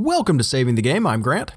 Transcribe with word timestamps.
Welcome 0.00 0.38
to 0.38 0.44
Saving 0.44 0.76
the 0.76 0.80
Game. 0.80 1.08
I'm 1.08 1.22
Grant. 1.22 1.54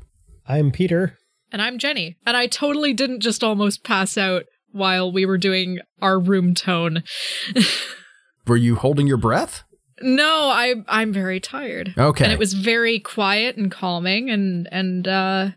I'm 0.48 0.72
Peter. 0.72 1.16
And 1.52 1.62
I'm 1.62 1.78
Jenny. 1.78 2.18
And 2.26 2.36
I 2.36 2.48
totally 2.48 2.92
didn't 2.92 3.20
just 3.20 3.44
almost 3.44 3.84
pass 3.84 4.18
out 4.18 4.46
while 4.72 5.12
we 5.12 5.28
were 5.28 5.38
doing 5.38 5.78
our 6.02 6.20
room 6.20 6.56
tone. 6.56 7.04
Were 8.48 8.58
you 8.58 8.78
holding 8.78 9.06
your 9.06 9.18
breath? 9.18 9.64
No, 10.02 10.50
I 10.50 10.74
I'm 10.88 11.14
very 11.14 11.40
tired. 11.40 11.94
Okay. 11.96 12.24
And 12.24 12.34
it 12.34 12.40
was 12.40 12.54
very 12.54 12.98
quiet 13.00 13.58
and 13.58 13.72
calming 13.72 14.32
and 14.32 14.68
and 14.72 15.08
uh 15.08 15.50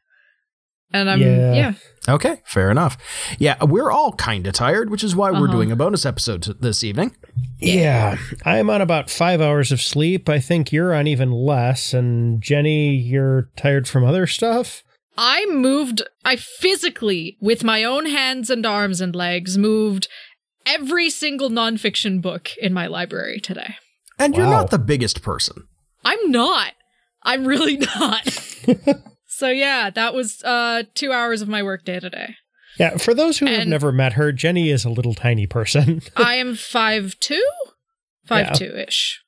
and 0.95 1.11
I'm 1.11 1.21
Yeah. 1.21 1.53
yeah. 1.55 1.73
Okay, 2.09 2.43
fair 2.45 2.71
enough. 2.71 2.97
Yeah, 3.39 3.57
we're 3.65 3.91
all 3.91 4.13
kind 4.13 4.47
of 4.47 4.53
tired, 4.53 4.91
which 4.91 5.03
is 5.03 5.17
why 5.17 5.31
we're 5.31 5.45
Uh-huh. 5.45 5.53
doing 5.53 5.73
a 5.73 5.77
bonus 5.77 6.05
episode 6.07 6.45
this 6.61 6.85
evening. 6.85 7.17
Yeah. 7.59 8.19
I'm 8.45 8.69
on 8.71 8.81
about 8.83 9.09
five 9.11 9.41
hours 9.41 9.73
of 9.73 9.81
sleep. 9.81 10.29
I 10.29 10.39
think 10.39 10.71
you're 10.71 10.95
on 10.95 11.07
even 11.07 11.33
less. 11.33 11.95
And 11.95 12.43
Jenny, 12.43 12.95
you're 12.95 13.49
tired 13.57 13.89
from 13.89 14.05
other 14.05 14.27
stuff? 14.27 14.83
I 15.17 15.47
moved 15.47 16.03
I 16.25 16.37
physically 16.37 17.37
with 17.41 17.65
my 17.65 17.85
own 17.85 18.05
hands 18.07 18.51
and 18.51 18.67
arms 18.67 19.01
and 19.01 19.15
legs 19.15 19.57
moved 19.57 20.09
every 20.67 21.09
single 21.09 21.49
nonfiction 21.51 22.21
book 22.21 22.51
in 22.61 22.73
my 22.75 22.87
library 22.87 23.41
today. 23.41 23.77
And 24.19 24.37
you're 24.37 24.47
not 24.47 24.71
the 24.71 24.79
biggest 24.79 25.23
person. 25.23 25.69
I'm 26.05 26.31
not. 26.31 26.73
I'm 27.23 27.47
really 27.47 27.77
not. 27.97 28.55
so 29.35 29.49
yeah, 29.49 29.91
that 29.91 30.15
was 30.15 30.43
uh 30.45 30.85
2 30.95 31.13
hours 31.13 31.43
of 31.43 31.49
my 31.49 31.63
workday 31.63 32.01
today. 32.01 32.37
Yeah. 32.79 32.97
For 32.97 33.15
those 33.15 33.39
who 33.39 33.47
have 33.47 33.67
never 33.69 33.93
met 33.93 34.15
her, 34.15 34.33
Jenny 34.33 34.71
is 34.71 34.85
a 34.85 34.91
little 34.91 35.15
tiny 35.15 35.47
person. 35.47 36.03
I 36.17 36.37
am 36.37 36.55
five 36.55 37.19
two, 37.21 37.45
five 38.27 38.53
two 38.55 38.75
ish. 38.77 39.23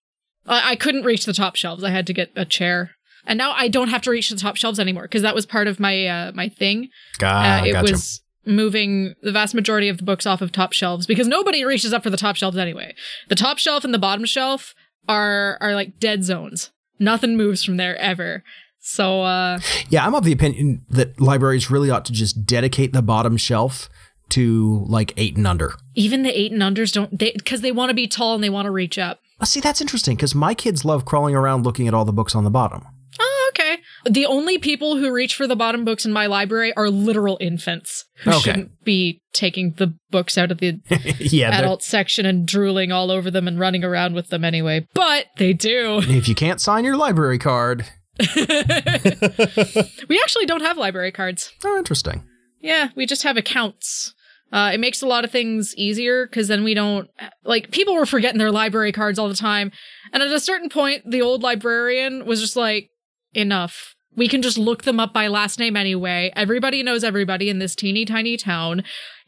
I, 0.46 0.72
I 0.72 0.76
couldn't 0.76 1.04
reach 1.04 1.26
the 1.26 1.32
top 1.32 1.56
shelves. 1.56 1.84
I 1.84 1.90
had 1.90 2.06
to 2.08 2.12
get 2.12 2.32
a 2.34 2.44
chair, 2.44 2.92
and 3.26 3.38
now 3.38 3.52
I 3.52 3.68
don't 3.68 3.88
have 3.88 4.02
to 4.02 4.10
reach 4.10 4.30
the 4.30 4.36
top 4.36 4.56
shelves 4.56 4.80
anymore 4.80 5.04
because 5.04 5.22
that 5.22 5.34
was 5.34 5.46
part 5.46 5.68
of 5.68 5.78
my 5.78 6.06
uh, 6.06 6.32
my 6.32 6.48
thing. 6.48 6.88
Ah, 7.22 7.60
uh, 7.60 7.64
it 7.64 7.72
gotcha. 7.72 7.92
was 7.92 8.20
moving 8.44 9.14
the 9.22 9.32
vast 9.32 9.54
majority 9.54 9.88
of 9.88 9.98
the 9.98 10.04
books 10.04 10.26
off 10.26 10.40
of 10.40 10.52
top 10.52 10.72
shelves 10.72 11.06
because 11.06 11.26
nobody 11.26 11.64
reaches 11.64 11.92
up 11.92 12.02
for 12.02 12.10
the 12.10 12.16
top 12.16 12.36
shelves 12.36 12.56
anyway. 12.56 12.94
The 13.28 13.34
top 13.34 13.58
shelf 13.58 13.84
and 13.84 13.92
the 13.92 13.98
bottom 13.98 14.24
shelf 14.24 14.74
are 15.08 15.58
are 15.60 15.74
like 15.74 15.98
dead 15.98 16.24
zones. 16.24 16.70
Nothing 16.98 17.36
moves 17.36 17.62
from 17.62 17.76
there 17.76 17.96
ever. 17.98 18.42
So 18.88 19.22
uh 19.22 19.58
yeah, 19.88 20.06
I'm 20.06 20.14
of 20.14 20.24
the 20.24 20.32
opinion 20.32 20.84
that 20.90 21.20
libraries 21.20 21.70
really 21.70 21.90
ought 21.90 22.04
to 22.06 22.12
just 22.12 22.46
dedicate 22.46 22.92
the 22.92 23.02
bottom 23.02 23.36
shelf 23.36 23.88
to 24.30 24.84
like 24.88 25.12
eight 25.16 25.36
and 25.36 25.46
under. 25.46 25.74
even 25.94 26.22
the 26.22 26.36
eight 26.36 26.52
and 26.52 26.62
unders 26.62 26.92
don't 26.92 27.16
they 27.16 27.32
because 27.32 27.60
they 27.60 27.72
want 27.72 27.90
to 27.90 27.94
be 27.94 28.06
tall 28.06 28.34
and 28.34 28.42
they 28.44 28.50
want 28.50 28.66
to 28.66 28.70
reach 28.70 28.98
up. 28.98 29.20
See, 29.44 29.60
that's 29.60 29.80
interesting 29.80 30.16
because 30.16 30.34
my 30.34 30.54
kids 30.54 30.84
love 30.84 31.04
crawling 31.04 31.34
around 31.34 31.64
looking 31.64 31.86
at 31.88 31.94
all 31.94 32.04
the 32.04 32.12
books 32.12 32.34
on 32.34 32.44
the 32.44 32.50
bottom. 32.50 32.82
Oh, 33.20 33.50
okay. 33.54 33.78
The 34.08 34.26
only 34.26 34.58
people 34.58 34.96
who 34.96 35.12
reach 35.12 35.34
for 35.34 35.46
the 35.46 35.56
bottom 35.56 35.84
books 35.84 36.04
in 36.06 36.12
my 36.12 36.26
library 36.26 36.72
are 36.76 36.88
literal 36.90 37.36
infants 37.40 38.04
who 38.24 38.30
Okay. 38.30 38.40
shouldn't 38.40 38.84
be 38.84 39.20
taking 39.32 39.72
the 39.78 39.94
books 40.10 40.36
out 40.38 40.50
of 40.50 40.58
the 40.58 40.80
yeah, 41.18 41.50
they're- 41.50 41.60
adult 41.60 41.82
section 41.82 42.24
and 42.26 42.46
drooling 42.46 42.92
all 42.92 43.10
over 43.10 43.30
them 43.30 43.46
and 43.48 43.58
running 43.60 43.84
around 43.84 44.14
with 44.14 44.28
them 44.28 44.44
anyway. 44.44 44.86
But 44.94 45.26
they 45.38 45.52
do. 45.52 45.98
if 46.02 46.28
you 46.28 46.34
can't 46.34 46.60
sign 46.60 46.84
your 46.84 46.96
library 46.96 47.38
card, 47.38 47.84
we 50.08 50.18
actually 50.20 50.46
don't 50.46 50.62
have 50.62 50.76
library 50.76 51.12
cards. 51.12 51.52
oh, 51.64 51.76
interesting. 51.76 52.24
Yeah, 52.60 52.88
we 52.96 53.06
just 53.06 53.22
have 53.22 53.36
accounts. 53.36 54.14
Uh, 54.52 54.70
it 54.74 54.80
makes 54.80 55.02
a 55.02 55.06
lot 55.06 55.24
of 55.24 55.30
things 55.30 55.74
easier 55.76 56.26
because 56.26 56.48
then 56.48 56.62
we 56.62 56.72
don't 56.72 57.10
like 57.44 57.72
people 57.72 57.94
were 57.94 58.06
forgetting 58.06 58.38
their 58.38 58.52
library 58.52 58.92
cards 58.92 59.18
all 59.18 59.28
the 59.28 59.34
time. 59.34 59.72
And 60.12 60.22
at 60.22 60.30
a 60.30 60.40
certain 60.40 60.68
point, 60.68 61.10
the 61.10 61.20
old 61.20 61.42
librarian 61.42 62.24
was 62.26 62.40
just 62.40 62.56
like, 62.56 62.90
enough. 63.36 63.94
We 64.16 64.28
can 64.28 64.40
just 64.40 64.56
look 64.56 64.84
them 64.84 64.98
up 64.98 65.12
by 65.12 65.28
last 65.28 65.58
name 65.58 65.76
anyway. 65.76 66.32
Everybody 66.34 66.82
knows 66.82 67.04
everybody 67.04 67.50
in 67.50 67.58
this 67.58 67.74
teeny 67.74 68.04
tiny 68.06 68.36
town. 68.36 68.82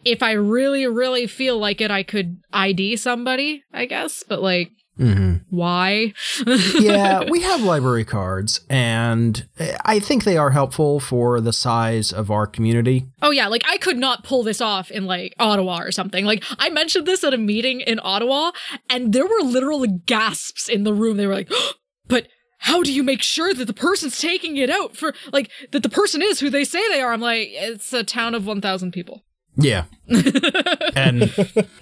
If 0.05 0.23
I 0.23 0.33
really, 0.33 0.87
really 0.87 1.27
feel 1.27 1.59
like 1.59 1.81
it, 1.81 1.91
I 1.91 2.03
could 2.03 2.39
ID 2.53 2.97
somebody, 2.97 3.65
I 3.73 3.85
guess. 3.85 4.25
But 4.27 4.41
like, 4.41 4.71
hmm 4.99 5.37
why? 5.51 6.13
yeah, 6.79 7.25
we 7.31 7.43
have 7.43 7.63
library 7.63 8.05
cards, 8.05 8.61
and 8.69 9.47
I 9.85 9.99
think 9.99 10.25
they 10.25 10.37
are 10.37 10.51
helpful 10.51 11.01
for 11.01 11.41
the 11.41 11.53
size 11.53 12.13
of 12.13 12.31
our 12.31 12.47
community. 12.47 13.07
Oh 13.23 13.31
yeah, 13.31 13.49
like 13.49 13.63
I 13.67 13.79
could 13.79 13.97
not 13.97 14.25
pull 14.25 14.43
this 14.43 14.61
off 14.61 14.91
in 14.91 15.07
like 15.07 15.35
Ottawa 15.39 15.81
or 15.81 15.93
something. 15.93 16.25
Like 16.25 16.45
I 16.59 16.69
mentioned 16.71 17.07
this 17.07 17.25
at 17.25 17.35
a 17.35 17.39
meeting 17.39 17.81
in 17.81 18.01
Ottawa 18.03 18.51
and 18.91 19.13
there 19.13 19.27
were 19.27 19.43
literal 19.43 19.87
gasps 19.87 20.69
in 20.69 20.85
the 20.85 20.93
room. 20.93 21.17
They 21.17 21.27
were 21.27 21.35
like, 21.35 21.51
"But 22.09 22.29
how 22.59 22.83
do 22.83 22.93
you 22.93 23.03
make 23.03 23.23
sure 23.23 23.55
that 23.55 23.65
the 23.67 23.75
person's 23.75 24.19
taking 24.19 24.57
it 24.57 24.71
out 24.71 24.97
for 24.97 25.15
like 25.33 25.51
that 25.71 25.83
the 25.83 25.89
person 25.89 26.23
is 26.23 26.41
who 26.41 26.51
they 26.51 26.65
say 26.65 26.87
they 26.89 27.01
are?" 27.01 27.13
I'm 27.13 27.21
like, 27.21 27.49
"It's 27.53 27.93
a 27.93 28.05
town 28.05 28.35
of 28.35 28.47
1000 28.47 28.93
people." 28.93 29.25
Yeah, 29.61 29.85
and 30.95 31.33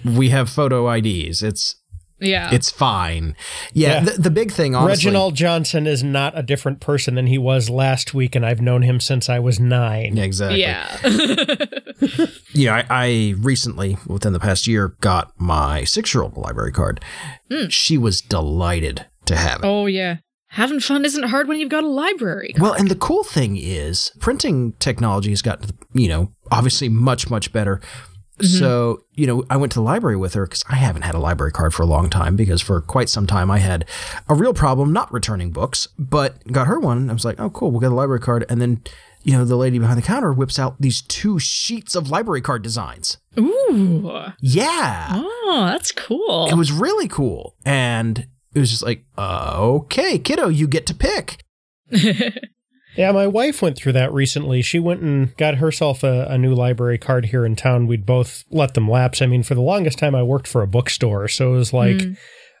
we 0.03 0.29
have 0.29 0.49
photo 0.49 0.91
IDs. 0.91 1.43
It's 1.43 1.75
Yeah. 2.19 2.49
it's 2.51 2.71
fine. 2.71 3.35
Yeah, 3.73 3.95
Yeah. 3.95 3.99
The, 4.01 4.21
the 4.23 4.29
big 4.31 4.51
thing, 4.51 4.73
honestly. 4.75 5.07
Reginald 5.09 5.35
Johnson 5.35 5.85
is 5.87 6.03
not 6.03 6.37
a 6.37 6.41
different 6.43 6.79
person 6.79 7.15
than 7.15 7.27
he 7.27 7.37
was 7.37 7.69
last 7.69 8.13
week, 8.13 8.35
and 8.35 8.45
I've 8.45 8.61
known 8.61 8.81
him 8.81 8.99
since 8.99 9.29
I 9.29 9.39
was 9.39 9.59
nine. 9.59 10.17
Exactly. 10.17 10.61
yeah. 10.61 10.97
Yeah, 12.53 12.75
I, 12.75 12.85
I 12.89 13.33
recently, 13.37 13.97
within 14.07 14.33
the 14.33 14.39
past 14.39 14.67
year, 14.67 14.95
got 15.01 15.31
my 15.39 15.83
six-year-old 15.83 16.37
library 16.37 16.71
card. 16.71 17.03
Hmm. 17.51 17.67
She 17.67 17.97
was 17.97 18.21
delighted 18.21 19.05
to 19.25 19.35
have 19.35 19.59
it. 19.59 19.65
oh 19.65 19.85
yeah. 19.85 20.17
Having 20.51 20.79
fun 20.79 21.03
isn't 21.05 21.23
hard 21.23 21.47
when 21.47 21.59
you've 21.59 21.69
got 21.69 21.83
a 21.83 21.87
library. 21.87 22.53
Well, 22.57 22.73
and 22.73 22.89
the 22.89 22.95
cool 22.95 23.23
thing 23.23 23.57
is, 23.57 24.11
printing 24.19 24.73
technology 24.79 25.29
has 25.31 25.41
gotten, 25.41 25.69
you 25.93 26.07
know, 26.07 26.31
obviously 26.51 26.87
much, 26.87 27.29
much 27.29 27.51
better. 27.51 27.81
So, 28.45 29.03
you 29.13 29.25
know, 29.25 29.43
I 29.49 29.57
went 29.57 29.71
to 29.71 29.79
the 29.79 29.83
library 29.83 30.15
with 30.15 30.35
her 30.35 30.45
because 30.45 30.63
I 30.69 30.75
haven't 30.75 31.01
had 31.01 31.15
a 31.15 31.19
library 31.19 31.51
card 31.51 31.73
for 31.73 31.81
a 31.81 31.87
long 31.87 32.09
time 32.09 32.35
because 32.35 32.61
for 32.61 32.79
quite 32.81 33.09
some 33.09 33.25
time 33.25 33.49
I 33.49 33.57
had 33.57 33.85
a 34.29 34.35
real 34.35 34.53
problem 34.53 34.93
not 34.93 35.11
returning 35.11 35.51
books, 35.51 35.87
but 35.97 36.45
got 36.51 36.67
her 36.67 36.79
one. 36.79 37.09
I 37.09 37.13
was 37.13 37.25
like, 37.25 37.39
oh, 37.39 37.49
cool, 37.49 37.71
we'll 37.71 37.79
get 37.81 37.91
a 37.91 37.95
library 37.95 38.19
card. 38.19 38.45
And 38.47 38.61
then, 38.61 38.81
you 39.23 39.33
know, 39.33 39.43
the 39.43 39.55
lady 39.55 39.79
behind 39.79 39.97
the 39.97 40.03
counter 40.03 40.31
whips 40.31 40.59
out 40.59 40.79
these 40.79 41.01
two 41.01 41.39
sheets 41.39 41.95
of 41.95 42.11
library 42.11 42.41
card 42.41 42.61
designs. 42.61 43.17
Ooh. 43.39 44.11
Yeah. 44.39 45.07
Oh, 45.13 45.65
that's 45.71 45.91
cool. 45.91 46.47
It 46.49 46.55
was 46.55 46.71
really 46.71 47.07
cool. 47.07 47.55
And 47.65 48.27
it 48.53 48.59
was 48.59 48.69
just 48.69 48.83
like, 48.83 49.03
uh, 49.17 49.55
okay, 49.57 50.19
kiddo, 50.19 50.47
you 50.47 50.67
get 50.67 50.85
to 50.87 50.93
pick. 50.93 51.43
Yeah, 52.97 53.11
my 53.11 53.27
wife 53.27 53.61
went 53.61 53.77
through 53.77 53.93
that 53.93 54.11
recently. 54.11 54.61
She 54.61 54.79
went 54.79 55.01
and 55.01 55.35
got 55.37 55.55
herself 55.55 56.03
a, 56.03 56.25
a 56.29 56.37
new 56.37 56.53
library 56.53 56.97
card 56.97 57.27
here 57.27 57.45
in 57.45 57.55
town. 57.55 57.87
We'd 57.87 58.05
both 58.05 58.43
let 58.49 58.73
them 58.73 58.89
lapse. 58.89 59.21
I 59.21 59.27
mean, 59.27 59.43
for 59.43 59.55
the 59.55 59.61
longest 59.61 59.99
time, 59.99 60.15
I 60.15 60.23
worked 60.23 60.47
for 60.47 60.61
a 60.61 60.67
bookstore. 60.67 61.27
So 61.27 61.53
it 61.53 61.57
was 61.57 61.73
like 61.73 61.97
Mm. 61.97 62.17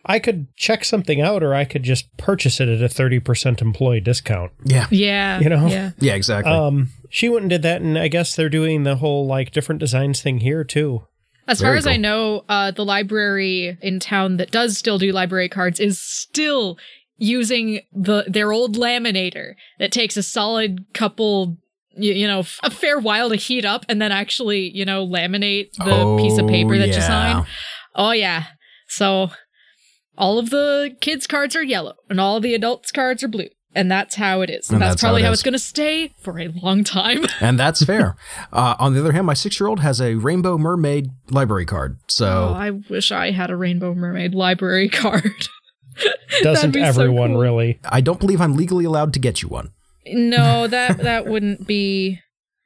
I 0.09 0.19
could 0.19 0.47
check 0.55 0.85
something 0.85 1.19
out 1.19 1.43
or 1.43 1.53
I 1.53 1.65
could 1.65 1.83
just 1.83 2.15
purchase 2.15 2.61
it 2.61 2.69
at 2.69 2.81
a 2.81 2.85
30% 2.85 3.61
employee 3.61 3.99
discount. 3.99 4.53
Yeah. 4.63 4.87
yeah. 4.89 5.39
You 5.41 5.49
know? 5.49 5.67
Yeah. 5.67 5.91
Yeah, 5.99 6.13
exactly. 6.13 6.53
Um, 6.53 6.91
she 7.09 7.27
went 7.27 7.43
and 7.43 7.49
did 7.49 7.61
that. 7.63 7.81
And 7.81 7.97
I 7.99 8.07
guess 8.07 8.33
they're 8.35 8.47
doing 8.47 8.83
the 8.83 8.95
whole 8.95 9.27
like 9.27 9.51
different 9.51 9.79
designs 9.79 10.21
thing 10.21 10.39
here 10.39 10.63
too. 10.63 11.03
As 11.49 11.61
far 11.61 11.69
Very 11.69 11.77
as 11.77 11.87
I 11.87 11.97
know, 11.97 12.43
uh, 12.49 12.71
the 12.71 12.83
library 12.83 13.77
in 13.81 13.99
town 13.99 14.37
that 14.37 14.51
does 14.51 14.77
still 14.77 14.97
do 14.97 15.11
library 15.13 15.47
cards 15.47 15.79
is 15.79 16.01
still 16.01 16.77
using 17.17 17.81
the 17.93 18.23
their 18.27 18.51
old 18.51 18.75
laminator 18.77 19.53
that 19.79 19.91
takes 19.91 20.17
a 20.17 20.23
solid 20.23 20.85
couple, 20.93 21.57
you, 21.95 22.13
you 22.13 22.27
know, 22.27 22.43
a 22.63 22.69
fair 22.71 22.99
while 22.99 23.29
to 23.29 23.35
heat 23.35 23.65
up 23.65 23.85
and 23.89 24.01
then 24.01 24.11
actually, 24.11 24.69
you 24.75 24.85
know, 24.85 25.05
laminate 25.05 25.71
the 25.77 26.17
piece 26.21 26.37
of 26.37 26.47
paper 26.47 26.75
Oh, 26.75 26.77
that 26.79 26.87
you 26.87 26.93
yeah. 26.93 27.07
sign. 27.07 27.45
Oh 27.95 28.11
yeah. 28.11 28.43
So 28.87 29.31
all 30.17 30.39
of 30.39 30.49
the 30.49 30.95
kids' 31.01 31.27
cards 31.27 31.55
are 31.55 31.63
yellow 31.63 31.95
and 32.09 32.19
all 32.19 32.39
the 32.39 32.53
adults' 32.53 32.91
cards 32.91 33.23
are 33.23 33.27
blue. 33.27 33.49
And 33.75 33.91
that's 33.91 34.15
how 34.15 34.41
it 34.41 34.49
is. 34.49 34.71
And 34.71 34.81
that's, 34.81 34.93
that's 34.93 35.01
how 35.03 35.15
it 35.17 35.23
how, 35.23 35.31
it's 35.31 35.43
going 35.43 35.53
to 35.53 35.59
stay 35.59 36.11
for 36.23 36.39
a 36.39 36.47
long 36.47 36.83
time. 36.83 37.25
And 37.41 37.59
that's 37.59 37.83
fair. 37.85 38.15
uh, 38.51 38.75
on 38.79 38.93
the 38.95 38.99
other 39.01 39.11
hand, 39.11 39.27
my 39.27 39.35
six 39.35 39.59
year 39.59 39.67
old 39.67 39.81
has 39.81 40.01
a 40.01 40.15
Rainbow 40.15 40.57
Mermaid 40.57 41.09
library 41.29 41.65
card. 41.65 41.97
Oh, 41.99 42.03
So, 42.07 42.53
I 42.57 42.71
wish 42.71 43.11
I 43.11 43.29
had 43.31 43.51
a 43.51 43.55
Rainbow 43.55 43.93
Mermaid 43.93 44.33
library 44.33 44.89
card. 45.03 45.47
Doesn't 46.41 46.71
be 46.71 46.79
so 46.81 46.85
everyone 46.85 47.31
cool. 47.31 47.39
really? 47.41 47.79
I 47.89 48.01
don't 48.01 48.19
believe 48.19 48.41
I'm 48.41 48.55
legally 48.55 48.85
allowed 48.85 49.13
to 49.13 49.19
get 49.19 49.41
you 49.41 49.47
one. 49.49 49.71
No, 50.05 50.67
that 50.67 50.97
that 50.99 51.27
wouldn't 51.27 51.67
be. 51.67 52.19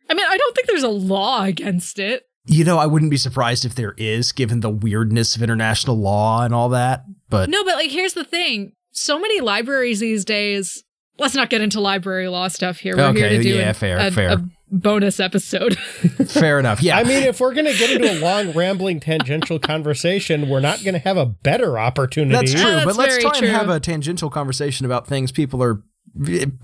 I 0.10 0.13
mean, 0.13 0.25
I 0.30 0.38
don't 0.38 0.56
think 0.56 0.68
there's 0.68 0.83
a 0.83 0.89
law 0.89 1.44
against 1.44 2.00
it. 2.00 2.24
You 2.45 2.63
know, 2.63 2.78
I 2.78 2.86
wouldn't 2.88 3.12
be 3.12 3.18
surprised 3.18 3.66
if 3.66 3.75
there 3.75 3.94
is, 3.98 4.31
given 4.31 4.60
the 4.62 4.69
weirdness 4.69 5.36
of 5.36 5.42
international 5.44 5.95
law 5.98 6.44
and 6.44 6.54
all 6.54 6.69
that. 6.69 7.04
But 7.30 7.50
No, 7.50 7.63
but 7.63 7.75
like, 7.75 7.92
here's 7.92 8.13
the 8.13 8.24
thing: 8.25 8.74
so 8.92 9.19
many 9.19 9.42
libraries 9.42 10.00
these 10.00 10.25
days. 10.25 10.84
Let's 11.19 11.36
not 11.36 11.50
get 11.50 11.62
into 11.62 11.80
library 11.80 12.27
law 12.30 12.48
stuff 12.48 12.80
here. 12.80 12.95
We're 12.98 13.13
here 13.13 13.25
Okay, 13.27 13.38
to 13.38 13.44
do 13.44 13.50
yeah, 13.50 13.69
an- 13.69 13.74
fair, 13.75 13.98
a, 14.00 14.12
fair. 14.12 14.30
a 14.31 14.44
bonus 14.71 15.19
episode. 15.19 15.77
fair 16.27 16.59
enough. 16.59 16.81
Yeah. 16.81 16.97
I 16.97 17.03
mean, 17.03 17.23
if 17.23 17.39
we're 17.39 17.53
going 17.53 17.65
to 17.65 17.77
get 17.77 17.91
into 17.91 18.12
a 18.12 18.19
long, 18.19 18.51
rambling, 18.53 19.00
tangential 19.00 19.59
conversation, 19.59 20.50
we're 20.50 20.62
not 20.62 20.83
going 20.83 20.94
to 20.94 21.00
have 21.00 21.18
a 21.18 21.25
better 21.25 21.77
opportunity. 21.77 22.35
that's 22.35 22.53
true. 22.53 22.71
that's 22.71 22.85
but 22.85 22.95
let's 22.95 23.18
try 23.18 23.38
true. 23.38 23.47
and 23.47 23.57
have 23.57 23.69
a 23.69 23.79
tangential 23.79 24.29
conversation 24.29 24.85
about 24.85 25.07
things 25.07 25.31
people 25.31 25.62
are 25.62 25.83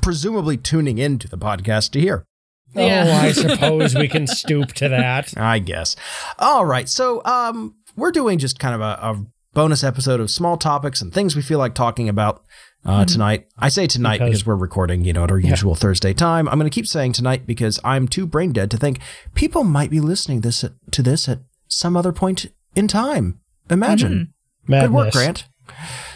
presumably 0.01 0.57
tuning 0.57 0.97
into 0.97 1.27
the 1.27 1.37
podcast 1.37 1.91
to 1.91 1.99
hear. 1.99 2.25
Yeah. 2.73 3.05
Oh, 3.07 3.27
I 3.27 3.31
suppose 3.33 3.95
we 3.95 4.07
can 4.07 4.27
stoop 4.27 4.73
to 4.73 4.89
that. 4.89 5.37
I 5.37 5.59
guess. 5.59 5.95
All 6.39 6.65
right. 6.65 6.87
So, 6.89 7.23
um, 7.25 7.75
we're 7.95 8.11
doing 8.11 8.37
just 8.37 8.59
kind 8.59 8.75
of 8.75 8.81
a, 8.81 8.99
a 9.01 9.25
bonus 9.53 9.83
episode 9.83 10.19
of 10.19 10.29
small 10.29 10.55
topics 10.55 11.01
and 11.01 11.11
things 11.11 11.35
we 11.35 11.41
feel 11.41 11.57
like 11.57 11.73
talking 11.73 12.07
about 12.07 12.43
uh, 12.85 13.05
tonight. 13.05 13.47
I 13.57 13.69
say 13.69 13.87
tonight 13.87 14.19
because, 14.19 14.29
Because- 14.29 14.45
we're 14.45 14.55
recording, 14.55 15.03
you 15.03 15.13
know, 15.13 15.23
at 15.25 15.31
our 15.31 15.39
usual 15.39 15.75
Thursday 15.75 16.13
time. 16.13 16.47
I'm 16.47 16.57
going 16.59 16.69
to 16.69 16.73
keep 16.73 16.87
saying 16.87 17.13
tonight 17.13 17.45
because 17.45 17.79
I'm 17.83 18.07
too 18.07 18.25
brain 18.25 18.53
dead 18.53 18.71
to 18.71 18.77
think 18.77 18.99
people 19.33 19.63
might 19.63 19.89
be 19.89 19.99
listening 19.99 20.41
this 20.41 20.63
to 20.91 21.01
this 21.01 21.27
at 21.27 21.39
some 21.67 21.97
other 21.97 22.11
point 22.13 22.45
in 22.75 22.87
time. 22.87 23.39
Imagine. 23.69 24.33
Madness. 24.67 24.87
Good 24.89 24.93
work, 24.95 25.11
Grant. 25.13 25.45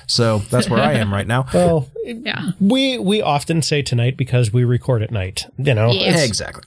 So 0.08 0.40
that's 0.50 0.70
where 0.70 0.82
I 0.82 0.94
am 0.94 1.14
right 1.14 1.28
now. 1.28 1.46
Well, 1.54 1.90
Yeah. 2.06 2.52
we 2.60 2.98
we 2.98 3.22
often 3.22 3.62
say 3.62 3.82
tonight 3.82 4.18
because 4.18 4.52
we 4.52 4.64
record 4.64 5.02
at 5.04 5.12
night. 5.12 5.46
You 5.58 5.74
know, 5.74 5.92
Yeah. 5.92 6.24
Exactly. 6.24 6.64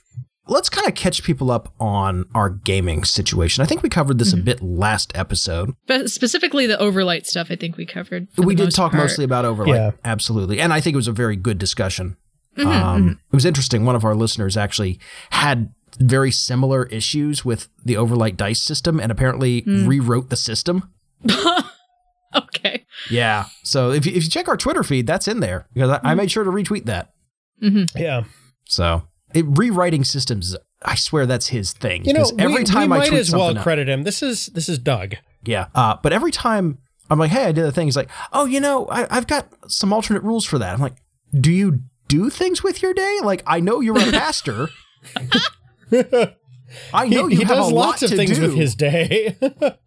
Let's 0.47 0.69
kind 0.69 0.87
of 0.87 0.93
catch 0.95 1.23
people 1.23 1.49
up 1.49 1.73
on 1.79 2.25
our 2.35 2.49
gaming 2.49 3.03
situation. 3.03 3.63
I 3.63 3.65
think 3.65 3.81
we 3.81 3.89
covered 3.89 4.19
this 4.19 4.31
a 4.33 4.37
bit 4.37 4.61
last 4.61 5.11
episode. 5.15 5.73
But 5.87 6.11
specifically 6.11 6.67
the 6.67 6.77
overlight 6.79 7.25
stuff, 7.25 7.47
I 7.49 7.55
think 7.55 7.77
we 7.77 7.85
covered. 7.85 8.27
we 8.37 8.53
did 8.55 8.69
talk 8.71 8.91
part. 8.91 9.03
mostly 9.03 9.25
about 9.25 9.45
Overlight. 9.45 9.75
Yeah. 9.75 9.91
Absolutely. 10.03 10.59
And 10.59 10.71
I 10.71 10.81
think 10.81 10.93
it 10.93 10.97
was 10.97 11.07
a 11.07 11.11
very 11.13 11.35
good 11.35 11.57
discussion. 11.57 12.15
Mm-hmm, 12.57 12.67
um, 12.69 13.19
It 13.31 13.35
was 13.35 13.45
interesting. 13.45 13.85
One 13.85 13.95
of 13.95 14.05
our 14.05 14.13
listeners 14.15 14.55
actually 14.55 14.99
had 15.31 15.73
very 15.99 16.29
similar 16.31 16.85
issues 16.87 17.43
with 17.43 17.67
the 17.83 17.97
overlight 17.97 18.37
dice 18.37 18.61
system 18.61 18.99
and 18.99 19.11
apparently 19.11 19.61
Mm. 19.63 19.87
rewrote 19.87 20.29
the 20.29 20.35
system. 20.35 20.91
Okay. 22.35 22.85
Yeah. 23.09 23.45
So 23.63 23.91
if 23.91 24.05
you, 24.05 24.11
if 24.13 24.23
you 24.25 24.29
check 24.29 24.49
our 24.49 24.57
Twitter 24.57 24.83
feed, 24.83 25.07
that's 25.07 25.25
in 25.27 25.39
there 25.39 25.67
because 25.73 25.89
I, 25.89 25.99
I 26.03 26.13
Mm. 26.13 26.17
made 26.17 26.31
sure 26.31 26.43
to 26.43 26.49
retweet 26.51 26.83
that. 26.85 27.13
yeah. 27.95 28.23
So 28.65 29.03
it, 29.35 29.45
rewriting 29.47 30.03
systems, 30.03 30.55
I 30.83 30.95
swear 30.95 31.25
that's 31.25 31.47
his 31.47 31.73
thing. 31.73 32.05
You 32.05 32.13
know, 32.13 32.31
every 32.39 32.59
we, 32.59 32.63
time 32.63 32.89
we 32.89 32.97
I 32.97 32.99
might 32.99 33.13
as 33.13 33.33
well 33.33 33.53
credit 33.55 33.89
him. 33.89 34.03
This 34.03 34.23
is 34.23 34.47
this 34.47 34.69
is 34.69 34.79
Doug. 34.79 35.15
Yeah. 35.43 35.67
Uh, 35.75 35.97
but 36.01 36.13
every 36.13 36.31
time 36.31 36.79
I'm 37.09 37.19
like, 37.19 37.31
hey, 37.31 37.45
I 37.45 37.51
did 37.51 37.65
the 37.65 37.71
thing, 37.71 37.87
he's 37.87 37.97
like, 37.97 38.09
oh, 38.33 38.45
you 38.45 38.59
know, 38.59 38.87
I, 38.87 39.07
I've 39.15 39.27
got 39.27 39.47
some 39.67 39.93
alternate 39.93 40.23
rules 40.23 40.45
for 40.45 40.57
that. 40.57 40.73
I'm 40.73 40.79
like, 40.79 40.95
do 41.39 41.51
you 41.51 41.81
do 42.07 42.29
things 42.29 42.63
with 42.63 42.81
your 42.81 42.93
day? 42.93 43.19
Like, 43.21 43.43
I 43.45 43.59
know 43.59 43.81
you're 43.81 43.97
a 43.97 44.11
pastor. 44.11 44.69
I 46.93 47.07
know 47.07 47.27
he, 47.27 47.35
you 47.35 47.41
he 47.41 47.43
have 47.43 47.49
does 47.49 47.69
a 47.69 47.73
lot 47.73 47.87
lots 47.87 48.03
of 48.03 48.09
things 48.11 48.37
do. 48.37 48.41
with 48.43 48.55
his 48.55 48.75
day. 48.75 49.37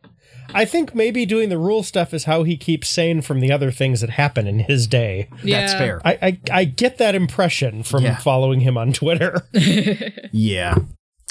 I 0.55 0.65
think 0.65 0.95
maybe 0.95 1.27
doing 1.27 1.49
the 1.49 1.59
rule 1.59 1.83
stuff 1.83 2.15
is 2.15 2.25
how 2.25 2.43
he 2.43 2.57
keeps 2.57 2.89
sane 2.89 3.21
from 3.23 3.41
the 3.41 3.53
other 3.53 3.71
things 3.71 4.01
that 4.01 4.11
happen 4.11 4.47
in 4.47 4.61
his 4.61 4.87
day. 4.87 5.29
Yeah. 5.43 5.61
That's 5.61 5.73
fair. 5.75 6.01
I, 6.05 6.19
I, 6.23 6.41
I 6.61 6.65
get 6.65 6.99
that 6.99 7.15
impression 7.15 7.83
from 7.83 8.03
Yeah. 8.05 8.17
following 8.17 8.61
him 8.61 8.77
on 8.79 8.93
Twitter. 8.93 9.43
Yeah. 10.33 10.77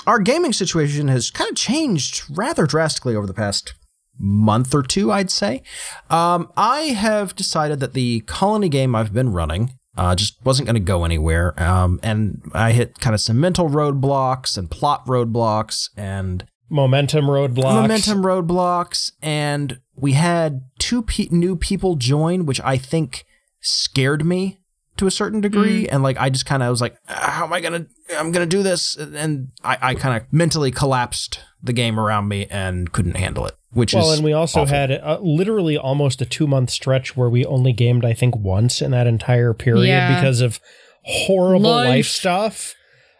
Our 0.05 0.19
gaming 0.19 0.53
situation 0.53 1.07
has 1.09 1.29
kind 1.31 1.49
of 1.49 1.55
changed 1.57 2.23
rather 2.29 2.65
drastically 2.65 3.15
over 3.15 3.27
the 3.27 3.33
past 3.33 3.73
month 4.19 4.73
or 4.73 4.81
two, 4.83 5.11
I'd 5.11 5.29
say. 5.29 5.61
Um, 6.09 6.51
I 6.55 6.79
have 6.97 7.35
decided 7.35 7.79
that 7.81 7.93
the 7.93 8.21
colony 8.21 8.69
game 8.69 8.95
I've 8.95 9.13
been 9.13 9.31
running 9.33 9.71
uh, 9.97 10.15
just 10.15 10.37
wasn't 10.45 10.67
going 10.67 10.75
to 10.75 10.79
go 10.79 11.03
anywhere. 11.03 11.61
Um, 11.61 11.99
and 12.03 12.41
I 12.53 12.71
hit 12.71 12.99
kind 12.99 13.13
of 13.13 13.19
some 13.21 13.39
mental 13.39 13.69
roadblocks 13.69 14.57
and 14.57 14.69
plot 14.71 15.05
roadblocks 15.05 15.89
and 15.97 16.45
Momentum 16.69 17.25
roadblocks. 17.25 17.81
momentum 17.81 18.23
roadblocks. 18.23 19.11
And 19.21 19.79
we 19.95 20.13
had 20.13 20.61
two 20.79 21.01
pe- 21.03 21.27
new 21.31 21.55
people 21.55 21.95
join, 21.95 22.45
which 22.45 22.59
I 22.61 22.77
think 22.77 23.25
scared 23.61 24.25
me 24.25 24.59
to 24.97 25.07
a 25.07 25.11
certain 25.11 25.41
degree. 25.41 25.87
And 25.87 26.03
like, 26.03 26.17
I 26.17 26.29
just 26.29 26.45
kind 26.45 26.63
of 26.63 26.69
was 26.69 26.81
like, 26.81 26.97
"Ah, 27.07 27.29
how 27.31 27.45
am 27.45 27.53
I 27.53 27.61
going 27.61 27.73
to, 27.85 28.17
I'm 28.19 28.31
going 28.31 28.47
to 28.47 28.57
do 28.57 28.63
this. 28.63 28.95
And 28.97 29.49
I, 29.63 29.77
I 29.81 29.95
kind 29.95 30.21
of 30.21 30.31
mentally 30.33 30.71
collapsed 30.71 31.39
the 31.61 31.73
game 31.73 31.99
around 31.99 32.27
me 32.27 32.47
and 32.49 32.91
couldn't 32.91 33.15
handle 33.17 33.45
it, 33.45 33.55
which 33.71 33.93
Well, 33.93 34.11
is 34.11 34.17
and 34.19 34.25
we 34.25 34.33
also 34.33 34.61
awful. 34.61 34.75
had 34.75 34.91
uh, 34.91 35.19
literally 35.21 35.77
almost 35.77 36.21
a 36.21 36.25
two 36.25 36.47
month 36.47 36.69
stretch 36.71 37.15
where 37.15 37.29
we 37.29 37.45
only 37.45 37.73
gamed, 37.73 38.05
I 38.05 38.13
think, 38.13 38.35
once 38.35 38.81
in 38.81 38.91
that 38.91 39.07
entire 39.07 39.53
period 39.53 39.87
Yeah. 39.87 40.15
because 40.15 40.41
of 40.41 40.59
horrible 41.03 41.69
Life. 41.71 41.87
life 41.87 42.07
stuff. 42.07 42.73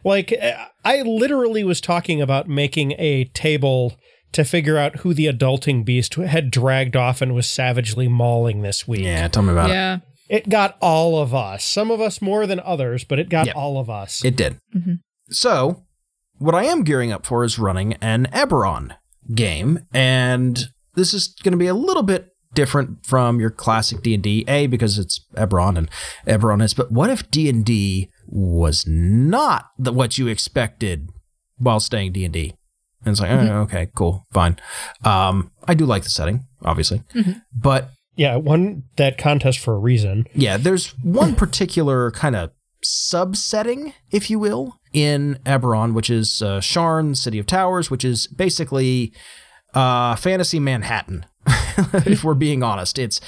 Like, 0.08 0.34
uh, 0.42 0.66
I 0.86 1.02
literally 1.02 1.64
was 1.64 1.82
talking 1.82 2.22
about 2.22 2.48
making 2.48 2.94
a 2.98 3.26
table 3.26 3.98
to 4.32 4.44
figure 4.44 4.78
out 4.78 4.98
who 4.98 5.14
the 5.14 5.26
adulting 5.26 5.86
beast 5.86 6.16
had 6.16 6.52
dragged 6.52 6.96
off 6.96 7.22
and 7.22 7.34
was 7.36 7.48
savagely 7.48 8.08
mauling 8.08 8.62
this 8.62 8.88
week. 8.88 9.04
Yeah, 9.04 9.28
tell 9.28 9.44
me 9.44 9.52
about 9.52 9.70
it. 9.70 9.74
yeah. 9.74 9.98
It 10.30 10.50
got 10.50 10.78
all 10.82 11.20
of 11.22 11.34
us. 11.34 11.64
Some 11.64 11.90
of 11.90 12.02
us 12.02 12.22
more 12.22 12.46
than 12.46 12.60
others, 12.60 13.04
but 13.06 13.18
it 13.20 13.30
got 13.30 13.48
Yep. 13.48 13.56
all 13.56 13.80
of 13.80 13.90
us. 13.90 14.24
It 14.26 14.36
did. 14.36 14.58
Mhm. 14.76 15.00
So, 15.30 15.84
what 16.38 16.54
I 16.56 16.66
am 16.66 16.84
gearing 16.84 17.12
up 17.14 17.26
for 17.26 17.44
is 17.46 17.58
running 17.58 17.94
an 18.02 18.28
Eberron 18.34 18.92
game, 19.34 19.80
and 19.94 20.68
this 20.96 21.14
is 21.14 21.30
going 21.44 21.54
to 21.54 21.58
be 21.58 21.68
a 21.68 21.74
little 21.74 22.04
bit 22.04 22.28
different 22.54 23.06
from 23.06 23.40
your 23.40 23.50
classic 23.52 24.02
D&D. 24.02 24.44
A 24.48 24.68
because 24.68 24.98
it's 24.98 25.22
Eberron 25.36 25.78
and 25.78 25.90
Eberron 26.26 26.62
is, 26.62 26.74
but 26.74 26.92
what 26.92 27.10
if 27.10 27.30
D&D 27.32 28.10
was 28.28 28.86
not 28.88 29.72
the, 29.78 29.92
what 29.92 30.18
you 30.18 30.28
expected 30.28 31.10
while 31.58 31.80
staying 31.80 32.12
D&D? 32.12 32.54
And 33.06 33.12
it's 33.12 33.22
like, 33.22 33.32
oh, 33.32 33.62
okay, 33.62 33.90
cool, 33.96 34.26
fine. 34.34 34.58
Um, 35.04 35.52
I 35.66 35.74
do 35.74 35.86
like 35.86 36.04
the 36.04 36.10
setting, 36.10 36.46
obviously, 36.64 37.04
but 37.56 37.92
yeah, 38.16 38.36
won 38.36 38.84
that 38.98 39.18
contest 39.18 39.60
for 39.60 39.76
a 39.76 39.80
reason. 39.80 40.26
yeah, 40.34 40.58
there's 40.58 40.90
one 41.04 41.36
particular 41.36 42.12
kind 42.12 42.36
of 42.36 42.52
subsetting, 42.84 43.94
if 44.12 44.30
you 44.30 44.40
will, 44.40 44.80
in 44.94 45.40
Eberron, 45.46 45.94
which 45.94 46.10
is 46.10 46.42
uh, 46.42 46.60
Sharn, 46.60 47.16
City 47.16 47.40
of 47.40 47.46
Towers, 47.46 47.92
which 47.92 48.04
is 48.04 48.28
basically 48.28 49.14
uh, 49.74 50.16
fantasy 50.16 50.60
Manhattan. 50.60 51.26
if 52.06 52.24
we're 52.24 52.34
being 52.34 52.64
honest, 52.64 52.98
it's 52.98 53.22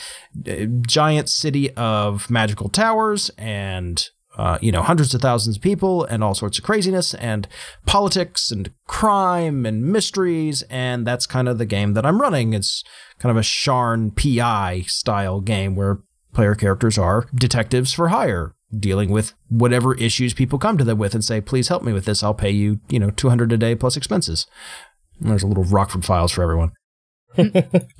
a 0.46 0.66
giant 0.66 1.30
city 1.30 1.72
of 1.76 2.30
magical 2.30 2.70
towers 2.70 3.30
and 3.38 4.10
uh, 4.40 4.58
you 4.62 4.72
know 4.72 4.82
hundreds 4.82 5.14
of 5.14 5.22
thousands 5.22 5.58
of 5.58 5.62
people 5.62 6.06
and 6.06 6.24
all 6.24 6.34
sorts 6.34 6.58
of 6.58 6.64
craziness 6.64 7.14
and 7.16 7.46
politics 7.86 8.52
and 8.52 8.72
crime 8.88 9.66
and 9.66 9.84
mysteries. 9.84 10.64
And 10.70 11.06
that's 11.06 11.26
kind 11.26 11.50
of 11.50 11.58
the 11.58 11.66
game 11.66 11.94
that 11.94 12.06
I'm 12.06 12.22
running. 12.22 12.54
It's 12.54 12.82
kind 13.20 13.32
of 13.32 13.38
a 13.38 13.46
Sharn 13.46 14.16
PI 14.16 14.84
style 14.88 15.42
game 15.42 15.76
where 15.76 16.00
player 16.34 16.56
characters 16.56 16.98
are 16.98 17.28
detectives 17.36 17.92
for 17.92 18.08
hire 18.08 18.56
dealing 18.78 19.10
with 19.10 19.34
whatever 19.50 19.96
issues 19.96 20.34
people 20.34 20.58
come 20.58 20.78
to 20.78 20.86
them 20.86 21.00
with 21.00 21.14
and 21.14 21.26
say 21.26 21.42
please 21.42 21.68
help 21.68 21.84
me 21.84 21.92
with 21.92 22.06
this. 22.06 22.24
I'll 22.24 22.34
pay 22.34 22.52
you 22.52 22.80
you 22.88 23.00
know 23.00 23.10
200 23.10 23.52
a 23.52 23.58
day 23.58 23.76
plus 23.76 23.98
expenses. 23.98 24.48
And 25.20 25.30
there's 25.30 25.44
a 25.44 25.48
little 25.48 25.66
rockford 25.66 26.06
files 26.06 26.32
for 26.32 26.44
everyone. 26.44 26.72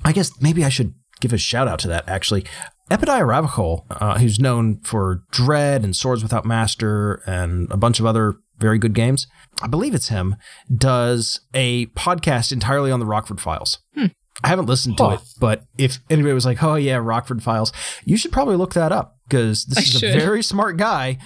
I 0.06 0.12
guess 0.12 0.32
maybe 0.40 0.64
i 0.64 0.70
should 0.70 0.94
give 1.20 1.32
a 1.32 1.38
shout 1.38 1.68
out 1.68 1.78
to 1.78 1.88
that 1.88 2.08
actually 2.08 2.44
Epidiah 2.90 3.24
Ravachol, 3.24 3.84
uh, 3.90 4.18
who's 4.18 4.40
known 4.40 4.80
for 4.80 5.22
Dread 5.30 5.84
and 5.84 5.94
Swords 5.94 6.22
Without 6.22 6.44
Master 6.44 7.22
and 7.26 7.70
a 7.70 7.76
bunch 7.76 8.00
of 8.00 8.06
other 8.06 8.34
very 8.58 8.78
good 8.78 8.94
games, 8.94 9.26
I 9.62 9.68
believe 9.68 9.94
it's 9.94 10.08
him, 10.08 10.36
does 10.74 11.40
a 11.54 11.86
podcast 11.88 12.50
entirely 12.52 12.90
on 12.90 12.98
the 13.00 13.06
Rockford 13.06 13.40
Files. 13.40 13.78
I 13.96 14.48
haven't 14.48 14.66
listened 14.66 14.96
to 14.98 15.04
Huh. 15.04 15.10
it, 15.14 15.20
but 15.38 15.64
if 15.78 15.98
anybody 16.08 16.32
was 16.32 16.46
like, 16.46 16.62
"Oh 16.62 16.74
yeah, 16.76 16.96
Rockford 16.96 17.42
Files," 17.42 17.72
you 18.04 18.16
should 18.16 18.32
probably 18.32 18.56
look 18.56 18.72
that 18.74 18.90
up 18.90 19.18
because 19.28 19.66
this 19.66 19.78
I 19.78 19.82
is 19.82 20.02
a 20.02 20.18
very 20.18 20.42
smart 20.42 20.76
guy. 20.78 21.18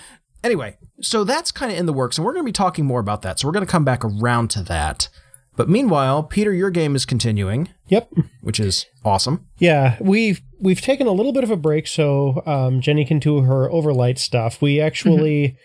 Anyway, 0.43 0.77
so 1.01 1.23
that's 1.25 1.51
kind 1.53 1.71
of 1.73 1.79
in 1.79 1.87
the 1.87 1.93
works, 1.93 2.19
and 2.19 2.25
we're 2.27 2.33
going 2.33 2.45
to 2.45 2.49
be 2.49 2.53
talking 2.53 2.85
more 2.85 3.01
about 3.01 3.23
that. 3.23 3.39
So 3.39 3.47
we're 3.49 3.53
going 3.53 3.65
to 3.67 3.71
come 3.71 3.85
back 3.85 4.05
around 4.05 4.51
to 4.51 4.63
that. 4.65 5.09
But 5.57 5.69
meanwhile, 5.69 6.23
Peter, 6.25 6.53
your 6.53 6.71
game 6.71 6.97
is 6.97 7.05
continuing, 7.07 7.69
Yep. 7.89 8.11
which 8.41 8.59
is 8.59 8.87
awesome. 9.05 9.47
Yeah, 9.59 9.97
we've 10.01 10.41
we've 10.61 10.81
taken 10.81 11.07
a 11.07 11.13
little 11.13 11.33
bit 11.33 11.45
of 11.45 11.51
a 11.51 11.57
break 11.57 11.87
so 11.87 12.43
um, 12.47 12.81
Jenny 12.81 13.05
can 13.05 13.19
do 13.21 13.43
her 13.43 13.71
overlight 13.71 14.19
stuff. 14.19 14.61
We 14.61 14.81
actually, 14.81 15.57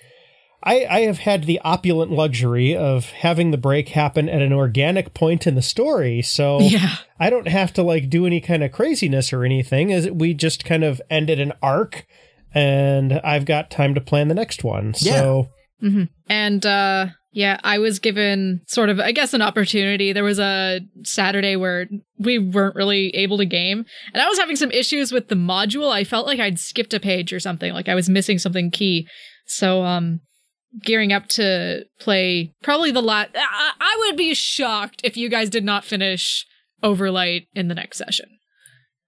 I 0.64 0.86
I 0.86 1.00
have 1.02 1.20
had 1.20 1.46
the 1.46 1.60
opulent 1.64 2.12
luxury 2.12 2.76
of 2.76 3.10
having 3.12 3.50
the 3.52 3.58
break 3.58 3.90
happen 3.90 4.30
at 4.30 4.42
an 4.44 4.54
organic 4.54 5.14
point 5.16 5.48
in 5.48 5.56
the 5.56 5.62
story, 5.64 6.22
so 6.22 6.60
Yeah. 6.60 6.98
I 7.20 7.30
don't 7.32 7.48
have 7.48 7.74
to 7.74 7.82
like 7.84 8.10
do 8.10 8.26
any 8.28 8.42
kind 8.42 8.64
of 8.64 8.72
craziness 8.72 9.34
or 9.34 9.44
anything. 9.44 9.92
As 9.92 10.08
we 10.12 10.34
just 10.36 10.66
kind 10.66 10.84
of 10.84 11.02
ended 11.10 11.40
an 11.40 11.54
arc, 11.64 12.06
and 12.54 13.14
I've 13.24 13.46
got 13.46 13.72
time 13.72 13.96
to 13.96 14.02
plan 14.02 14.28
the 14.28 14.36
next 14.36 14.64
one. 14.64 14.94
So 14.94 15.48
And 16.28 16.66
uh 16.66 17.08
yeah, 17.40 17.58
I 17.64 17.78
was 17.80 18.00
given 18.00 18.60
sort 18.68 18.90
of 18.90 19.00
I 19.00 19.14
guess 19.14 19.34
an 19.34 19.42
opportunity. 19.42 20.12
There 20.12 20.26
was 20.26 20.40
a 20.40 20.82
Saturday 21.04 21.56
where 21.56 21.88
we 22.18 22.38
weren't 22.38 22.76
really 22.76 23.16
able 23.16 23.38
to 23.38 23.46
game, 23.46 23.86
and 24.14 24.22
I 24.22 24.28
was 24.28 24.38
having 24.38 24.58
some 24.58 24.72
issues 24.72 25.14
with 25.14 25.30
the 25.30 25.36
module. 25.36 25.90
I 25.90 26.04
felt 26.04 26.28
like 26.28 26.42
I'd 26.42 26.60
skipped 26.60 26.94
a 26.94 27.00
page 27.00 27.32
or 27.32 27.40
something, 27.40 27.72
like 27.72 27.88
I 27.88 27.96
was 27.96 28.10
missing 28.10 28.40
something 28.40 28.72
key. 28.72 29.08
So 29.46 29.84
um 29.84 30.20
gearing 30.84 31.14
up 31.14 31.28
to 31.30 31.86
play 32.00 32.54
probably 32.62 32.92
the 32.92 33.02
last 33.02 33.30
I-, 33.36 33.72
I 33.80 33.96
would 34.06 34.18
be 34.18 34.34
shocked 34.34 35.00
if 35.06 35.16
you 35.16 35.30
guys 35.30 35.50
did 35.50 35.64
not 35.64 35.86
finish 35.86 36.46
Overlight 36.84 37.48
in 37.56 37.70
the 37.70 37.76
next 37.76 37.98
session. 37.98 38.28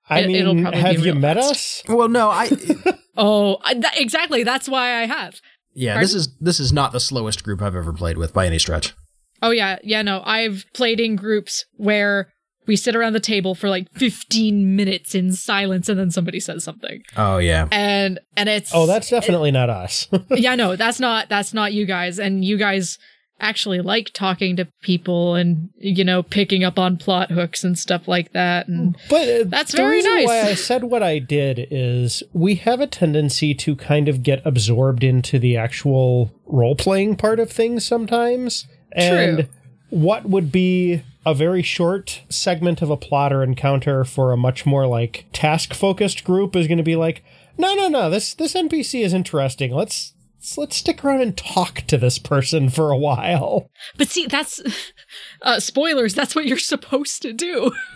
I 0.09 0.21
It- 0.21 0.29
it'll 0.31 0.53
mean, 0.53 0.63
probably 0.63 0.81
be 0.81 0.88
have 0.88 1.05
you 1.05 1.15
met 1.15 1.38
us? 1.38 1.83
Well, 1.89 2.07
no, 2.07 2.29
I 2.29 2.50
Oh, 3.17 3.57
I, 3.63 3.73
that, 3.73 4.00
exactly. 4.00 4.43
That's 4.43 4.69
why 4.69 5.01
I 5.01 5.05
have. 5.05 5.41
Yeah, 5.73 5.99
this 5.99 6.13
is 6.13 6.35
this 6.39 6.59
is 6.59 6.71
not 6.73 6.91
the 6.91 6.99
slowest 6.99 7.43
group 7.43 7.61
I've 7.61 7.75
ever 7.75 7.93
played 7.93 8.17
with 8.17 8.33
by 8.33 8.45
any 8.45 8.59
stretch. 8.59 8.93
Oh 9.41 9.51
yeah, 9.51 9.79
yeah. 9.83 10.01
No, 10.01 10.21
I've 10.25 10.65
played 10.73 10.99
in 10.99 11.15
groups 11.15 11.65
where 11.77 12.31
we 12.67 12.75
sit 12.75 12.95
around 12.95 13.13
the 13.13 13.19
table 13.19 13.55
for 13.55 13.69
like 13.69 13.91
15 13.93 14.75
minutes 14.75 15.15
in 15.15 15.33
silence, 15.33 15.89
and 15.89 15.99
then 15.99 16.11
somebody 16.11 16.39
says 16.39 16.63
something, 16.63 17.01
Oh 17.17 17.37
yeah. 17.39 17.67
and 17.71 18.19
and 18.37 18.47
it's 18.47 18.71
Oh, 18.73 18.85
that's 18.85 19.09
definitely 19.09 19.51
not 19.51 19.69
us. 19.69 20.07
yeah. 20.29 20.55
No, 20.55 20.75
that's 20.75 20.99
not 20.99 21.27
that's 21.29 21.53
not 21.53 21.73
you 21.73 21.85
guys, 21.85 22.19
and 22.19 22.45
you 22.45 22.57
guys 22.57 22.99
actually 23.41 23.81
like 23.81 24.12
talking 24.13 24.55
to 24.55 24.65
people 24.81 25.36
and 25.36 25.69
you 25.77 26.03
know 26.03 26.24
picking 26.24 26.63
up 26.63 26.79
on 26.79 26.95
plot 26.95 27.31
hooks 27.31 27.63
and 27.63 27.77
stuff 27.77 28.07
like 28.07 28.31
that 28.33 28.67
and 28.67 28.95
But 29.10 29.27
uh, 29.27 29.43
That's 29.48 29.74
very 29.74 30.01
nice. 30.01 30.27
why 30.27 30.41
I 30.43 30.53
said 30.53 30.86
what 30.86 31.03
I 31.03 31.19
did 31.19 31.67
is 31.71 32.24
we 32.33 32.55
have 32.55 32.79
a 32.79 32.88
tendency 32.88 33.53
to 33.55 33.75
kind 33.75 34.07
of 34.07 34.24
get 34.24 34.41
absorbed 34.45 35.03
into 35.03 35.39
the 35.39 35.57
actual 35.57 36.31
role 36.45 36.75
playing 36.75 37.15
part 37.15 37.39
of 37.39 37.51
things 37.51 37.86
sometimes. 37.86 38.67
And 38.91 39.38
True. 39.38 39.48
what 39.89 40.25
would 40.25 40.51
be 40.51 41.03
a 41.25 41.33
very 41.33 41.62
short 41.62 42.21
segment 42.29 42.81
of 42.81 42.89
a 42.89 42.98
plot 42.98 43.31
or 43.33 43.43
encounter 43.43 44.03
for 44.03 44.31
a 44.31 44.38
much 44.38 44.65
more 44.65 44.88
like 44.88 45.25
task 45.33 45.74
focused 45.74 46.24
group 46.24 46.55
is 46.55 46.67
going 46.67 46.77
to 46.77 46.83
be 46.83 46.95
like, 46.95 47.24
no, 47.57 47.74
no, 47.75 47.88
no, 47.88 48.10
this 48.10 48.33
this 48.33 48.53
NPC 48.53 49.03
is 49.03 49.13
interesting. 49.13 49.71
Let's 49.71 50.13
let's- 50.41 50.57
let's 50.57 50.75
stick 50.77 51.03
around 51.05 51.21
and 51.21 51.38
talk 51.38 51.81
to 51.88 51.98
this 51.98 52.17
person 52.17 52.69
for 52.69 52.89
a 52.89 52.98
while. 52.98 53.69
But 53.98 54.10
see, 54.10 54.25
that's 54.25 54.62
uh, 55.43 55.60
spoilers. 55.60 56.13
That's 56.15 56.36
what 56.36 56.45
you're 56.45 56.57
supposed 56.57 57.21
to 57.21 57.31
do. 57.33 57.71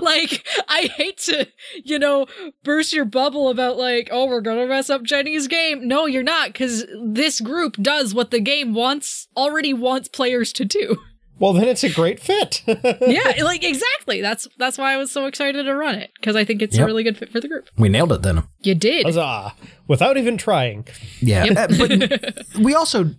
like, 0.00 0.46
I 0.68 0.90
hate 0.96 1.18
to, 1.18 1.46
you 1.84 1.98
know, 1.98 2.26
burst 2.64 2.92
your 2.92 3.04
bubble 3.04 3.48
about 3.50 3.76
like, 3.76 4.08
oh, 4.10 4.26
we're 4.26 4.40
gonna 4.40 4.66
mess 4.66 4.88
up 4.90 5.02
Jenny's 5.02 5.46
game. 5.46 5.86
No, 5.86 6.06
you're 6.06 6.22
not, 6.22 6.48
because 6.48 6.86
this 7.04 7.40
group 7.40 7.76
does 7.76 8.14
what 8.14 8.30
the 8.30 8.40
game 8.40 8.72
wants 8.74 9.28
already 9.36 9.74
wants 9.74 10.08
players 10.08 10.52
to 10.54 10.64
do. 10.64 10.96
Well, 11.42 11.52
then 11.54 11.66
it's 11.66 11.82
a 11.82 11.90
great 11.90 12.20
fit. 12.20 12.62
yeah, 12.66 13.42
like 13.42 13.64
exactly. 13.64 14.20
That's 14.20 14.46
that's 14.58 14.78
why 14.78 14.92
I 14.94 14.96
was 14.96 15.10
so 15.10 15.26
excited 15.26 15.64
to 15.64 15.74
run 15.74 15.96
it 15.96 16.12
because 16.20 16.36
I 16.36 16.44
think 16.44 16.62
it's 16.62 16.76
Yep. 16.76 16.84
a 16.84 16.86
really 16.86 17.02
good 17.02 17.18
fit 17.18 17.30
for 17.32 17.40
the 17.40 17.48
group. 17.48 17.68
We 17.76 17.88
nailed 17.88 18.12
it 18.12 18.22
then. 18.22 18.44
You 18.60 18.76
did. 18.76 19.06
Huzzah! 19.06 19.52
Without 19.88 20.16
even 20.16 20.38
trying. 20.38 20.86
Yeah, 21.20 21.44
Yep. 21.46 21.56
uh, 21.58 21.66
but 21.78 22.46
we 22.60 22.76
also 22.76 23.10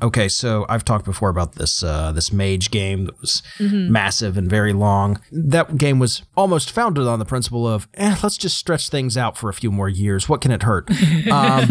okay. 0.00 0.28
So 0.30 0.64
I've 0.70 0.82
talked 0.82 1.04
before 1.04 1.28
about 1.28 1.56
this 1.56 1.82
uh, 1.82 2.10
this 2.12 2.32
mage 2.32 2.70
game 2.70 3.04
that 3.04 3.20
was 3.20 3.42
massive 3.60 4.38
and 4.38 4.48
very 4.48 4.72
long. 4.72 5.20
That 5.30 5.76
game 5.76 5.98
was 5.98 6.22
almost 6.38 6.70
founded 6.70 7.06
on 7.06 7.18
the 7.18 7.26
principle 7.26 7.68
of 7.68 7.86
eh, 7.94 8.16
let's 8.22 8.38
just 8.38 8.56
stretch 8.56 8.88
things 8.88 9.18
out 9.18 9.36
for 9.36 9.50
a 9.50 9.54
few 9.54 9.70
more 9.70 9.90
years. 9.90 10.26
What 10.26 10.40
can 10.40 10.52
it 10.52 10.62
hurt? 10.62 10.88
Um, 11.30 11.68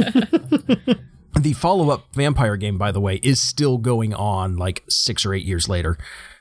the 1.44 1.54
follow 1.54 1.90
up 1.90 2.14
vampire 2.14 2.58
game, 2.58 2.78
by 2.78 2.92
the 2.92 3.00
way, 3.00 3.20
is 3.24 3.40
still 3.40 3.78
going 3.78 4.14
on 4.14 4.58
like 4.58 4.84
six 4.90 5.26
or 5.26 5.34
eight 5.34 5.46
years 5.46 5.68
later. 5.70 5.98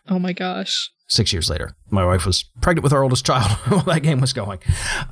Oh 0.08 0.18
my 0.18 0.32
gosh. 0.32 0.90
Six 1.08 1.32
years 1.32 1.48
later, 1.48 1.76
my 1.90 2.04
wife 2.04 2.26
was 2.26 2.44
pregnant 2.60 2.82
with 2.82 2.92
our 2.92 3.02
oldest 3.02 3.24
child 3.24 3.50
while 3.68 3.82
that 3.82 4.02
game 4.02 4.20
was 4.20 4.32
going. 4.32 4.58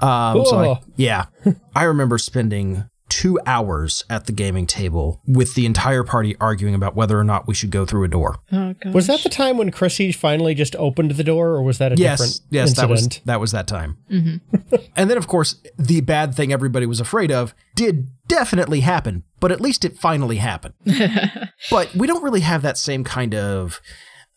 Um, 0.00 0.44
so 0.44 0.74
I, 0.74 0.80
yeah, 0.96 1.26
I 1.74 1.84
remember 1.84 2.18
spending 2.18 2.88
two 3.08 3.38
hours 3.46 4.02
at 4.08 4.26
the 4.26 4.32
gaming 4.32 4.66
table 4.66 5.20
with 5.26 5.54
the 5.54 5.66
entire 5.66 6.02
party 6.02 6.36
arguing 6.40 6.74
about 6.74 6.96
whether 6.96 7.18
or 7.18 7.24
not 7.24 7.46
we 7.46 7.54
should 7.54 7.70
go 7.70 7.84
through 7.84 8.04
a 8.04 8.08
door. 8.08 8.36
Oh. 8.50 8.74
Was 8.92 9.06
that 9.06 9.22
the 9.22 9.28
time 9.28 9.56
when 9.56 9.70
Chrissy 9.70 10.10
finally 10.12 10.54
just 10.54 10.74
opened 10.76 11.12
the 11.12 11.24
door, 11.24 11.50
or 11.50 11.62
was 11.62 11.78
that 11.78 11.92
a 11.92 11.96
Yes, 11.96 12.18
different 12.18 12.40
yes, 12.50 12.76
that 12.76 12.88
was 12.88 13.08
that 13.24 13.40
was 13.40 13.52
that 13.52 13.66
time. 13.68 13.98
and 14.08 15.10
then, 15.10 15.16
of 15.16 15.26
course, 15.26 15.56
the 15.78 16.00
bad 16.00 16.34
thing 16.34 16.52
everybody 16.52 16.86
was 16.86 17.00
afraid 17.00 17.30
of 17.30 17.54
did 17.74 18.08
definitely 18.26 18.80
happen, 18.80 19.24
but 19.40 19.52
at 19.52 19.60
least 19.60 19.84
it 19.84 19.98
finally 19.98 20.36
happened. 20.36 20.74
but 21.70 21.94
we 21.94 22.06
don't 22.06 22.22
really 22.22 22.40
have 22.40 22.62
that 22.62 22.78
same 22.78 23.04
kind 23.04 23.34
of 23.34 23.80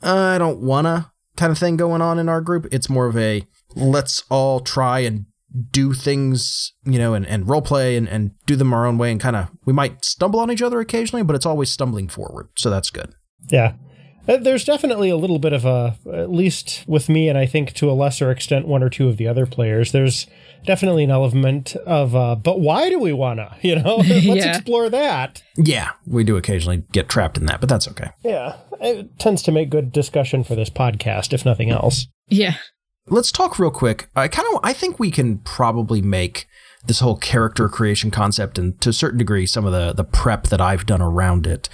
uh, 0.03 0.33
I 0.35 0.37
don't 0.37 0.59
wanna 0.59 1.11
kind 1.35 1.51
of 1.51 1.57
thing 1.57 1.77
going 1.77 2.01
on 2.01 2.19
in 2.19 2.29
our 2.29 2.41
group. 2.41 2.67
It's 2.71 2.89
more 2.89 3.07
of 3.07 3.17
a 3.17 3.43
let's 3.75 4.23
all 4.29 4.59
try 4.59 4.99
and 4.99 5.25
do 5.71 5.93
things, 5.93 6.73
you 6.85 6.97
know, 6.99 7.13
and, 7.13 7.25
and 7.27 7.47
role 7.47 7.61
play 7.61 7.95
and, 7.97 8.07
and 8.07 8.31
do 8.45 8.55
them 8.55 8.73
our 8.73 8.85
own 8.85 8.97
way 8.97 9.11
and 9.11 9.19
kind 9.21 9.35
of 9.35 9.49
we 9.65 9.73
might 9.73 10.03
stumble 10.05 10.39
on 10.39 10.51
each 10.51 10.61
other 10.61 10.79
occasionally, 10.79 11.23
but 11.23 11.35
it's 11.35 11.45
always 11.45 11.69
stumbling 11.71 12.07
forward. 12.07 12.49
So 12.57 12.69
that's 12.69 12.89
good. 12.89 13.13
Yeah. 13.49 13.73
Uh, 14.27 14.35
There's 14.35 14.65
definitely 14.65 15.09
a 15.09 15.15
little 15.15 15.39
bit 15.39 15.53
of 15.53 15.63
a, 15.63 15.97
at 16.13 16.29
least 16.29 16.83
with 16.85 17.07
me, 17.07 17.29
and 17.29 17.37
I 17.37 17.45
think 17.45 17.71
to 17.75 17.89
a 17.89 17.93
lesser 17.93 18.29
extent, 18.29 18.67
one 18.67 18.83
or 18.83 18.89
two 18.89 19.07
of 19.07 19.15
the 19.15 19.25
other 19.25 19.45
players, 19.45 19.93
there's 19.93 20.27
definitely 20.65 21.05
an 21.05 21.11
element 21.11 21.77
of, 21.85 22.13
uh, 22.13 22.35
but 22.35 22.59
why 22.59 22.89
do 22.89 22.99
we 22.99 23.13
wanna? 23.13 23.55
You 23.61 23.77
know, 23.77 23.95
let's 24.05 24.25
Yeah. 24.25 24.49
explore 24.57 24.89
that. 24.89 25.41
Yeah, 25.55 25.91
we 26.05 26.25
do 26.25 26.35
occasionally 26.35 26.83
get 26.91 27.07
trapped 27.07 27.37
in 27.37 27.45
that, 27.45 27.61
but 27.61 27.69
that's 27.69 27.87
okay. 27.87 28.09
Yeah. 28.25 28.57
It 28.81 29.17
tends 29.17 29.41
to 29.43 29.51
make 29.53 29.69
good 29.69 29.93
discussion 29.93 30.43
for 30.43 30.55
this 30.55 30.69
podcast, 30.69 31.31
if 31.31 31.45
nothing 31.45 31.69
else. 31.71 32.07
Yeah. 32.27 32.55
Let's 33.09 33.31
talk 33.31 33.59
real 33.59 33.71
quick. 33.71 34.09
I 34.15 34.27
kind 34.27 34.47
of 34.53 34.59
I 34.63 34.73
think 34.73 34.99
we 34.99 35.11
can 35.11 35.39
probably 35.39 36.01
make 36.01 36.47
this 36.85 36.99
whole 36.99 37.17
character 37.17 37.67
creation 37.67 38.11
concept 38.11 38.57
and 38.57 38.79
to 38.81 38.89
a 38.89 38.93
certain 38.93 39.17
degree 39.17 39.45
some 39.45 39.65
of 39.65 39.71
the 39.71 39.93
the 39.93 40.03
prep 40.03 40.47
that 40.47 40.61
I've 40.61 40.85
done 40.85 41.01
around 41.01 41.47
it. 41.47 41.69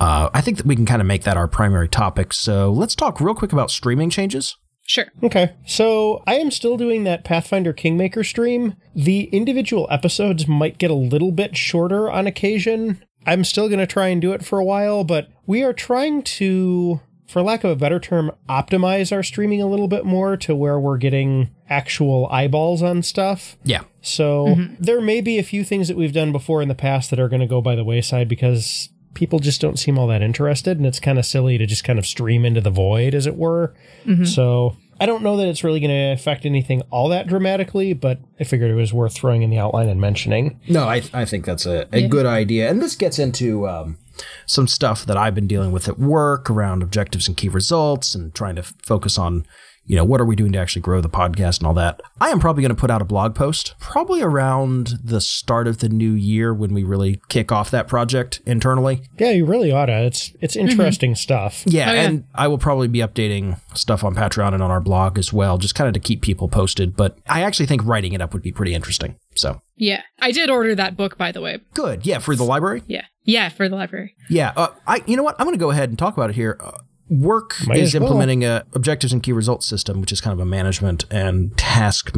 Uh, 0.00 0.30
I 0.34 0.40
think 0.40 0.56
that 0.56 0.66
we 0.66 0.74
can 0.74 0.86
kind 0.86 1.00
of 1.00 1.06
make 1.06 1.22
that 1.22 1.36
our 1.36 1.46
primary 1.46 1.88
topic. 1.88 2.32
So 2.32 2.72
let's 2.72 2.94
talk 2.94 3.20
real 3.20 3.34
quick 3.34 3.52
about 3.52 3.70
streaming 3.70 4.10
changes. 4.10 4.56
Sure. 4.84 5.06
Okay. 5.22 5.54
So 5.64 6.22
I 6.26 6.34
am 6.34 6.50
still 6.50 6.76
doing 6.76 7.04
that 7.04 7.24
Pathfinder 7.24 7.72
Kingmaker 7.72 8.24
stream. 8.24 8.74
The 8.94 9.24
individual 9.24 9.86
episodes 9.90 10.48
might 10.48 10.78
get 10.78 10.90
a 10.90 10.94
little 10.94 11.30
bit 11.30 11.56
shorter 11.56 12.10
on 12.10 12.26
occasion. 12.26 13.04
I'm 13.24 13.44
still 13.44 13.68
going 13.68 13.78
to 13.78 13.86
try 13.86 14.08
and 14.08 14.20
do 14.20 14.32
it 14.32 14.44
for 14.44 14.58
a 14.58 14.64
while, 14.64 15.04
but 15.04 15.28
we 15.46 15.62
are 15.62 15.72
trying 15.72 16.22
to, 16.22 17.00
for 17.32 17.40
lack 17.40 17.64
of 17.64 17.70
a 17.70 17.76
better 17.76 17.98
term, 17.98 18.30
optimize 18.46 19.10
our 19.10 19.22
streaming 19.22 19.62
a 19.62 19.66
little 19.66 19.88
bit 19.88 20.04
more 20.04 20.36
to 20.36 20.54
where 20.54 20.78
we're 20.78 20.98
getting 20.98 21.48
actual 21.66 22.28
eyeballs 22.30 22.82
on 22.82 23.02
stuff. 23.02 23.56
Yeah. 23.64 23.84
So 24.02 24.48
mm-hmm. 24.48 24.74
there 24.78 25.00
may 25.00 25.22
be 25.22 25.38
a 25.38 25.42
few 25.42 25.64
things 25.64 25.88
that 25.88 25.96
we've 25.96 26.12
done 26.12 26.30
before 26.30 26.60
in 26.60 26.68
the 26.68 26.74
past 26.74 27.08
that 27.08 27.18
are 27.18 27.30
going 27.30 27.40
to 27.40 27.46
go 27.46 27.62
by 27.62 27.74
the 27.74 27.84
wayside 27.84 28.28
because 28.28 28.90
people 29.14 29.38
just 29.38 29.62
don't 29.62 29.78
seem 29.78 29.98
all 29.98 30.06
that 30.08 30.20
interested. 30.20 30.76
And 30.76 30.84
it's 30.84 31.00
kind 31.00 31.18
of 31.18 31.24
silly 31.24 31.56
to 31.56 31.64
just 31.64 31.84
kind 31.84 31.98
of 31.98 32.04
stream 32.04 32.44
into 32.44 32.60
the 32.60 32.70
void, 32.70 33.14
as 33.14 33.26
it 33.26 33.36
were. 33.36 33.74
Mm-hmm. 34.04 34.24
So 34.24 34.76
I 35.02 35.06
don't 35.06 35.24
know 35.24 35.36
that 35.36 35.48
it's 35.48 35.64
really 35.64 35.80
going 35.80 35.90
to 35.90 36.12
affect 36.12 36.46
anything 36.46 36.80
all 36.90 37.08
that 37.08 37.26
dramatically, 37.26 37.92
but 37.92 38.20
I 38.38 38.44
figured 38.44 38.70
it 38.70 38.74
was 38.74 38.92
worth 38.92 39.12
throwing 39.12 39.42
in 39.42 39.50
the 39.50 39.58
outline 39.58 39.88
and 39.88 40.00
mentioning. 40.00 40.60
No, 40.68 40.84
I 40.84 41.02
I 41.12 41.24
think 41.24 41.44
that's 41.44 41.66
a, 41.66 41.88
a 41.92 42.06
good 42.06 42.24
idea, 42.24 42.70
and 42.70 42.80
this 42.80 42.94
gets 42.94 43.18
into 43.18 43.68
um, 43.68 43.98
some 44.46 44.68
stuff 44.68 45.04
that 45.06 45.16
I've 45.16 45.34
been 45.34 45.48
dealing 45.48 45.72
with 45.72 45.88
at 45.88 45.98
work 45.98 46.48
around 46.48 46.84
objectives 46.84 47.26
and 47.26 47.36
key 47.36 47.48
results, 47.48 48.14
and 48.14 48.32
trying 48.32 48.54
to 48.54 48.62
f- 48.62 48.74
focus 48.84 49.18
on 49.18 49.44
you 49.92 49.98
know 49.98 50.04
what 50.06 50.22
are 50.22 50.24
we 50.24 50.34
doing 50.34 50.52
to 50.52 50.58
actually 50.58 50.80
grow 50.80 51.02
the 51.02 51.10
podcast 51.10 51.58
and 51.58 51.66
all 51.66 51.74
that. 51.74 52.00
I 52.18 52.30
am 52.30 52.40
probably 52.40 52.62
going 52.62 52.74
to 52.74 52.80
put 52.80 52.90
out 52.90 53.02
a 53.02 53.04
blog 53.04 53.34
post 53.34 53.74
probably 53.78 54.22
around 54.22 54.94
the 55.04 55.20
start 55.20 55.68
of 55.68 55.78
the 55.78 55.88
new 55.90 56.12
year 56.12 56.54
when 56.54 56.72
we 56.72 56.82
really 56.82 57.20
kick 57.28 57.52
off 57.52 57.70
that 57.72 57.88
project 57.88 58.40
internally. 58.46 59.02
Yeah, 59.18 59.32
you 59.32 59.44
really 59.44 59.70
ought 59.70 59.86
to. 59.86 59.92
It's 60.06 60.32
it's 60.40 60.56
interesting 60.56 61.14
stuff. 61.14 61.62
Yeah, 61.66 61.90
Oh, 61.90 61.92
yeah. 61.94 62.00
and 62.08 62.24
I 62.34 62.48
will 62.48 62.56
probably 62.56 62.88
be 62.88 63.00
updating 63.00 63.60
stuff 63.74 64.02
on 64.02 64.14
Patreon 64.14 64.54
and 64.54 64.62
on 64.62 64.70
our 64.70 64.80
blog 64.80 65.18
as 65.18 65.30
well, 65.30 65.58
just 65.58 65.74
kind 65.74 65.88
of 65.88 65.92
to 65.94 66.00
keep 66.00 66.22
people 66.22 66.48
posted. 66.48 66.96
But 66.96 67.18
I 67.28 67.42
actually 67.42 67.66
think 67.66 67.84
writing 67.84 68.14
it 68.14 68.22
up 68.22 68.32
would 68.32 68.42
be 68.42 68.50
pretty 68.52 68.72
interesting. 68.72 69.16
So 69.34 69.60
Yeah. 69.76 70.00
I 70.22 70.32
did 70.32 70.48
order 70.48 70.74
that 70.74 70.96
book, 70.96 71.18
by 71.18 71.32
the 71.32 71.42
way. 71.42 71.58
good, 71.74 72.06
yeah, 72.06 72.18
for 72.18 72.34
the 72.34 72.44
library. 72.44 72.82
Yeah. 72.86 73.04
Yeah, 73.24 73.50
for 73.50 73.68
the 73.68 73.76
library. 73.76 74.16
Yeah, 74.30 74.52
uh, 74.56 74.68
I. 74.86 75.02
You 75.06 75.16
know 75.16 75.22
what? 75.22 75.36
I'm 75.38 75.44
going 75.46 75.54
to 75.56 75.60
go 75.60 75.70
ahead 75.70 75.90
and 75.90 75.98
talk 75.98 76.14
about 76.16 76.30
it 76.30 76.34
here. 76.36 76.56
Uh, 76.58 76.72
work 77.08 77.56
Might 77.66 77.78
is 77.78 77.94
well. 77.94 78.04
implementing 78.04 78.44
a 78.44 78.64
objectives 78.74 79.12
and 79.12 79.22
key 79.22 79.32
results 79.32 79.66
system, 79.66 80.00
which 80.00 80.12
is 80.12 80.20
kind 80.20 80.32
of 80.32 80.40
a 80.40 80.48
management 80.48 81.04
and 81.10 81.56
task 81.56 82.14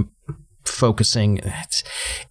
focusing. 0.64 1.40
It's 1.44 1.84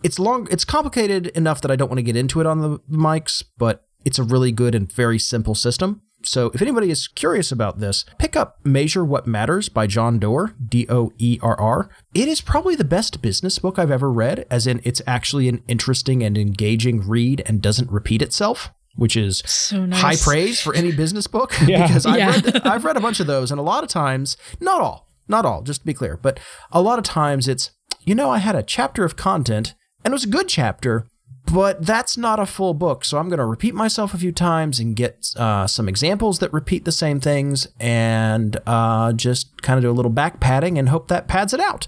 it's 0.03 0.19
long. 0.19 0.47
It's 0.51 0.65
complicated 0.65 1.27
enough 1.27 1.61
that 1.61 1.71
I 1.71 1.75
don't 1.75 1.89
want 1.89 1.99
to 1.99 2.03
get 2.03 2.15
into 2.15 2.39
it 2.39 2.45
on 2.45 2.61
the 2.61 2.79
mics, 2.91 3.43
but 3.57 3.85
it's 4.05 4.19
a 4.19 4.23
really 4.23 4.51
good 4.51 4.75
and 4.75 4.91
very 4.91 5.19
simple 5.19 5.55
system. 5.55 6.01
So 6.25 6.51
if 6.53 6.61
anybody 6.61 6.89
is 6.89 7.07
curious 7.09 7.51
about 7.51 7.79
this, 7.79 8.05
pick 8.17 8.35
up 8.37 8.57
Measure 8.63 9.03
What 9.03 9.27
Matters 9.27 9.67
by 9.67 9.87
John 9.87 10.19
Doerr, 10.19 10.55
D 10.65 10.85
O 10.89 11.11
E 11.17 11.37
R 11.41 11.59
R. 11.59 11.89
It 12.13 12.29
is 12.29 12.39
probably 12.39 12.75
the 12.75 12.85
best 12.85 13.21
business 13.21 13.59
book 13.59 13.77
I've 13.77 13.91
ever 13.91 14.11
read, 14.11 14.45
as 14.49 14.65
in 14.65 14.79
it's 14.85 15.01
actually 15.05 15.49
an 15.49 15.63
interesting 15.67 16.23
and 16.23 16.37
engaging 16.37 17.05
read 17.05 17.43
and 17.45 17.61
doesn't 17.61 17.91
repeat 17.91 18.21
itself, 18.21 18.71
which 18.95 19.15
is 19.17 19.41
So 19.45 19.85
nice. 19.85 20.01
high 20.01 20.15
praise 20.15 20.61
for 20.61 20.73
any 20.75 20.91
business 20.91 21.27
book 21.27 21.53
Yeah. 21.65 21.87
because 21.87 22.05
I've, 22.05 22.17
Yeah. 22.17 22.31
read, 22.31 22.57
I've 22.67 22.85
read 22.85 22.97
a 22.97 23.01
bunch 23.01 23.19
of 23.19 23.27
those, 23.27 23.51
and 23.51 23.59
a 23.59 23.63
lot 23.63 23.83
of 23.83 23.89
times, 23.89 24.37
not 24.59 24.81
all, 24.81 25.07
not 25.27 25.45
all, 25.45 25.61
just 25.61 25.81
to 25.81 25.85
be 25.85 25.93
clear, 25.93 26.17
but 26.21 26.39
a 26.71 26.81
lot 26.81 26.99
of 26.99 27.05
times 27.05 27.47
it's, 27.47 27.71
you 28.03 28.13
know, 28.15 28.29
I 28.29 28.37
had 28.39 28.55
a 28.55 28.63
chapter 28.63 29.03
of 29.03 29.15
content 29.15 29.73
and 30.05 30.11
it 30.11 30.15
was 30.15 30.25
a 30.25 30.29
good 30.29 30.47
chapter, 30.49 31.07
but 31.51 31.85
that's 31.85 32.17
not 32.17 32.39
a 32.39 32.45
full 32.45 32.73
book. 32.73 33.03
So 33.05 33.17
I'm 33.17 33.29
going 33.29 33.39
to 33.39 33.45
repeat 33.45 33.73
myself 33.73 34.13
a 34.13 34.17
few 34.17 34.31
times 34.31 34.79
and 34.79 34.95
get 34.95 35.27
uh, 35.37 35.65
some 35.67 35.87
examples 35.89 36.39
that 36.39 36.51
repeat 36.53 36.85
the 36.85 36.91
same 36.91 37.19
things 37.19 37.67
and 37.79 38.57
uh, 38.67 39.13
just 39.13 39.61
kind 39.61 39.77
of 39.77 39.83
do 39.83 39.89
a 39.89 39.93
little 39.93 40.11
back 40.11 40.39
padding 40.39 40.77
and 40.77 40.89
hope 40.89 41.07
that 41.07 41.27
pads 41.27 41.53
it 41.53 41.59
out. 41.59 41.87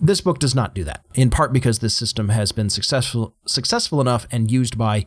This 0.00 0.20
book 0.20 0.40
does 0.40 0.54
not 0.54 0.74
do 0.74 0.82
that, 0.84 1.04
in 1.14 1.30
part 1.30 1.52
because 1.52 1.78
this 1.78 1.94
system 1.94 2.28
has 2.30 2.50
been 2.50 2.68
successful 2.68 3.36
successful 3.46 4.00
enough 4.00 4.26
and 4.32 4.50
used 4.50 4.76
by 4.76 5.04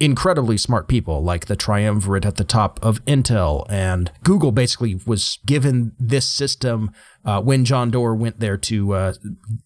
incredibly 0.00 0.56
smart 0.56 0.88
people 0.88 1.22
like 1.22 1.46
the 1.46 1.54
triumvirate 1.54 2.24
at 2.24 2.36
the 2.36 2.44
top 2.44 2.82
of 2.82 3.04
Intel 3.04 3.66
and 3.68 4.10
Google 4.24 4.50
basically 4.50 4.98
was 5.06 5.38
given 5.44 5.92
this 5.98 6.26
system 6.26 6.90
uh, 7.24 7.40
when 7.42 7.66
John 7.66 7.90
Doerr 7.90 8.14
went 8.14 8.40
there 8.40 8.56
to 8.56 8.94
uh, 8.94 9.14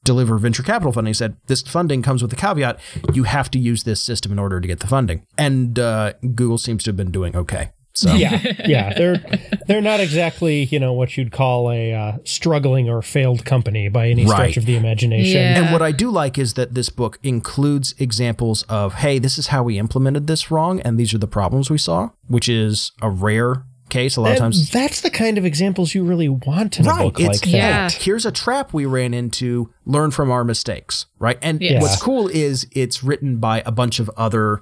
deliver 0.03 0.37
venture 0.39 0.65
capital 0.65 0.93
funding. 0.93 1.11
He 1.11 1.15
said, 1.15 1.37
This 1.47 1.63
funding 1.63 2.03
comes 2.03 2.21
with 2.21 2.33
a 2.33 2.37
caveat. 2.37 2.81
You 3.13 3.25
have 3.25 3.49
to 3.53 3.59
use 3.61 3.85
this 3.85 4.03
system 4.03 4.33
in 4.33 4.41
order 4.41 4.61
to 4.61 4.67
get 4.67 4.81
the 4.81 4.89
funding. 4.89 5.25
And 5.39 5.79
uh, 5.79 6.15
Google 6.21 6.59
seems 6.59 6.83
to 6.85 6.91
have 6.91 6.97
been 6.97 7.13
doing 7.13 7.37
okay. 7.37 7.71
So 7.95 8.13
yeah, 8.15 8.41
yeah, 8.67 8.93
they're 8.95 9.23
they're 9.67 9.81
not 9.81 10.01
exactly 10.01 10.65
you 10.65 10.81
know 10.81 10.93
what 10.93 11.17
you'd 11.17 11.31
call 11.33 11.71
a 11.71 11.93
uh, 11.93 12.13
struggling 12.25 12.89
or 12.89 13.03
failed 13.03 13.45
company 13.45 13.89
by 13.89 14.09
any 14.09 14.27
stretch 14.27 14.57
of 14.57 14.67
the 14.67 14.77
imagination. 14.77 15.37
Yeah. 15.41 15.63
And 15.63 15.73
what 15.73 15.81
I 15.83 15.93
do 15.93 16.11
like 16.11 16.37
is 16.37 16.55
that 16.55 16.75
this 16.75 16.89
book 16.89 17.19
includes 17.23 17.95
examples 17.99 18.65
of, 18.65 18.95
hey, 18.95 19.19
this 19.19 19.39
is 19.39 19.49
how 19.49 19.63
we 19.63 19.79
implemented 19.79 20.27
this 20.27 20.51
wrong, 20.51 20.81
and 20.81 20.99
these 20.99 21.15
are 21.15 21.19
the 21.19 21.29
problems 21.29 21.71
we 21.71 21.79
saw, 21.79 22.11
which 22.27 22.49
is 22.49 22.93
a 23.01 23.09
rare 23.11 23.65
case. 23.91 24.17
A 24.17 24.21
lot 24.21 24.33
of 24.33 24.39
times, 24.39 24.71
that's 24.71 25.01
the 25.01 25.11
kind 25.11 25.39
of 25.39 25.45
examples 25.45 25.95
you 25.95 26.03
really 26.05 26.29
want 26.29 26.81
in 26.81 26.87
a 26.87 26.95
book 26.97 27.21
it's 27.21 27.45
like 27.45 27.53
that. 27.53 27.93
Here's 27.93 28.27
a 28.27 28.33
trap 28.33 28.73
we 28.73 28.87
ran 28.87 29.15
into. 29.15 29.73
Learn 29.87 30.11
from 30.11 30.31
our 30.31 30.43
mistakes, 30.45 31.07
right? 31.19 31.39
And 31.43 31.61
Yes. 31.61 31.81
what's 31.83 32.03
cool 32.03 32.27
is 32.29 32.67
it's 32.73 33.05
written 33.05 33.37
by 33.37 33.63
a 33.65 33.71
bunch 33.71 34.01
of 34.01 34.11
other. 34.17 34.61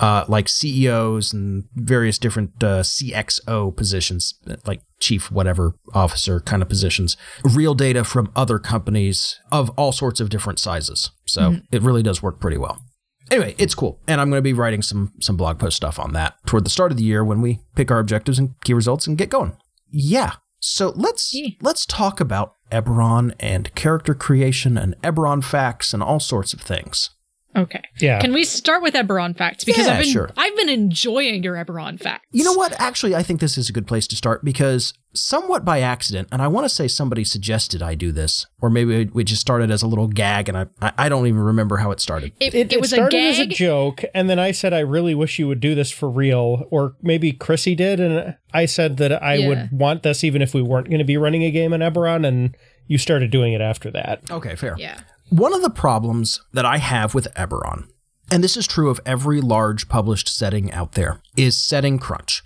Uh, 0.00 0.24
like 0.28 0.48
CEOs 0.48 1.32
and 1.32 1.64
various 1.74 2.18
different 2.18 2.50
uh, 2.64 2.80
CXO 2.82 3.76
positions, 3.76 4.34
like 4.66 4.80
chief 4.98 5.30
whatever 5.30 5.74
officer 5.94 6.40
kind 6.40 6.62
of 6.62 6.68
positions, 6.70 7.16
real 7.44 7.74
data 7.74 8.02
from 8.02 8.32
other 8.34 8.58
companies 8.58 9.38
of 9.52 9.68
all 9.76 9.92
sorts 9.92 10.18
of 10.18 10.30
different 10.30 10.58
sizes. 10.58 11.10
So 11.26 11.56
it 11.70 11.82
really 11.82 12.02
does 12.02 12.22
work 12.22 12.40
pretty 12.40 12.56
well. 12.58 12.82
Anyway, 13.30 13.54
it's 13.58 13.74
cool, 13.76 14.00
and 14.08 14.20
I'm 14.20 14.28
going 14.30 14.38
to 14.38 14.42
be 14.42 14.52
writing 14.54 14.82
some 14.82 15.12
some 15.20 15.36
blog 15.36 15.58
post 15.60 15.76
stuff 15.76 16.00
on 16.00 16.12
that 16.14 16.34
toward 16.46 16.64
the 16.64 16.70
start 16.70 16.90
of 16.90 16.96
the 16.96 17.04
year 17.04 17.22
when 17.24 17.40
we 17.40 17.60
pick 17.76 17.90
our 17.90 17.98
objectives 18.00 18.38
and 18.38 18.54
key 18.64 18.74
results 18.74 19.06
and 19.06 19.16
get 19.18 19.28
going. 19.28 19.56
Yeah. 19.90 20.32
So 20.58 20.92
let's 20.96 21.32
Yeah. 21.34 21.50
let's 21.60 21.86
talk 21.86 22.20
about 22.20 22.54
Eberron 22.72 23.32
and 23.38 23.72
character 23.74 24.14
creation 24.14 24.76
and 24.76 24.96
Eberron 25.02 25.44
facts 25.44 25.94
and 25.94 26.02
all 26.02 26.20
sorts 26.20 26.52
of 26.52 26.60
things. 26.60 27.10
Okay. 27.56 27.82
Yeah. 27.98 28.20
Can 28.20 28.32
we 28.32 28.44
start 28.44 28.80
with 28.82 28.94
Eberron 28.94 29.36
facts? 29.36 29.64
Because 29.64 29.86
Yeah, 29.86 29.94
I've 29.94 30.02
been 30.04 30.12
sure. 30.12 30.30
I've 30.36 30.54
been 30.56 30.68
enjoying 30.68 31.42
your 31.42 31.56
Eberron 31.56 31.98
facts. 32.00 32.24
You 32.30 32.44
know 32.44 32.52
what? 32.52 32.80
Actually, 32.80 33.14
I 33.16 33.22
think 33.24 33.40
this 33.40 33.58
is 33.58 33.68
a 33.68 33.72
good 33.72 33.88
place 33.88 34.06
to 34.08 34.16
start 34.16 34.44
because 34.44 34.94
somewhat 35.14 35.64
by 35.64 35.80
accident, 35.80 36.28
and 36.30 36.40
I 36.40 36.46
want 36.46 36.64
to 36.66 36.68
say 36.68 36.86
somebody 36.86 37.24
suggested 37.24 37.82
I 37.82 37.96
do 37.96 38.12
this, 38.12 38.46
or 38.60 38.70
maybe 38.70 39.06
we 39.12 39.24
just 39.24 39.40
started 39.40 39.68
as 39.72 39.82
a 39.82 39.88
little 39.88 40.06
gag, 40.06 40.48
and 40.48 40.56
I 40.56 40.66
I 40.80 40.92
I 40.96 41.08
don't 41.08 41.26
even 41.26 41.40
remember 41.40 41.78
how 41.78 41.90
it 41.90 41.98
started. 42.00 42.32
It, 42.38 42.54
It, 42.54 42.72
it 42.74 42.80
was 42.80 42.92
a 42.92 42.96
started 42.96 43.16
gag. 43.16 43.30
as 43.32 43.38
a 43.40 43.46
joke, 43.46 44.04
and 44.14 44.30
then 44.30 44.38
I 44.38 44.52
said, 44.52 44.72
I 44.72 44.80
really 44.80 45.16
wish 45.16 45.40
you 45.40 45.48
would 45.48 45.60
do 45.60 45.74
this 45.74 45.90
for 45.90 46.08
real. 46.08 46.68
Or 46.70 46.94
maybe 47.02 47.32
Chrissy 47.32 47.74
did, 47.74 47.98
and 47.98 48.36
I 48.54 48.66
said 48.66 48.96
that 48.98 49.20
I 49.20 49.34
Yeah. 49.34 49.48
would 49.48 49.68
want 49.72 50.04
this 50.04 50.22
even 50.22 50.40
if 50.40 50.54
we 50.54 50.62
weren't 50.62 50.86
going 50.88 51.00
to 51.00 51.04
be 51.04 51.16
running 51.16 51.42
a 51.42 51.50
game 51.50 51.72
in 51.72 51.80
Eberron, 51.80 52.24
and 52.24 52.56
you 52.86 52.96
started 52.96 53.32
doing 53.32 53.52
it 53.54 53.60
after 53.60 53.90
that. 53.90 54.22
Okay, 54.30 54.54
fair. 54.54 54.76
yeah. 54.78 55.00
One 55.30 55.54
of 55.54 55.62
the 55.62 55.70
problems 55.70 56.40
that 56.52 56.64
I 56.64 56.78
have 56.78 57.14
with 57.14 57.32
Eberron, 57.34 57.88
and 58.32 58.42
this 58.42 58.56
is 58.56 58.66
true 58.66 58.90
of 58.90 59.00
every 59.06 59.40
large 59.40 59.88
published 59.88 60.28
setting 60.28 60.72
out 60.72 60.92
there, 60.92 61.22
is 61.36 61.56
setting 61.56 61.98
crunch. 61.98 62.42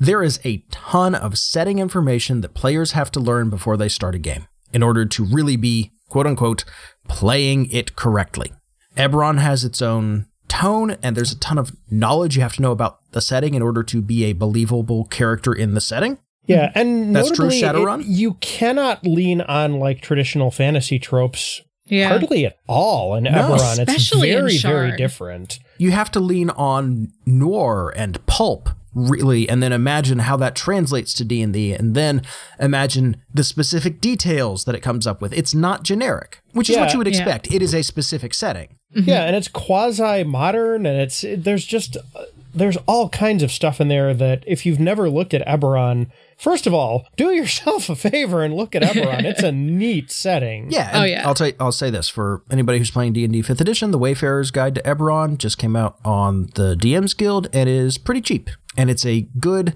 There 0.00 0.22
is 0.22 0.40
a 0.44 0.64
ton 0.70 1.14
of 1.14 1.36
setting 1.38 1.78
information 1.78 2.40
that 2.40 2.54
players 2.54 2.92
have 2.92 3.10
to 3.12 3.20
learn 3.20 3.50
before 3.50 3.76
they 3.76 3.88
start 3.88 4.14
a 4.14 4.18
game 4.18 4.46
in 4.72 4.82
order 4.82 5.04
to 5.04 5.24
really 5.24 5.56
be, 5.56 5.92
quote 6.08 6.26
unquote, 6.26 6.64
playing 7.06 7.70
it 7.70 7.96
correctly. 7.96 8.52
Eberron 8.96 9.38
has 9.38 9.62
its 9.64 9.82
own 9.82 10.26
tone, 10.48 10.96
and 11.02 11.14
there's 11.16 11.32
a 11.32 11.38
ton 11.38 11.58
of 11.58 11.76
knowledge 11.90 12.36
you 12.36 12.42
have 12.42 12.54
to 12.54 12.62
know 12.62 12.72
about 12.72 12.98
the 13.12 13.20
setting 13.20 13.54
in 13.54 13.62
order 13.62 13.82
to 13.82 14.00
be 14.02 14.24
a 14.24 14.32
believable 14.32 15.04
character 15.04 15.52
in 15.52 15.74
the 15.74 15.80
setting. 15.80 16.18
Yeah, 16.46 16.72
and 16.74 17.14
That's 17.14 17.30
true, 17.30 17.50
notably, 17.50 18.04
it- 18.04 18.06
you 18.06 18.34
cannot 18.34 19.06
lean 19.06 19.42
on 19.42 19.78
like 19.78 20.00
traditional 20.00 20.50
fantasy 20.50 20.98
tropes 20.98 21.60
Yeah. 21.92 22.08
hardly 22.08 22.46
at 22.46 22.58
all 22.66 23.14
in 23.14 23.24
No, 23.24 23.30
Eberron. 23.30 23.78
It's 23.78 23.90
especially 23.90 24.30
in 24.30 24.38
very, 24.38 24.58
very 24.58 24.96
different. 24.96 25.58
you 25.78 25.90
have 25.92 26.10
to 26.12 26.20
lean 26.20 26.50
on 26.50 27.12
noir 27.26 27.92
and 27.96 28.24
pulp 28.26 28.68
really 28.94 29.48
and 29.48 29.62
then 29.62 29.72
imagine 29.72 30.18
how 30.18 30.36
that 30.36 30.54
translates 30.54 31.14
to 31.14 31.24
D&D 31.24 31.72
and 31.72 31.94
then 31.94 32.20
imagine 32.60 33.16
the 33.32 33.42
specific 33.42 34.00
details 34.02 34.64
that 34.64 34.74
it 34.74 34.80
comes 34.80 35.06
up 35.06 35.22
with 35.22 35.32
it's 35.32 35.54
not 35.54 35.82
generic 35.82 36.40
which 36.52 36.68
is 36.68 36.76
what 36.76 36.92
you 36.92 36.98
would 36.98 37.06
Yeah. 37.06 37.14
expect 37.16 37.50
it 37.54 37.62
is 37.62 37.74
a 37.74 37.82
specific 37.82 38.34
setting 38.34 38.76
Yeah, 38.94 39.22
and 39.24 39.34
it's 39.34 39.48
quasi 39.48 40.22
modern, 40.24 40.84
and 40.84 41.00
it's 41.00 41.24
there's 41.38 41.64
just 41.64 41.96
uh, 41.96 42.24
there's 42.54 42.76
all 42.86 43.08
kinds 43.08 43.42
of 43.42 43.50
stuff 43.50 43.80
in 43.80 43.88
there 43.88 44.12
that 44.12 44.44
if 44.46 44.66
you've 44.66 44.78
never 44.78 45.08
looked 45.08 45.32
at 45.32 45.46
Eberron, 45.46 46.08
first 46.38 46.66
of 46.66 46.74
all, 46.74 47.06
do 47.16 47.30
yourself 47.32 47.88
a 47.88 47.96
favor 47.96 48.42
and 48.42 48.54
look 48.54 48.74
at 48.74 48.82
Eberron. 48.82 49.24
it's 49.24 49.42
a 49.42 49.52
neat 49.52 50.10
setting. 50.10 50.70
yeah 50.70 50.90
Oh, 50.94 51.04
yeah. 51.04 51.26
I'll 51.26 51.34
tell 51.34 51.48
you, 51.48 51.54
I'll 51.60 51.72
say 51.72 51.90
this 51.90 52.08
for 52.08 52.42
anybody 52.50 52.78
who's 52.78 52.90
playing 52.90 53.12
D&D 53.14 53.42
5th 53.42 53.60
edition 53.60 53.90
the 53.90 53.98
Wayfarer's 53.98 54.50
Guide 54.50 54.74
to 54.76 54.82
Eberron 54.82 55.38
just 55.38 55.58
came 55.58 55.76
out 55.76 55.98
on 56.04 56.48
the 56.54 56.74
DM's 56.76 57.14
Guild 57.14 57.48
and 57.52 57.68
is 57.68 57.98
pretty 57.98 58.20
cheap 58.20 58.50
and 58.76 58.88
it's 58.90 59.04
a 59.04 59.28
good 59.38 59.74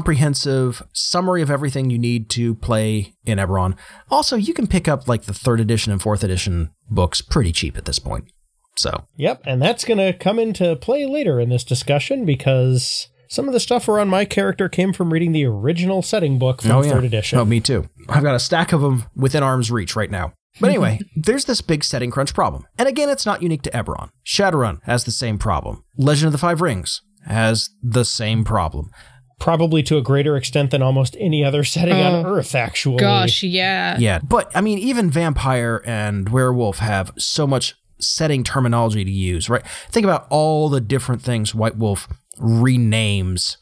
comprehensive 0.00 0.82
summary 0.92 1.42
of 1.42 1.50
everything 1.50 1.90
you 1.90 1.98
need 1.98 2.30
to 2.30 2.54
play 2.54 3.14
in 3.24 3.38
Eberron. 3.38 3.76
Also, 4.10 4.36
you 4.36 4.54
can 4.54 4.66
pick 4.66 4.86
up 4.88 5.08
like 5.08 5.22
the 5.24 5.32
3rd 5.32 5.60
edition 5.60 5.92
and 5.92 6.00
4th 6.00 6.22
edition 6.22 6.70
books 6.88 7.20
pretty 7.20 7.52
cheap 7.52 7.76
at 7.76 7.84
this 7.86 7.98
point. 7.98 8.24
So, 8.76 9.04
Yep, 9.16 9.42
and 9.44 9.60
that's 9.60 9.84
going 9.84 9.98
to 9.98 10.12
come 10.16 10.38
into 10.38 10.74
play 10.76 11.04
later 11.06 11.38
in 11.40 11.48
this 11.50 11.64
discussion 11.64 12.24
because 12.24 13.08
some 13.30 13.46
of 13.46 13.54
the 13.54 13.60
stuff 13.60 13.88
around 13.88 14.08
my 14.08 14.24
character 14.24 14.68
came 14.68 14.92
from 14.92 15.12
reading 15.12 15.30
the 15.30 15.44
original 15.44 16.02
setting 16.02 16.36
book 16.36 16.62
from 16.62 16.72
oh, 16.72 16.82
third 16.82 17.04
edition. 17.04 17.38
Oh, 17.38 17.44
me 17.44 17.60
too. 17.60 17.88
I've 18.08 18.24
got 18.24 18.34
a 18.34 18.40
stack 18.40 18.72
of 18.72 18.80
them 18.80 19.04
within 19.14 19.44
arm's 19.44 19.70
reach 19.70 19.94
right 19.94 20.10
now. 20.10 20.32
But 20.60 20.68
anyway, 20.70 20.98
there's 21.14 21.44
this 21.44 21.60
big 21.60 21.84
setting 21.84 22.10
crunch 22.10 22.34
problem. 22.34 22.66
And 22.76 22.88
again, 22.88 23.08
it's 23.08 23.24
not 23.24 23.40
unique 23.40 23.62
to 23.62 23.70
Eberron. 23.70 24.10
Shadowrun 24.26 24.80
has 24.82 25.04
the 25.04 25.12
same 25.12 25.38
problem. 25.38 25.84
Legend 25.96 26.26
of 26.26 26.32
the 26.32 26.38
Five 26.38 26.60
Rings 26.60 27.02
has 27.24 27.70
the 27.82 28.04
same 28.04 28.42
problem. 28.42 28.90
Probably 29.38 29.84
to 29.84 29.96
a 29.96 30.02
greater 30.02 30.36
extent 30.36 30.72
than 30.72 30.82
almost 30.82 31.16
any 31.20 31.44
other 31.44 31.62
setting 31.62 31.94
on 31.94 32.26
Oh, 32.26 32.36
Earth, 32.36 32.56
actually. 32.56 32.98
Gosh, 32.98 33.44
yeah. 33.44 33.96
Yeah, 33.98 34.18
but 34.18 34.50
I 34.56 34.60
mean, 34.60 34.78
even 34.78 35.08
vampire 35.08 35.82
and 35.86 36.28
werewolf 36.30 36.80
have 36.80 37.12
so 37.16 37.46
much 37.46 37.74
setting 38.00 38.42
terminology 38.42 39.04
to 39.04 39.10
use, 39.10 39.48
right? 39.48 39.64
Think 39.88 40.04
about 40.04 40.26
all 40.30 40.68
the 40.68 40.80
different 40.80 41.22
things 41.22 41.54
White 41.54 41.76
Wolf 41.76 42.08
renames. 42.40 43.56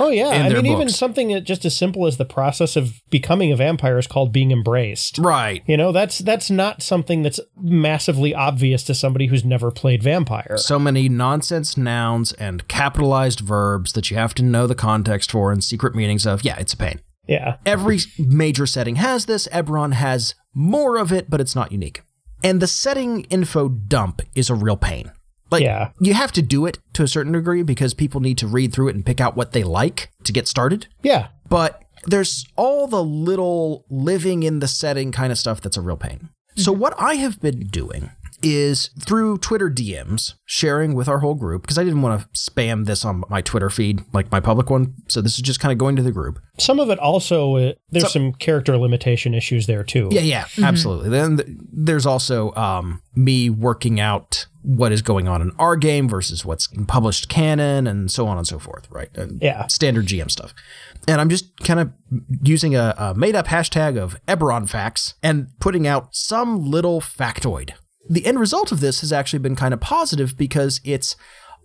Oh 0.00 0.10
yeah, 0.10 0.28
I 0.28 0.48
mean, 0.48 0.66
even 0.66 0.88
something 0.88 1.42
just 1.44 1.64
as 1.64 1.76
simple 1.76 2.06
as 2.06 2.16
the 2.16 2.24
process 2.24 2.76
of 2.76 3.00
becoming 3.10 3.52
a 3.52 3.56
vampire 3.56 3.96
is 3.96 4.06
called 4.06 4.32
being 4.32 4.50
embraced. 4.50 5.18
Right. 5.18 5.62
You 5.66 5.76
know, 5.76 5.92
that's 5.92 6.18
that's 6.18 6.50
not 6.50 6.82
something 6.82 7.22
that's 7.22 7.40
massively 7.56 8.34
obvious 8.34 8.82
to 8.84 8.94
somebody 8.94 9.26
who's 9.26 9.44
never 9.44 9.70
played 9.70 10.02
vampire. 10.02 10.56
So 10.58 10.78
many 10.78 11.08
nonsense 11.08 11.76
nouns 11.76 12.32
and 12.34 12.66
capitalized 12.68 13.40
verbs 13.40 13.92
that 13.92 14.10
you 14.10 14.16
have 14.16 14.34
to 14.34 14.42
know 14.42 14.66
the 14.66 14.74
context 14.74 15.30
for 15.30 15.52
and 15.52 15.62
secret 15.62 15.94
meanings 15.94 16.26
of. 16.26 16.44
Yeah, 16.44 16.58
it's 16.58 16.72
a 16.72 16.76
pain. 16.76 17.00
Yeah. 17.28 17.56
Every 17.64 18.00
major 18.18 18.66
setting 18.66 18.96
has 18.96 19.26
this. 19.26 19.46
Eberron 19.48 19.92
has 19.94 20.34
more 20.52 20.98
of 20.98 21.12
it, 21.12 21.30
but 21.30 21.40
it's 21.40 21.54
not 21.54 21.72
unique. 21.72 22.02
And 22.44 22.60
the 22.60 22.66
setting 22.66 23.22
info 23.24 23.68
dump 23.68 24.22
is 24.34 24.50
a 24.50 24.54
real 24.54 24.76
pain. 24.76 25.12
Like, 25.52 25.62
Yeah. 25.62 25.90
you 26.00 26.14
have 26.14 26.32
to 26.32 26.42
do 26.42 26.66
it 26.66 26.78
to 26.94 27.02
a 27.02 27.08
certain 27.08 27.32
degree 27.32 27.62
because 27.62 27.94
people 27.94 28.20
need 28.20 28.38
to 28.38 28.46
read 28.46 28.72
through 28.72 28.88
it 28.88 28.94
and 28.94 29.04
pick 29.06 29.20
out 29.20 29.36
what 29.36 29.52
they 29.52 29.62
like 29.62 30.10
to 30.24 30.32
get 30.32 30.48
started. 30.48 30.86
Yeah. 31.02 31.28
But 31.48 31.82
there's 32.04 32.44
all 32.56 32.86
the 32.88 33.04
little 33.04 33.84
living 33.90 34.42
in 34.42 34.58
the 34.58 34.68
setting 34.68 35.12
kind 35.12 35.30
of 35.30 35.38
stuff 35.38 35.60
that's 35.60 35.76
a 35.76 35.80
real 35.80 35.96
pain. 35.96 36.30
So, 36.56 36.72
mm-hmm. 36.72 36.80
what 36.80 36.94
I 36.98 37.14
have 37.14 37.40
been 37.40 37.60
doing 37.66 38.10
is 38.42 38.90
through 39.00 39.38
Twitter 39.38 39.70
DMs, 39.70 40.34
sharing 40.44 40.94
with 40.94 41.08
our 41.08 41.18
whole 41.20 41.34
group, 41.34 41.62
because 41.62 41.78
I 41.78 41.84
didn't 41.84 42.02
want 42.02 42.20
to 42.22 42.28
spam 42.28 42.86
this 42.86 43.04
on 43.04 43.22
my 43.28 43.40
Twitter 43.40 43.70
feed, 43.70 44.02
like 44.12 44.30
my 44.30 44.40
public 44.40 44.70
one. 44.70 44.94
So, 45.08 45.20
this 45.20 45.34
is 45.36 45.42
just 45.42 45.60
kind 45.60 45.72
of 45.72 45.78
going 45.78 45.96
to 45.96 46.02
the 46.02 46.12
group. 46.12 46.38
Some 46.58 46.80
of 46.80 46.90
it 46.90 46.98
also 46.98 47.56
uh, 47.56 47.72
there's 47.90 48.12
some 48.12 48.32
character 48.34 48.76
limitation 48.76 49.34
issues 49.34 49.66
there 49.66 49.84
too. 49.84 50.08
Yeah, 50.10 50.20
yeah, 50.20 50.46
absolutely. 50.62 51.08
Then 51.10 51.36
th- 51.38 51.48
there's 51.72 52.06
also 52.06 52.52
um, 52.54 53.02
me 53.14 53.50
working 53.50 54.00
out 54.00 54.46
what 54.62 54.92
is 54.92 55.02
going 55.02 55.26
on 55.26 55.42
in 55.42 55.50
our 55.58 55.76
game 55.76 56.08
versus 56.08 56.44
what's 56.44 56.70
in 56.72 56.86
published 56.86 57.28
canon 57.28 57.86
and 57.86 58.10
so 58.10 58.26
on 58.28 58.38
and 58.38 58.46
so 58.46 58.58
forth, 58.58 58.88
right? 58.90 59.08
And 59.16 59.42
Yeah. 59.42 59.66
Standard 59.66 60.06
GM 60.06 60.30
stuff. 60.30 60.54
And 61.08 61.20
I'm 61.20 61.28
just 61.28 61.56
kind 61.64 61.80
of 61.80 61.92
using 62.42 62.76
a, 62.76 62.94
a 62.96 63.14
made 63.14 63.34
up 63.34 63.48
hashtag 63.48 63.98
of 64.00 64.16
Eberron 64.26 64.68
facts 64.68 65.14
and 65.22 65.48
putting 65.58 65.86
out 65.86 66.14
some 66.14 66.64
little 66.64 67.00
factoid. 67.00 67.72
The 68.08 68.26
end 68.26 68.38
result 68.40 68.72
of 68.72 68.80
this 68.80 69.00
has 69.00 69.12
actually 69.12 69.38
been 69.38 69.56
kind 69.56 69.72
of 69.72 69.80
positive 69.80 70.36
because 70.36 70.80
it's 70.84 71.16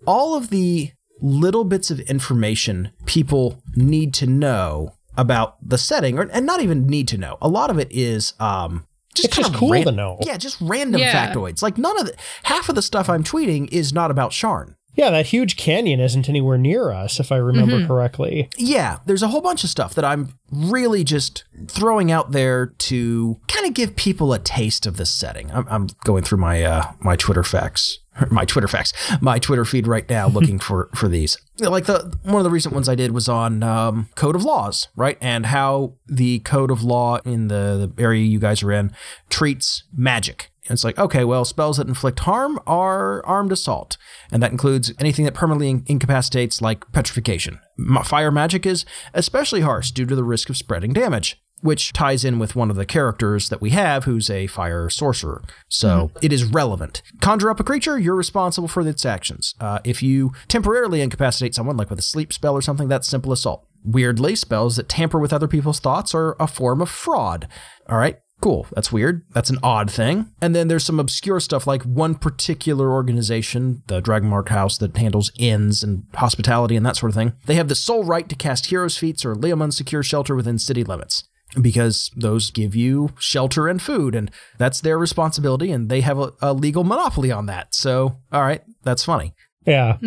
all 0.06 0.34
of 0.36 0.50
the 0.50 0.92
little 1.20 1.64
bits 1.64 1.90
of 1.90 1.98
information 2.00 2.90
people 3.06 3.60
need 3.74 4.14
to 4.14 4.26
know 4.26 4.94
about 5.16 5.56
the 5.66 5.76
setting, 5.78 6.16
or, 6.18 6.22
and 6.32 6.46
not 6.46 6.60
even 6.62 6.86
need 6.86 7.08
to 7.08 7.18
know. 7.18 7.36
A 7.42 7.48
lot 7.48 7.70
of 7.70 7.78
it 7.78 7.88
is 7.90 8.34
um, 8.38 8.86
just 9.14 9.26
It's 9.26 9.34
kind 9.34 9.44
just 9.46 9.54
of 9.54 9.58
cool 9.58 9.70
ran- 9.72 9.84
to 9.86 9.90
know. 9.92 10.16
Yeah, 10.24 10.36
just 10.36 10.58
random 10.60 11.00
Yeah. 11.00 11.32
factoids. 11.34 11.60
Like 11.60 11.76
none 11.76 11.98
of 11.98 12.06
the 12.06 12.14
half 12.44 12.68
of 12.68 12.76
the 12.76 12.82
stuff 12.82 13.08
I'm 13.10 13.24
tweeting 13.24 13.68
is 13.72 13.92
not 13.92 14.12
about 14.12 14.30
Sharn. 14.30 14.76
Yeah, 14.98 15.10
that 15.10 15.26
huge 15.26 15.56
canyon 15.56 16.00
isn't 16.00 16.28
anywhere 16.28 16.58
near 16.58 16.90
us, 16.90 17.20
if 17.20 17.30
I 17.30 17.36
remember 17.36 17.76
Mm-hmm. 17.76 17.86
correctly. 17.86 18.48
Yeah, 18.58 18.98
there's 19.06 19.22
a 19.22 19.28
whole 19.28 19.40
bunch 19.40 19.62
of 19.62 19.70
stuff 19.70 19.94
that 19.94 20.04
I'm 20.04 20.34
really 20.50 21.04
just 21.04 21.44
throwing 21.68 22.10
out 22.10 22.32
there 22.32 22.66
to 22.66 23.38
kind 23.46 23.64
of 23.64 23.74
give 23.74 23.94
people 23.94 24.32
a 24.32 24.40
taste 24.40 24.86
of 24.86 24.96
this 24.96 25.10
setting. 25.10 25.50
I'm, 25.52 25.66
I'm 25.70 25.86
going 26.04 26.24
through 26.24 26.38
my 26.38 26.62
uh, 26.64 26.92
my 27.00 27.14
Twitter 27.14 27.44
facts, 27.44 28.00
my 28.32 28.44
Twitter 28.44 28.66
facts, 28.66 28.92
my 29.20 29.38
Twitter 29.38 29.64
feed 29.64 29.86
right 29.86 30.08
now, 30.10 30.26
looking 30.38 30.58
for 30.58 30.90
for 30.96 31.06
these. 31.08 31.36
Like 31.60 31.86
the 31.86 32.12
one 32.24 32.36
of 32.40 32.44
the 32.44 32.50
recent 32.50 32.74
ones 32.74 32.88
I 32.88 32.94
did 32.96 33.12
was 33.12 33.28
on 33.28 33.62
um, 33.62 34.08
code 34.16 34.34
of 34.34 34.42
laws, 34.44 34.88
right, 34.96 35.16
and 35.20 35.46
how 35.46 35.94
the 36.08 36.40
code 36.40 36.70
of 36.72 36.82
law 36.82 37.18
in 37.24 37.46
the, 37.48 37.90
the 37.96 38.02
area 38.02 38.24
you 38.24 38.38
guys 38.40 38.62
are 38.64 38.72
in 38.72 38.90
treats 39.30 39.84
magic. 39.96 40.50
And 40.68 40.76
it's 40.76 40.84
like, 40.84 40.98
okay, 40.98 41.24
well, 41.24 41.44
spells 41.44 41.78
that 41.78 41.88
inflict 41.88 42.20
harm 42.20 42.60
are 42.66 43.24
armed 43.24 43.52
assault. 43.52 43.96
And 44.30 44.42
that 44.42 44.52
includes 44.52 44.92
anything 44.98 45.24
that 45.24 45.34
permanently 45.34 45.70
in- 45.70 45.84
incapacitates, 45.86 46.60
like 46.60 46.90
petrification. 46.92 47.58
Fire 48.04 48.30
magic 48.30 48.66
is 48.66 48.84
especially 49.14 49.62
harsh 49.62 49.90
due 49.90 50.06
to 50.06 50.14
the 50.14 50.24
risk 50.24 50.50
of 50.50 50.56
spreading 50.56 50.92
damage, 50.92 51.40
which 51.62 51.92
ties 51.92 52.24
in 52.24 52.38
with 52.38 52.54
one 52.54 52.70
of 52.70 52.76
the 52.76 52.84
characters 52.84 53.48
that 53.48 53.60
we 53.60 53.70
have 53.70 54.04
who's 54.04 54.28
a 54.28 54.46
fire 54.46 54.90
sorcerer. 54.90 55.42
So 55.68 56.10
it 56.20 56.32
is 56.32 56.44
relevant. 56.44 57.02
Conjure 57.20 57.50
up 57.50 57.60
a 57.60 57.64
creature, 57.64 57.98
you're 57.98 58.14
responsible 58.14 58.68
for 58.68 58.86
its 58.86 59.06
actions. 59.06 59.54
Uh, 59.60 59.78
if 59.84 60.02
you 60.02 60.32
temporarily 60.48 61.00
incapacitate 61.00 61.54
someone, 61.54 61.76
like 61.76 61.90
with 61.90 61.98
a 61.98 62.02
sleep 62.02 62.32
spell 62.32 62.54
or 62.54 62.62
something, 62.62 62.88
that's 62.88 63.08
simple 63.08 63.32
assault. 63.32 63.66
Weirdly, 63.84 64.34
spells 64.36 64.76
that 64.76 64.88
tamper 64.88 65.18
with 65.18 65.32
other 65.32 65.48
people's 65.48 65.80
thoughts 65.80 66.14
are 66.14 66.36
a 66.38 66.46
form 66.46 66.82
of 66.82 66.90
fraud. 66.90 67.48
All 67.88 67.96
right. 67.96 68.18
Cool. 68.40 68.66
That's 68.72 68.92
weird. 68.92 69.24
That's 69.32 69.50
an 69.50 69.58
odd 69.62 69.90
thing. 69.90 70.30
And 70.40 70.54
then 70.54 70.68
there's 70.68 70.84
some 70.84 71.00
obscure 71.00 71.40
stuff 71.40 71.66
like 71.66 71.82
one 71.82 72.14
particular 72.14 72.92
organization, 72.92 73.82
the 73.88 74.00
Dragonmark 74.00 74.48
House, 74.48 74.78
that 74.78 74.96
handles 74.96 75.32
inns 75.38 75.82
and 75.82 76.04
hospitality 76.14 76.76
and 76.76 76.86
that 76.86 76.96
sort 76.96 77.10
of 77.10 77.16
thing. 77.16 77.32
They 77.46 77.56
have 77.56 77.68
the 77.68 77.74
sole 77.74 78.04
right 78.04 78.28
to 78.28 78.36
cast 78.36 78.66
heroes' 78.66 78.96
feast 78.96 79.26
or 79.26 79.34
Leomund 79.34 79.72
secure 79.72 80.04
shelter 80.04 80.36
within 80.36 80.58
city 80.58 80.84
limits 80.84 81.24
because 81.60 82.10
those 82.14 82.50
give 82.50 82.76
you 82.76 83.10
shelter 83.18 83.66
and 83.68 83.80
food, 83.80 84.14
and 84.14 84.30
that's 84.58 84.82
their 84.82 84.98
responsibility, 84.98 85.72
and 85.72 85.88
they 85.88 86.02
have 86.02 86.18
a, 86.18 86.32
a 86.42 86.52
legal 86.52 86.84
monopoly 86.84 87.32
on 87.32 87.46
that. 87.46 87.74
So, 87.74 88.18
all 88.30 88.42
right, 88.42 88.62
that's 88.82 89.04
funny 89.04 89.34
Yeah. 89.68 89.98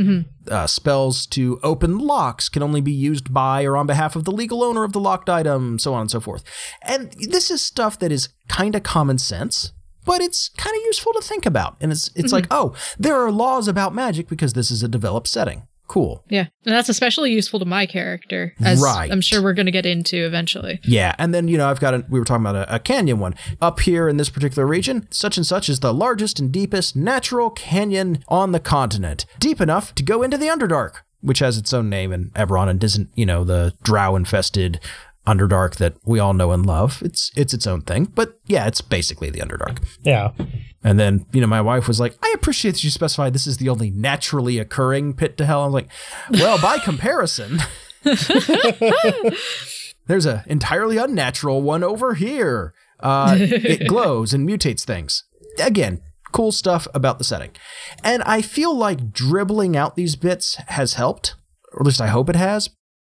uh, 0.49 0.67
spells 0.67 1.25
to 1.27 1.59
open 1.63 1.97
locks 1.99 2.49
can 2.49 2.63
only 2.63 2.81
be 2.81 2.91
used 2.91 3.31
by 3.33 3.63
or 3.63 3.77
on 3.77 3.85
behalf 3.87 4.15
of 4.15 4.23
the 4.23 4.31
legal 4.31 4.63
owner 4.63 4.83
of 4.83 4.91
the 4.91 4.99
locked 4.99 5.29
item, 5.29 5.77
so 5.79 5.93
on 5.93 6.01
and 6.01 6.11
so 6.11 6.19
forth. 6.19 6.43
And 6.81 7.13
this 7.29 7.51
is 7.51 7.61
stuff 7.61 7.99
that 7.99 8.11
is 8.11 8.29
kind 8.47 8.75
of 8.75 8.83
common 8.83 9.17
sense, 9.19 9.71
but 10.05 10.19
it's 10.21 10.49
kind 10.49 10.75
of 10.75 10.81
useful 10.83 11.13
to 11.13 11.21
think 11.21 11.45
about. 11.45 11.77
And 11.79 11.91
it's 11.91 12.09
it's 12.15 12.33
like, 12.33 12.47
oh, 12.51 12.73
there 12.97 13.15
are 13.15 13.31
laws 13.31 13.67
about 13.67 13.93
magic 13.93 14.27
because 14.27 14.53
this 14.53 14.71
is 14.71 14.81
a 14.83 14.87
developed 14.87 15.27
setting. 15.27 15.67
Cool. 15.91 16.23
Yeah. 16.29 16.45
And 16.65 16.73
that's 16.73 16.87
especially 16.87 17.33
useful 17.33 17.59
to 17.59 17.65
my 17.65 17.85
character, 17.85 18.53
as 18.63 18.81
Right. 18.81 19.11
I'm 19.11 19.19
sure 19.19 19.43
we're 19.43 19.51
going 19.51 19.65
to 19.65 19.73
get 19.73 19.85
into 19.85 20.25
eventually. 20.25 20.79
Yeah, 20.85 21.13
and 21.19 21.33
then 21.33 21.49
you 21.49 21.57
know 21.57 21.69
I've 21.69 21.81
got 21.81 21.93
a, 21.93 22.05
we 22.09 22.17
were 22.17 22.23
talking 22.23 22.45
about 22.45 22.55
a, 22.55 22.75
a 22.75 22.79
canyon 22.79 23.19
one 23.19 23.35
up 23.59 23.81
here 23.81 24.07
in 24.07 24.15
this 24.15 24.29
particular 24.29 24.65
region. 24.65 25.05
Such 25.11 25.35
and 25.35 25.45
such 25.45 25.67
is 25.67 25.81
the 25.81 25.93
largest 25.93 26.39
and 26.39 26.49
deepest 26.49 26.95
natural 26.95 27.49
canyon 27.49 28.23
on 28.29 28.53
the 28.53 28.59
continent, 28.61 29.25
deep 29.37 29.59
enough 29.59 29.93
to 29.95 30.03
go 30.03 30.23
into 30.23 30.37
the 30.37 30.47
Underdark, 30.47 31.01
which 31.19 31.39
has 31.39 31.57
its 31.57 31.73
own 31.73 31.89
name 31.89 32.13
in 32.13 32.29
Eberron 32.35 32.69
and 32.69 32.81
isn't 32.81 33.09
you 33.15 33.25
know 33.25 33.43
the 33.43 33.73
drow 33.83 34.15
infested 34.15 34.79
Underdark 35.27 35.75
that 35.75 35.95
we 36.05 36.19
all 36.19 36.33
know 36.33 36.53
and 36.53 36.65
love. 36.65 37.01
It's 37.03 37.31
it's 37.35 37.53
its 37.53 37.67
own 37.67 37.81
thing, 37.81 38.05
but 38.05 38.39
yeah, 38.45 38.65
it's 38.65 38.79
basically 38.79 39.29
the 39.29 39.41
Underdark. 39.41 39.85
Yeah. 40.03 40.31
And 40.83 40.99
then, 40.99 41.25
you 41.31 41.41
know, 41.41 41.47
my 41.47 41.61
wife 41.61 41.87
was 41.87 41.99
like, 41.99 42.15
I 42.23 42.31
appreciate 42.35 42.71
that 42.71 42.83
you 42.83 42.89
specified 42.89 43.33
this 43.33 43.45
is 43.45 43.57
the 43.57 43.69
only 43.69 43.91
naturally 43.91 44.57
occurring 44.57 45.13
pit 45.13 45.37
to 45.37 45.45
hell. 45.45 45.63
I'm 45.65 45.71
like, 45.71 45.89
well, 46.31 46.59
by 46.59 46.79
comparison, 46.83 47.59
there's 50.07 50.25
a 50.25 50.43
entirely 50.47 50.97
unnatural 50.97 51.61
one 51.61 51.83
over 51.83 52.15
here. 52.15 52.73
Uh, 52.99 53.35
it 53.39 53.87
glows 53.89 54.33
and 54.33 54.47
mutates 54.47 54.83
things. 54.83 55.23
Again, 55.61 56.01
cool 56.31 56.51
stuff 56.51 56.87
about 56.93 57.17
the 57.17 57.23
setting. 57.23 57.51
And 58.03 58.23
I 58.23 58.41
feel 58.41 58.75
like 58.75 59.11
dribbling 59.11 59.75
out 59.75 59.95
these 59.95 60.15
bits 60.15 60.55
has 60.67 60.93
helped, 60.95 61.35
or 61.73 61.81
at 61.81 61.85
least 61.85 62.01
I 62.01 62.07
hope 62.07 62.29
it 62.29 62.35
has. 62.35 62.69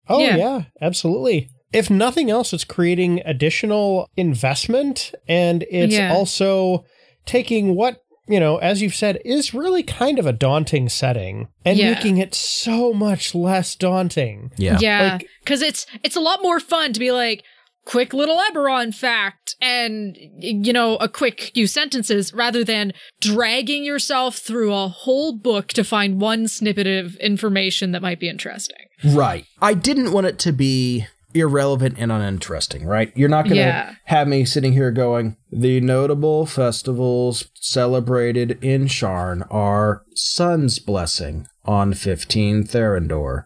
Oh, 0.08 0.20
Yeah. 0.20 0.36
yeah. 0.38 0.62
absolutely. 0.82 1.50
If 1.72 1.90
nothing 1.90 2.32
else, 2.32 2.52
it's 2.52 2.64
creating 2.64 3.22
additional 3.26 4.10
investment 4.18 5.14
and 5.28 5.64
it's 5.70 5.94
Yeah. 5.94 6.14
also 6.14 6.84
taking 7.26 7.76
what, 7.76 8.02
you 8.28 8.40
know, 8.40 8.58
as 8.58 8.82
you've 8.82 8.96
said, 8.96 9.20
is 9.26 9.54
really 9.54 9.84
kind 9.84 10.20
of 10.20 10.26
a 10.26 10.34
daunting 10.34 10.90
setting 10.90 11.48
and 11.66 11.78
Yeah. 11.78 11.94
making 11.94 12.18
it 12.18 12.34
so 12.36 12.94
much 12.94 13.34
less 13.36 13.76
daunting. 13.76 14.52
Yeah. 14.58 14.78
Yeah, 14.80 15.14
Like- 15.14 15.28
because 15.44 15.62
it's 15.62 15.86
it's 16.04 16.16
a 16.16 16.20
lot 16.22 16.42
more 16.42 16.60
fun 16.60 16.94
to 16.94 17.00
be 17.00 17.12
like 17.12 17.44
quick 17.86 18.14
little 18.14 18.38
Eberron 18.52 18.94
fact 18.94 19.56
and 19.62 20.16
you 20.38 20.72
know 20.72 20.96
a 20.98 21.10
quick 21.10 21.50
few 21.56 21.66
sentences 21.66 22.32
rather 22.34 22.64
than 22.64 22.94
dragging 23.20 23.84
yourself 23.84 24.38
through 24.38 24.72
a 24.74 24.88
whole 24.88 25.34
book 25.34 25.70
to 25.70 25.84
find 25.84 26.22
one 26.22 26.48
snippet 26.48 26.86
of 26.86 27.16
information 27.16 27.92
that 27.94 28.02
might 28.04 28.20
be 28.20 28.30
interesting. 28.30 28.78
Right. 29.04 29.46
I 29.62 29.74
didn't 29.74 30.12
want 30.12 30.28
it 30.28 30.38
to 30.40 30.52
be 30.52 31.08
irrelevant 31.34 31.96
and 31.98 32.12
uninteresting, 32.12 32.86
right? 32.86 33.12
You're 33.16 33.30
not 33.30 33.46
going 33.46 33.56
to 33.56 33.62
Yeah. 33.62 33.94
have 34.06 34.28
me 34.28 34.46
sitting 34.46 34.74
here 34.74 34.92
going, 34.92 35.38
the 35.52 35.80
notable 35.82 36.46
festivals 36.46 37.50
celebrated 37.56 38.58
in 38.64 38.86
Sharn 38.86 39.46
are 39.52 40.04
Sun's 40.16 40.80
Blessing 40.80 41.48
on 41.66 41.94
15 41.94 42.64
Therendor, 42.64 43.46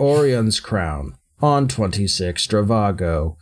Aureon's 0.00 0.60
Crown 0.60 1.14
on 1.40 1.68
26 1.68 2.46
Dravago, 2.46 3.36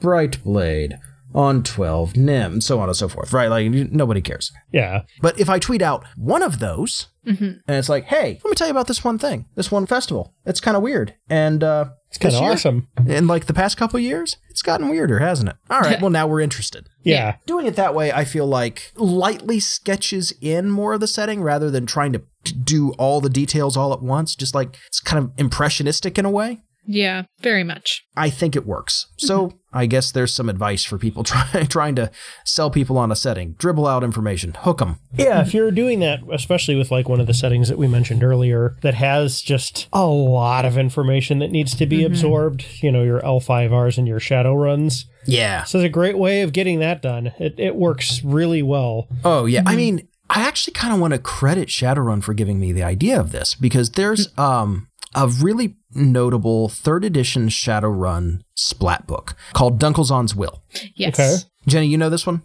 Bright 0.00 0.42
Blade 0.44 0.96
on 1.34 1.62
12 1.62 2.14
Nymm, 2.14 2.52
and 2.52 2.64
so 2.64 2.80
on 2.80 2.88
and 2.88 2.96
so 2.96 3.06
forth, 3.08 3.32
right? 3.32 3.48
Like, 3.48 3.70
nobody 3.70 4.20
cares. 4.22 4.50
Yeah. 4.72 5.02
But 5.20 5.38
if 5.38 5.48
I 5.50 5.58
tweet 5.58 5.82
out 5.82 6.04
one 6.16 6.42
of 6.42 6.58
those, 6.58 7.08
Mm-hmm. 7.26 7.44
and 7.44 7.76
it's 7.76 7.90
like, 7.90 8.04
hey, 8.04 8.40
let 8.42 8.48
me 8.50 8.54
tell 8.54 8.68
you 8.68 8.70
about 8.70 8.86
this 8.86 9.04
one 9.04 9.18
thing, 9.18 9.44
this 9.54 9.70
one 9.70 9.84
festival. 9.84 10.32
It's 10.46 10.60
kind 10.60 10.78
of 10.78 10.82
weird. 10.82 11.14
And 11.28 11.62
uh, 11.62 11.90
It's 12.08 12.18
kind 12.18 12.34
of 12.34 12.42
awesome. 12.42 12.88
In 13.06 13.26
like 13.26 13.46
the 13.46 13.54
past 13.54 13.76
couple 13.76 14.00
years, 14.00 14.38
it's 14.48 14.62
gotten 14.62 14.88
weirder, 14.88 15.18
hasn't 15.18 15.50
it? 15.50 15.56
All 15.68 15.80
right, 15.80 16.00
well, 16.00 16.10
now 16.10 16.26
we're 16.26 16.40
interested. 16.40 16.88
Yeah. 17.02 17.36
Doing 17.46 17.66
it 17.66 17.76
that 17.76 17.94
way, 17.94 18.10
I 18.12 18.24
feel 18.24 18.46
like 18.46 18.92
lightly 18.96 19.60
sketches 19.60 20.32
in 20.40 20.70
more 20.70 20.94
of 20.94 21.00
the 21.00 21.06
setting 21.06 21.42
rather 21.42 21.70
than 21.70 21.84
trying 21.84 22.12
to 22.14 22.22
do 22.54 22.92
all 22.92 23.20
the 23.20 23.28
details 23.28 23.76
all 23.76 23.92
at 23.92 24.02
once. 24.02 24.34
Just 24.34 24.54
like 24.54 24.78
it's 24.86 25.00
kind 25.00 25.22
of 25.22 25.32
impressionistic 25.36 26.18
in 26.18 26.24
a 26.24 26.30
way. 26.30 26.62
Yeah, 26.90 27.24
very 27.40 27.64
much. 27.64 28.06
I 28.16 28.30
think 28.30 28.56
it 28.56 28.66
works. 28.66 29.08
So 29.18 29.58
I 29.74 29.84
guess 29.84 30.10
there's 30.10 30.32
some 30.32 30.48
advice 30.48 30.84
for 30.84 30.96
people 30.96 31.22
trying 31.24 31.66
trying 31.66 31.94
to 31.96 32.10
sell 32.44 32.70
people 32.70 32.96
on 32.96 33.12
a 33.12 33.16
setting. 33.16 33.52
Dribble 33.58 33.86
out 33.86 34.02
information, 34.02 34.54
hook 34.54 34.78
them. 34.78 34.98
Yeah, 35.14 35.42
if 35.42 35.52
you're 35.52 35.70
doing 35.70 36.00
that, 36.00 36.20
especially 36.32 36.76
with 36.76 36.90
like 36.90 37.06
one 37.06 37.20
of 37.20 37.26
the 37.26 37.34
settings 37.34 37.68
that 37.68 37.76
we 37.76 37.86
mentioned 37.86 38.24
earlier 38.24 38.74
that 38.80 38.94
has 38.94 39.42
just 39.42 39.86
a 39.92 40.06
lot 40.06 40.64
of 40.64 40.78
information 40.78 41.40
that 41.40 41.50
needs 41.50 41.76
to 41.76 41.84
be 41.84 41.98
mm-hmm. 41.98 42.06
absorbed, 42.06 42.64
you 42.82 42.90
know, 42.90 43.02
your 43.02 43.20
L5Rs 43.20 43.98
and 43.98 44.08
your 44.08 44.18
shadow 44.18 44.54
runs. 44.54 45.04
Yeah. 45.26 45.60
This 45.60 45.74
is 45.74 45.84
a 45.84 45.90
great 45.90 46.16
way 46.16 46.40
of 46.40 46.54
getting 46.54 46.80
that 46.80 47.02
done. 47.02 47.34
It, 47.38 47.54
it 47.58 47.76
works 47.76 48.24
really 48.24 48.62
well. 48.62 49.08
Oh 49.26 49.44
yeah, 49.44 49.60
I 49.60 49.62
mm-hmm. 49.62 49.76
mean, 49.76 50.08
I 50.30 50.40
actually 50.40 50.72
kind 50.72 50.94
of 50.94 51.00
want 51.00 51.12
to 51.12 51.18
credit 51.18 51.68
Shadowrun 51.68 52.22
for 52.22 52.32
giving 52.32 52.58
me 52.58 52.72
the 52.72 52.82
idea 52.82 53.20
of 53.20 53.32
this 53.32 53.54
because 53.54 53.90
there's 53.90 54.28
mm-hmm. 54.28 54.40
um 54.40 54.88
a 55.14 55.28
really 55.28 55.76
notable 55.94 56.68
third 56.68 57.04
edition 57.04 57.48
Shadowrun 57.48 58.42
splat 58.54 59.06
book 59.06 59.34
called 59.52 59.80
Dunkelzahn's 59.80 60.34
Will. 60.34 60.62
Yes. 60.94 61.18
Okay. 61.18 61.36
Jenny, 61.66 61.86
you 61.86 61.98
know 61.98 62.10
this 62.10 62.26
one? 62.26 62.42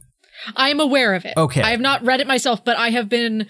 I'm 0.56 0.80
aware 0.80 1.14
of 1.14 1.26
it. 1.26 1.34
Okay. 1.38 1.62
I 1.62 1.72
have 1.72 1.80
not 1.80 2.04
read 2.04 2.22
it 2.22 2.28
myself, 2.28 2.64
but 2.64 2.78
I 2.78 2.90
have 2.90 3.10
been 3.10 3.48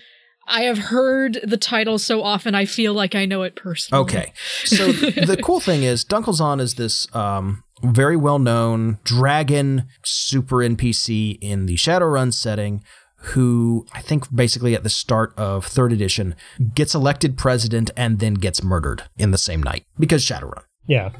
I 0.48 0.64
have 0.64 0.78
heard 0.78 1.40
the 1.44 1.58
title 1.58 1.98
so 1.98 2.22
often 2.22 2.54
I 2.54 2.66
feel 2.66 2.94
like 2.94 3.16
I 3.16 3.26
know 3.26 3.44
it 3.44 3.56
personally. 3.56 4.04
Okay. 4.04 4.34
So 4.66 4.92
the 4.92 5.40
cool 5.42 5.60
thing 5.60 5.84
is 5.84 6.04
Dunkelzahn 6.04 6.60
is 6.60 6.76
this 6.76 7.14
um 7.16 7.64
very 7.84 8.16
well 8.16 8.40
known 8.40 9.00
dragon 9.04 9.88
super 10.04 10.58
NPC 10.58 11.38
in 11.42 11.66
the 11.66 11.76
Shadowrun 11.76 12.34
setting 12.34 12.84
who 13.28 13.86
I 13.94 14.02
think 14.02 14.34
basically 14.34 14.76
at 14.76 14.84
the 14.84 14.90
start 14.90 15.34
of 15.38 15.66
third 15.66 15.92
edition 15.94 16.36
gets 16.74 16.94
elected 16.94 17.38
president 17.38 17.90
and 17.96 18.20
then 18.20 18.34
gets 18.36 18.62
murdered 18.64 19.04
in 19.18 19.32
the 19.32 19.38
same 19.38 19.62
night 19.64 19.86
because 19.98 20.24
Shadowrun. 20.26 20.64
Yeah. 20.86 21.12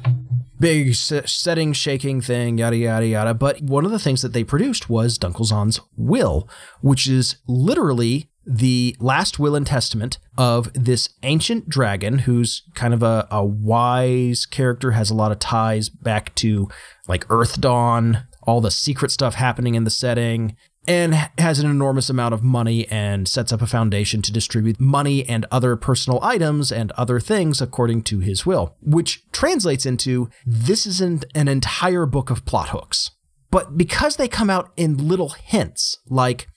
big 0.60 0.90
s- 0.90 1.12
setting 1.24 1.72
shaking 1.72 2.20
thing, 2.20 2.58
yada 2.58 2.76
yada 2.76 3.06
yada. 3.06 3.32
But 3.34 3.62
one 3.62 3.84
of 3.86 3.90
the 3.90 3.98
things 3.98 4.20
that 4.22 4.34
they 4.34 4.44
produced 4.44 4.90
was 4.90 5.18
Dunkelzahn's 5.18 5.80
will, 5.96 6.48
which 6.82 7.08
is 7.08 7.36
literally 7.46 8.28
the 8.46 8.94
last 9.00 9.38
will 9.38 9.56
and 9.56 9.66
testament 9.66 10.18
of 10.36 10.70
this 10.74 11.08
ancient 11.22 11.66
dragon 11.70 12.20
who's 12.20 12.62
kind 12.74 12.92
of 12.92 13.02
a, 13.02 13.26
a 13.30 13.42
wise 13.42 14.44
character, 14.44 14.90
has 14.90 15.08
a 15.10 15.14
lot 15.14 15.32
of 15.32 15.38
ties 15.38 15.88
back 15.88 16.34
to 16.34 16.68
like 17.08 17.24
Earth 17.30 17.58
Dawn, 17.58 18.26
all 18.42 18.60
the 18.60 18.70
secret 18.70 19.10
stuff 19.10 19.34
happening 19.36 19.74
in 19.74 19.84
the 19.84 19.90
setting, 19.90 20.56
and 20.86 21.14
has 21.38 21.58
an 21.58 21.70
enormous 21.70 22.10
amount 22.10 22.34
of 22.34 22.42
money 22.42 22.86
and 22.88 23.26
sets 23.28 23.52
up 23.52 23.62
a 23.62 23.66
foundation 23.66 24.22
to 24.22 24.32
distribute 24.32 24.80
money 24.80 25.28
and 25.28 25.46
other 25.50 25.76
personal 25.76 26.22
items 26.22 26.70
and 26.70 26.92
other 26.92 27.20
things 27.20 27.60
according 27.60 28.02
to 28.02 28.20
his 28.20 28.44
will, 28.44 28.76
which 28.80 29.22
translates 29.32 29.86
into 29.86 30.28
this 30.44 30.86
is 30.86 31.00
an, 31.00 31.20
an 31.34 31.48
entire 31.48 32.06
book 32.06 32.30
of 32.30 32.44
plot 32.44 32.70
hooks. 32.70 33.10
But 33.50 33.76
because 33.76 34.16
they 34.16 34.28
come 34.28 34.50
out 34.50 34.72
in 34.76 35.08
little 35.08 35.30
hints, 35.30 35.98
like 36.08 36.48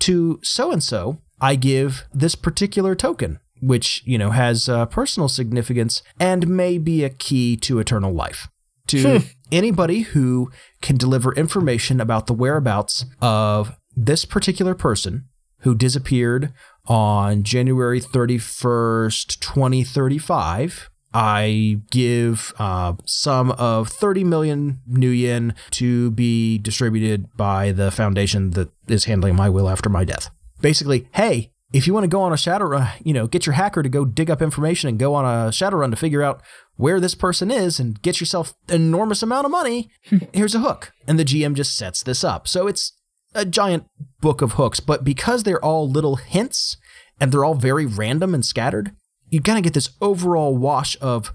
to 0.00 0.40
so 0.42 0.72
and 0.72 0.82
so, 0.82 1.20
I 1.40 1.54
give 1.54 2.06
this 2.12 2.34
particular 2.34 2.94
token, 2.94 3.40
which, 3.60 4.02
you 4.04 4.18
know, 4.18 4.30
has 4.30 4.68
uh, 4.68 4.86
personal 4.86 5.28
significance 5.28 6.02
and 6.18 6.48
may 6.48 6.78
be 6.78 7.04
a 7.04 7.10
key 7.10 7.56
to 7.58 7.78
eternal 7.78 8.12
life. 8.12 8.48
To 8.88 9.20
anybody 9.52 10.00
who 10.00 10.50
can 10.80 10.96
deliver 10.96 11.34
information 11.34 12.00
about 12.00 12.26
the 12.26 12.34
whereabouts 12.34 13.04
of 13.20 13.76
this 13.96 14.24
particular 14.24 14.74
person 14.74 15.26
who 15.60 15.74
disappeared 15.74 16.52
on 16.86 17.42
January 17.42 18.00
31st, 18.00 19.38
2035. 19.40 20.90
I 21.12 21.80
give 21.90 22.52
uh, 22.58 22.94
sum 23.04 23.50
of 23.52 23.88
30 23.88 24.24
million 24.24 24.80
nuyen 24.88 25.54
to 25.72 26.12
be 26.12 26.58
distributed 26.58 27.36
by 27.36 27.72
the 27.72 27.90
foundation 27.90 28.50
that 28.50 28.70
is 28.86 29.04
handling 29.04 29.34
my 29.34 29.48
will 29.48 29.68
after 29.68 29.88
my 29.88 30.04
death. 30.04 30.30
Basically, 30.60 31.08
hey, 31.12 31.50
if 31.72 31.86
you 31.86 31.94
want 31.94 32.04
to 32.04 32.08
go 32.08 32.22
on 32.22 32.32
a 32.32 32.36
shadow 32.36 32.66
run, 32.66 32.88
you 33.04 33.12
know, 33.12 33.26
get 33.26 33.46
your 33.46 33.54
hacker 33.54 33.82
to 33.82 33.88
go 33.88 34.04
dig 34.04 34.30
up 34.30 34.42
information 34.42 34.88
and 34.88 34.98
go 34.98 35.14
on 35.14 35.24
a 35.24 35.52
shadow 35.52 35.78
run 35.78 35.90
to 35.90 35.96
figure 35.96 36.22
out 36.22 36.42
where 36.80 36.98
this 36.98 37.14
person 37.14 37.50
is 37.50 37.78
and 37.78 38.00
get 38.02 38.20
yourself 38.20 38.54
an 38.68 38.76
enormous 38.76 39.22
amount 39.22 39.44
of 39.44 39.50
money, 39.50 39.90
here's 40.32 40.54
a 40.54 40.60
hook. 40.60 40.92
And 41.06 41.18
the 41.18 41.24
GM 41.24 41.54
just 41.54 41.76
sets 41.76 42.02
this 42.02 42.24
up. 42.24 42.48
So 42.48 42.66
it's 42.66 42.92
a 43.34 43.44
giant 43.44 43.84
book 44.20 44.42
of 44.42 44.52
hooks, 44.52 44.80
but 44.80 45.04
because 45.04 45.42
they're 45.42 45.64
all 45.64 45.88
little 45.88 46.16
hints 46.16 46.76
and 47.20 47.30
they're 47.30 47.44
all 47.44 47.54
very 47.54 47.86
random 47.86 48.34
and 48.34 48.44
scattered, 48.44 48.92
you 49.28 49.40
kind 49.40 49.58
of 49.58 49.64
get 49.64 49.74
this 49.74 49.90
overall 50.00 50.56
wash 50.56 50.96
of 51.00 51.32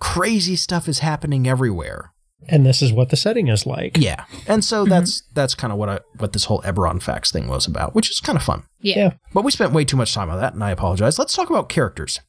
crazy 0.00 0.56
stuff 0.56 0.88
is 0.88 1.00
happening 1.00 1.46
everywhere. 1.46 2.12
And 2.48 2.64
this 2.64 2.82
is 2.82 2.92
what 2.92 3.08
the 3.10 3.16
setting 3.16 3.48
is 3.48 3.66
like. 3.66 3.96
Yeah. 3.96 4.24
And 4.46 4.64
so 4.64 4.82
mm-hmm. 4.82 4.90
that's 4.90 5.22
that's 5.32 5.54
kind 5.54 5.72
of 5.72 5.78
what 5.78 5.88
I 5.88 6.00
what 6.18 6.32
this 6.32 6.44
whole 6.44 6.60
Eberron 6.62 7.02
facts 7.02 7.32
thing 7.32 7.48
was 7.48 7.66
about, 7.66 7.94
which 7.94 8.10
is 8.10 8.20
kind 8.20 8.36
of 8.36 8.42
fun. 8.42 8.64
Yeah. 8.80 8.96
Yeah. 8.96 9.12
But 9.32 9.42
we 9.42 9.50
spent 9.50 9.72
way 9.72 9.84
too 9.84 9.96
much 9.96 10.14
time 10.14 10.30
on 10.30 10.38
that, 10.38 10.54
and 10.54 10.62
I 10.62 10.70
apologize. 10.70 11.18
Let's 11.18 11.34
talk 11.34 11.50
about 11.50 11.68
characters. 11.68 12.20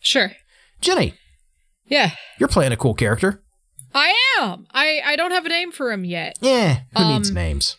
Sure. 0.00 0.32
Jenny, 0.80 1.14
Yeah. 1.88 2.10
you're 2.38 2.48
playing 2.48 2.72
a 2.72 2.76
cool 2.76 2.94
character. 2.94 3.42
I 3.94 4.14
am. 4.40 4.66
I 4.72 5.00
I 5.04 5.16
don't 5.16 5.30
have 5.30 5.46
a 5.46 5.48
name 5.48 5.72
for 5.72 5.90
him 5.90 6.04
yet. 6.04 6.36
Yeah, 6.40 6.80
who 6.96 7.02
Um, 7.02 7.14
needs 7.14 7.30
names? 7.30 7.76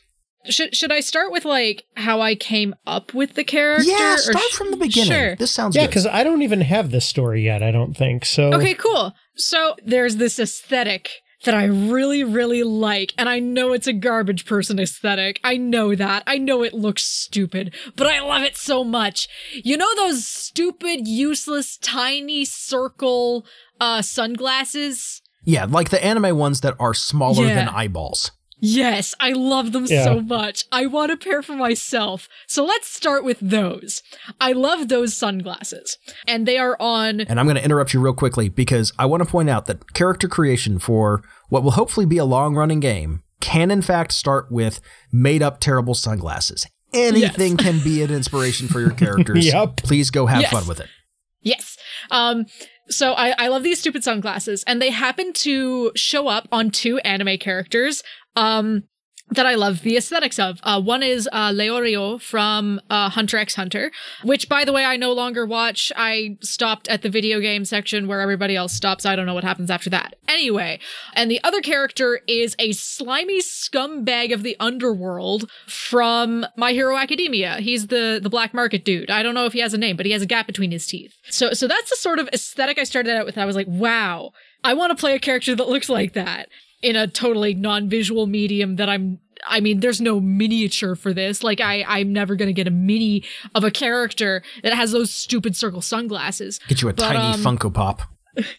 Should 0.50 0.76
should 0.76 0.92
I 0.92 1.02
start 1.02 1.32
with 1.32 1.46
like 1.46 1.84
how 1.96 2.20
I 2.22 2.34
came 2.34 2.74
up 2.88 3.14
with 3.14 3.36
the 3.36 3.44
character? 3.44 3.90
Yeah, 3.90 4.16
start 4.16 4.44
sh- 4.50 4.56
from 4.56 4.72
the 4.72 4.78
beginning. 4.78 5.12
Sure. 5.12 5.36
This 5.36 5.52
sounds 5.52 5.76
Yeah, 5.76 5.84
good. 5.84 5.90
because 5.90 6.08
I 6.08 6.24
don't 6.24 6.42
even 6.42 6.62
have 6.62 6.92
this 6.92 7.06
story 7.06 7.44
yet, 7.46 7.62
I 7.62 7.72
don't 7.72 7.96
think. 7.96 8.26
So 8.26 8.52
Okay, 8.54 8.74
cool. 8.74 9.14
So 9.36 9.76
there's 9.86 10.16
this 10.16 10.40
aesthetic 10.40 11.10
that 11.46 11.54
I 11.54 11.64
really, 11.66 12.24
really 12.24 12.64
like, 12.64 13.14
and 13.18 13.30
I 13.30 13.40
know 13.40 13.72
it's 13.72 13.88
a 13.88 13.94
garbage 13.94 14.46
person 14.46 14.78
aesthetic. 14.80 15.40
I 15.44 15.56
know 15.56 15.96
that. 15.96 16.24
I 16.28 16.38
know 16.38 16.64
it 16.64 16.74
looks 16.74 17.04
stupid, 17.06 17.74
but 17.96 18.08
I 18.08 18.20
love 18.20 18.42
it 18.44 18.58
so 18.58 18.84
much. 18.84 19.28
You 19.54 19.78
know 19.78 19.94
those 19.96 20.28
stupid, 20.28 21.08
useless, 21.08 21.78
tiny 21.78 22.44
circle 22.44 23.46
uh 23.80 24.02
sunglasses? 24.02 25.22
Yeah, 25.44 25.66
like 25.66 25.90
the 25.90 26.04
anime 26.04 26.38
ones 26.38 26.62
that 26.62 26.76
are 26.80 26.94
smaller 26.94 27.46
Yeah. 27.46 27.56
than 27.56 27.70
eyeballs. 27.70 28.32
Yes, 28.62 29.16
I 29.22 29.32
love 29.32 29.72
them 29.72 29.86
Yeah. 29.88 30.04
so 30.04 30.20
much. 30.20 30.66
I 30.70 30.86
want 30.86 31.14
a 31.14 31.18
pair 31.18 31.42
for 31.42 31.54
myself. 31.56 32.28
So 32.46 32.66
let's 32.66 32.90
start 32.94 33.24
with 33.24 33.38
those. 33.40 34.04
I 34.42 34.52
love 34.52 34.90
those 34.90 35.16
sunglasses. 35.16 35.98
And 36.28 36.46
they 36.46 36.58
are 36.58 36.76
on 36.78 37.22
And 37.22 37.40
I'm 37.40 37.46
going 37.46 37.56
to 37.56 37.64
interrupt 37.64 37.94
you 37.94 38.02
real 38.02 38.14
quickly 38.14 38.50
because 38.50 38.92
I 39.00 39.06
want 39.06 39.24
to 39.24 39.30
point 39.30 39.50
out 39.50 39.66
that 39.68 39.94
character 39.94 40.28
creation 40.28 40.78
for 40.78 41.24
what 41.48 41.64
will 41.64 41.72
hopefully 41.72 42.06
be 42.06 42.18
a 42.18 42.26
long 42.26 42.54
running 42.54 42.82
game 42.82 43.24
can, 43.40 43.72
in 43.72 43.82
fact, 43.82 44.12
start 44.12 44.52
with 44.52 44.82
made 45.10 45.42
up 45.42 45.62
terrible 45.62 45.94
sunglasses. 45.94 46.68
Anything 46.94 47.56
can 47.56 47.80
be 47.82 48.04
an 48.04 48.12
inspiration 48.12 48.68
for 48.68 48.82
your 48.82 48.92
characters. 48.92 49.46
Yep. 49.54 49.78
Please 49.78 50.12
go 50.12 50.26
have 50.26 50.42
Yes. 50.42 50.52
fun 50.52 50.68
with 50.68 50.82
it. 50.82 50.90
Yes. 51.42 51.78
Um, 52.12 52.46
so 52.90 53.14
I, 53.14 53.36
I 53.38 53.48
love 53.48 53.64
these 53.64 53.80
stupid 53.80 54.04
sunglasses, 54.04 54.64
and 54.66 54.82
they 54.82 54.90
happen 54.90 55.34
to 55.34 55.92
show 55.96 56.28
up 56.28 56.48
on 56.52 56.72
two 56.72 57.00
anime 57.00 57.38
characters. 57.38 58.04
Um, 58.36 58.84
that 59.32 59.46
I 59.46 59.56
love 59.56 59.82
the 59.82 59.98
aesthetics 59.98 60.40
of. 60.40 60.60
Uh, 60.64 60.82
one 60.82 61.04
is 61.04 61.30
uh, 61.32 61.52
Leorio 61.52 62.20
from 62.20 62.82
uh, 62.90 63.10
Hunter 63.10 63.38
x 63.38 63.56
Hunter, 63.56 63.92
which, 64.24 64.50
by 64.50 64.66
the 64.66 64.74
way, 64.74 64.84
I 64.84 64.98
no 64.98 65.14
longer 65.14 65.46
watch. 65.46 65.92
I 65.96 66.38
stopped 66.42 66.88
at 66.88 67.02
the 67.02 67.10
video 67.10 67.40
game 67.40 67.66
section 67.66 68.08
where 68.08 68.22
everybody 68.22 68.56
else 68.56 68.74
stops. 68.74 69.06
I 69.06 69.16
don't 69.16 69.26
know 69.26 69.34
what 69.34 69.44
happens 69.44 69.70
after 69.70 69.90
that. 69.92 70.16
Anyway, 70.28 70.80
and 71.14 71.30
the 71.30 71.44
other 71.44 71.62
character 71.62 72.22
is 72.28 72.56
a 72.60 72.72
slimy 72.72 73.42
scumbag 73.42 74.34
of 74.34 74.44
the 74.44 74.56
underworld 74.60 75.50
from 75.68 76.46
My 76.56 76.72
Hero 76.72 76.98
Academia. 76.98 77.58
He's 77.58 77.88
the 77.88 78.20
the 78.22 78.30
black 78.30 78.54
market 78.54 78.84
dude. 78.84 79.12
I 79.12 79.24
don't 79.24 79.36
know 79.36 79.46
if 79.46 79.54
he 79.54 79.60
has 79.60 79.74
a 79.74 79.78
name, 79.78 79.96
but 79.96 80.06
he 80.06 80.12
has 80.12 80.22
a 80.22 80.28
gap 80.28 80.48
between 80.48 80.72
his 80.72 80.88
teeth. 80.88 81.14
So 81.30 81.54
so 81.54 81.68
that's 81.68 81.90
the 81.90 81.98
sort 81.98 82.20
of 82.20 82.30
aesthetic 82.34 82.80
I 82.80 82.84
started 82.84 83.16
out 83.16 83.26
with. 83.26 83.38
I 83.38 83.46
was 83.46 83.56
like, 83.56 83.68
wow, 83.68 84.32
I 84.64 84.74
want 84.74 84.92
to 84.92 85.00
play 85.00 85.16
a 85.16 85.20
character 85.20 85.56
that 85.56 85.70
looks 85.70 85.90
like 85.90 86.14
that 86.14 86.50
in 86.82 86.96
a 86.96 87.08
totally 87.08 87.54
non-visual 87.54 88.28
medium 88.28 88.76
that 88.78 88.90
I'm 88.90 89.20
I 89.48 89.62
mean, 89.62 89.80
there's 89.80 90.02
no 90.02 90.20
miniature 90.20 90.96
for 90.96 91.14
this. 91.14 91.44
Like 91.44 91.62
I 91.62 91.84
I'm 91.88 92.12
never 92.12 92.36
going 92.36 92.48
to 92.50 92.54
get 92.54 92.68
a 92.68 92.72
mini 92.72 93.24
of 93.56 93.64
a 93.64 93.72
character 93.72 94.44
that 94.64 94.74
has 94.74 94.92
those 94.92 95.14
stupid 95.14 95.56
circle 95.56 95.82
sunglasses. 95.82 96.60
Get 96.68 96.82
you 96.82 96.90
a 96.90 96.94
But, 96.94 97.04
tiny 97.14 97.34
um, 97.36 97.42
Funko 97.58 97.74
Pop. 97.74 98.02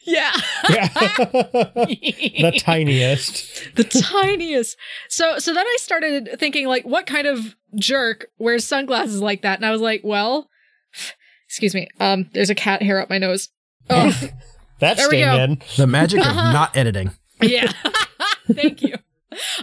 Yeah. 0.04 0.32
yeah. 0.68 0.88
the 0.94 2.52
tiniest. 2.58 3.68
the 3.76 3.84
tiniest. 3.84 4.76
So 5.08 5.38
so 5.38 5.54
then 5.54 5.66
I 5.66 5.76
started 5.80 6.28
thinking 6.38 6.66
like 6.66 6.84
what 6.84 7.06
kind 7.06 7.26
of 7.26 7.54
jerk 7.76 8.26
wears 8.38 8.64
sunglasses 8.66 9.20
like 9.20 9.42
that? 9.42 9.58
And 9.58 9.66
I 9.66 9.70
was 9.70 9.80
like, 9.80 10.00
well, 10.04 10.48
excuse 11.48 11.74
me. 11.74 11.88
Um 11.98 12.28
there's 12.32 12.50
a 12.50 12.54
cat 12.54 12.82
hair 12.82 13.00
up 13.00 13.08
my 13.10 13.18
nose. 13.18 13.48
Oh, 13.88 14.12
That's 14.80 14.98
there 14.98 15.08
we 15.10 15.20
go. 15.20 15.34
In. 15.36 15.62
The 15.76 15.86
magic 15.86 16.20
Uh-huh. 16.20 16.48
of 16.48 16.52
not 16.52 16.76
editing. 16.76 17.10
yeah. 17.40 17.72
Thank 18.56 18.82
you. 18.82 18.94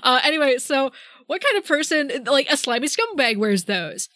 Uh 0.04 0.20
anyway, 0.24 0.58
so 0.58 0.92
what 1.28 1.42
kind 1.42 1.58
of 1.58 1.68
person 1.68 2.12
like 2.26 2.50
a 2.50 2.58
slimy 2.58 2.88
scumbag 2.88 3.38
wears 3.38 3.66
those? 3.66 4.10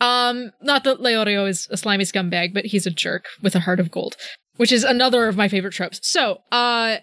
Um 0.00 0.52
not 0.62 0.84
that 0.84 0.98
Leorio 1.00 1.48
is 1.48 1.68
a 1.70 1.76
slimy 1.76 2.04
scumbag, 2.04 2.54
but 2.54 2.66
he's 2.66 2.86
a 2.86 2.90
jerk 2.90 3.26
with 3.42 3.54
a 3.54 3.60
heart 3.60 3.80
of 3.80 3.90
gold, 3.90 4.16
which 4.56 4.72
is 4.72 4.84
another 4.84 5.28
of 5.28 5.36
my 5.36 5.48
favorite 5.48 5.74
tropes. 5.74 6.00
So, 6.02 6.38
uh 6.50 6.96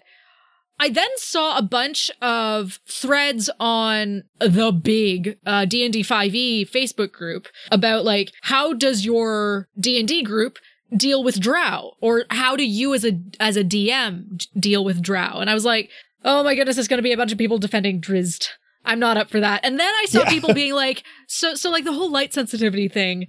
I 0.80 0.88
then 0.88 1.10
saw 1.16 1.56
a 1.56 1.62
bunch 1.62 2.10
of 2.20 2.80
threads 2.88 3.48
on 3.60 4.24
the 4.40 4.72
big 4.72 5.38
uh, 5.46 5.64
D&D 5.64 6.02
5e 6.02 6.34
E 6.34 6.66
Facebook 6.66 7.12
group 7.12 7.46
about 7.70 8.04
like 8.04 8.32
how 8.42 8.72
does 8.72 9.04
your 9.04 9.68
D&D 9.78 10.24
group 10.24 10.58
deal 10.96 11.22
with 11.22 11.38
drow 11.38 11.92
or 12.00 12.24
how 12.30 12.56
do 12.56 12.64
you 12.64 12.94
as 12.94 13.04
a 13.04 13.12
as 13.38 13.56
a 13.56 13.62
DM 13.62 14.44
deal 14.58 14.84
with 14.84 15.00
drow? 15.00 15.38
And 15.38 15.48
I 15.48 15.54
was 15.54 15.64
like, 15.64 15.88
"Oh 16.24 16.42
my 16.42 16.54
goodness, 16.54 16.78
it's 16.78 16.88
going 16.88 16.98
to 16.98 17.02
be 17.02 17.12
a 17.12 17.16
bunch 17.16 17.32
of 17.32 17.38
people 17.38 17.58
defending 17.58 18.00
Drizzt. 18.00 18.48
I'm 18.84 18.98
not 18.98 19.16
up 19.16 19.30
for 19.30 19.40
that." 19.40 19.60
And 19.64 19.78
then 19.78 19.92
I 20.02 20.06
saw 20.08 20.20
Yeah. 20.20 20.30
people 20.30 20.54
being 20.62 20.74
like, 20.74 21.02
"So 21.28 21.54
so 21.54 21.70
like 21.70 21.84
the 21.84 21.92
whole 21.92 22.10
light 22.10 22.32
sensitivity 22.34 22.88
thing, 22.88 23.26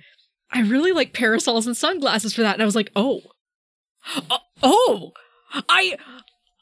I 0.52 0.62
really 0.62 0.92
like 0.92 1.14
parasols 1.14 1.66
and 1.68 1.76
sunglasses 1.78 2.34
for 2.34 2.42
that." 2.42 2.54
And 2.54 2.62
I 2.62 2.66
was 2.66 2.76
like, 2.76 2.92
"Oh. 2.96 3.22
Oh, 4.30 4.40
oh. 4.62 5.12
I 5.70 5.98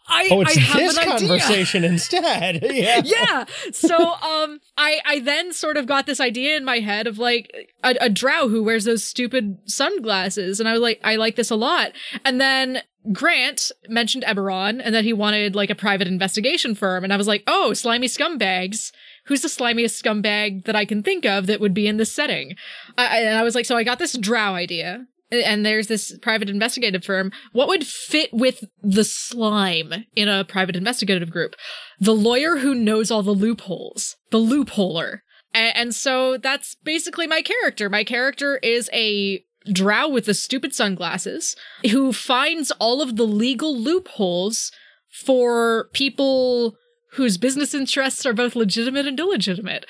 I 0.07 0.27
Oh, 0.31 0.41
it's 0.41 0.57
I 0.57 0.59
have 0.59 0.77
this 0.77 0.97
an 0.97 1.03
idea. 1.09 1.17
conversation 1.29 1.83
instead. 1.93 2.59
yeah. 2.73 3.01
yeah. 3.03 3.45
So 3.71 3.95
um 3.95 4.59
I 4.77 4.99
I 5.05 5.19
then 5.19 5.53
sort 5.53 5.77
of 5.77 5.85
got 5.87 6.05
this 6.05 6.19
idea 6.19 6.57
in 6.57 6.65
my 6.65 6.79
head 6.79 7.07
of 7.07 7.17
like 7.17 7.49
a, 7.83 7.95
a 8.01 8.09
drow 8.09 8.49
who 8.49 8.61
wears 8.63 8.83
those 8.85 9.03
stupid 9.03 9.57
sunglasses 9.65 10.59
and 10.59 10.67
I 10.67 10.73
was 10.73 10.81
like 10.81 10.99
I 11.03 11.15
like 11.15 11.35
this 11.35 11.49
a 11.49 11.55
lot. 11.55 11.93
And 12.25 12.39
then 12.41 12.81
Grant 13.11 13.71
mentioned 13.87 14.23
Eberron 14.23 14.81
and 14.83 14.93
that 14.93 15.03
he 15.03 15.13
wanted 15.13 15.55
like 15.55 15.69
a 15.69 15.75
private 15.75 16.07
investigation 16.07 16.75
firm 16.75 17.03
and 17.03 17.11
I 17.11 17.17
was 17.17 17.27
like, 17.27 17.43
"Oh, 17.47 17.73
slimy 17.73 18.07
scumbags." 18.07 18.91
Who's 19.25 19.41
the 19.41 19.49
slimiest 19.49 20.01
scumbag 20.01 20.65
that 20.65 20.75
I 20.75 20.83
can 20.83 21.03
think 21.03 21.25
of 21.25 21.45
that 21.45 21.59
would 21.59 21.75
be 21.75 21.87
in 21.87 21.97
this 21.97 22.11
setting? 22.11 22.55
I, 22.97 23.19
and 23.19 23.37
I 23.37 23.43
was 23.43 23.53
like, 23.53 23.65
so 23.65 23.77
I 23.77 23.83
got 23.83 23.99
this 23.99 24.17
drow 24.17 24.55
idea 24.55 25.05
and 25.31 25.65
there's 25.65 25.87
this 25.87 26.17
private 26.19 26.49
investigative 26.49 27.03
firm. 27.03 27.31
What 27.53 27.67
would 27.67 27.85
fit 27.85 28.33
with 28.33 28.63
the 28.81 29.03
slime 29.03 30.05
in 30.15 30.27
a 30.27 30.43
private 30.43 30.75
investigative 30.75 31.31
group? 31.31 31.55
The 31.99 32.15
lawyer 32.15 32.57
who 32.57 32.75
knows 32.75 33.11
all 33.11 33.23
the 33.23 33.31
loopholes, 33.31 34.17
the 34.29 34.39
loopholer. 34.39 35.19
And, 35.53 35.93
so 35.93 36.37
that's 36.37 36.75
basically 36.75 37.27
my 37.27 37.41
character. 37.41 37.89
My 37.89 38.05
character 38.05 38.57
is 38.57 38.89
a 38.93 39.43
drow 39.65 40.07
with 40.07 40.25
the 40.25 40.33
stupid 40.33 40.73
sunglasses 40.73 41.55
who 41.91 42.13
finds 42.13 42.71
all 42.71 43.01
of 43.01 43.15
the 43.15 43.27
legal 43.27 43.77
loopholes 43.77 44.71
for 45.11 45.89
people 45.93 46.75
whose 47.13 47.37
business 47.37 47.73
interests 47.73 48.25
are 48.25 48.33
both 48.33 48.55
legitimate 48.55 49.05
and 49.05 49.19
illegitimate. 49.19 49.85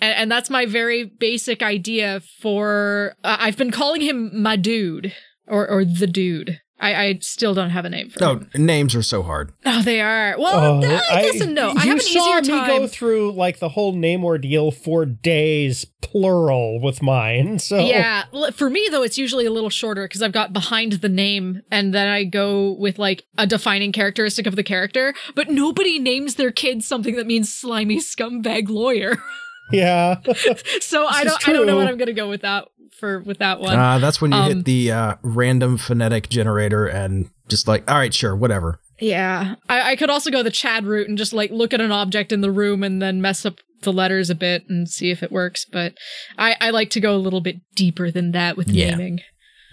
And, 0.00 0.14
and 0.14 0.32
that's 0.32 0.50
my 0.50 0.66
very 0.66 1.04
basic 1.04 1.62
idea 1.62 2.20
for. 2.40 3.14
Uh, 3.24 3.36
I've 3.40 3.56
been 3.56 3.70
calling 3.70 4.02
him 4.02 4.42
my 4.42 4.56
dude 4.56 5.14
or 5.46 5.68
or 5.68 5.84
the 5.84 6.06
dude. 6.06 6.60
I, 6.78 6.94
I 7.06 7.18
still 7.22 7.54
don't 7.54 7.70
have 7.70 7.84
a 7.86 7.88
name 7.90 8.10
for 8.10 8.22
Oh, 8.22 8.30
him. 8.36 8.50
names 8.66 8.94
are 8.94 9.02
so 9.02 9.22
hard. 9.22 9.52
Oh, 9.64 9.80
they 9.82 10.00
are. 10.02 10.36
Well, 10.38 10.84
Oh, 10.84 10.86
I, 11.10 11.22
guess 11.22 11.40
and 11.40 11.54
no. 11.54 11.70
I 11.70 11.86
have 11.86 11.94
an 11.96 12.00
saw 12.00 12.38
easier 12.38 12.52
me 12.54 12.60
time. 12.60 12.68
go 12.68 12.86
through 12.86 13.32
like 13.32 13.58
the 13.60 13.70
whole 13.70 13.92
name 13.94 14.24
ordeal 14.24 14.70
for 14.70 15.06
days, 15.06 15.86
plural, 16.02 16.78
with 16.80 17.02
mine. 17.02 17.58
So 17.66 17.78
Yeah, 17.78 18.24
for 18.52 18.68
me 18.70 18.86
though, 18.90 19.02
it's 19.02 19.16
usually 19.18 19.46
a 19.46 19.50
little 19.50 19.70
shorter 19.70 20.04
because 20.06 20.22
I've 20.22 20.32
got 20.32 20.52
behind 20.52 20.92
the 20.92 21.08
name, 21.08 21.62
and 21.70 21.94
then 21.94 22.08
I 22.08 22.24
go 22.24 22.72
with 22.78 22.98
like 22.98 23.24
a 23.38 23.46
defining 23.46 23.90
characteristic 23.92 24.46
of 24.46 24.54
the 24.56 24.62
character. 24.62 25.14
But 25.34 25.48
nobody 25.48 25.98
names 25.98 26.34
their 26.34 26.50
kid 26.52 26.84
something 26.84 27.16
that 27.16 27.26
means 27.26 27.52
slimy 27.52 27.96
scumbag 27.98 28.68
lawyer. 28.68 29.16
yeah. 29.72 30.20
so 30.80 31.06
I 31.06 31.24
don't, 31.24 31.48
I 31.48 31.52
don't 31.52 31.66
know 31.66 31.72
true. 31.72 31.76
what 31.76 31.88
I'm 31.88 31.96
gonna 31.96 32.12
go 32.12 32.28
with 32.28 32.42
that 32.42 32.68
for 32.98 33.20
with 33.20 33.38
that 33.38 33.60
one. 33.60 33.78
Uh, 33.78 33.98
that's 33.98 34.20
when 34.20 34.32
you 34.32 34.38
Um, 34.38 34.48
hit 34.56 34.64
the 34.64 34.92
uh, 34.92 35.14
random 35.22 35.76
phonetic 35.78 36.28
generator 36.28 36.86
and 36.86 37.30
just 37.48 37.68
like, 37.68 37.88
all 37.90 37.96
right, 37.96 38.12
sure, 38.14 38.34
whatever. 38.34 38.80
yeah, 39.00 39.54
I, 39.68 39.92
I 39.92 39.96
could 39.96 40.10
also 40.10 40.30
go 40.30 40.42
the 40.42 40.50
Chad 40.50 40.84
route 40.86 41.08
and 41.08 41.16
just 41.18 41.32
like 41.32 41.50
look 41.50 41.72
at 41.74 41.80
an 41.80 41.92
object 41.92 42.32
in 42.32 42.40
the 42.40 42.50
room 42.50 42.82
and 42.82 43.00
then 43.02 43.20
mess 43.20 43.44
up 43.46 43.56
the 43.82 43.92
letters 43.92 44.30
a 44.30 44.34
bit 44.34 44.64
and 44.68 44.88
see 44.88 45.10
if 45.10 45.22
it 45.22 45.30
works. 45.30 45.64
But 45.70 45.94
I, 46.38 46.56
I 46.60 46.70
like 46.70 46.90
to 46.90 47.00
go 47.00 47.14
a 47.14 47.18
little 47.18 47.40
bit 47.42 47.56
deeper 47.74 48.10
than 48.10 48.32
that 48.32 48.56
with 48.56 48.68
Yeah. 48.68 48.90
naming. 48.90 49.20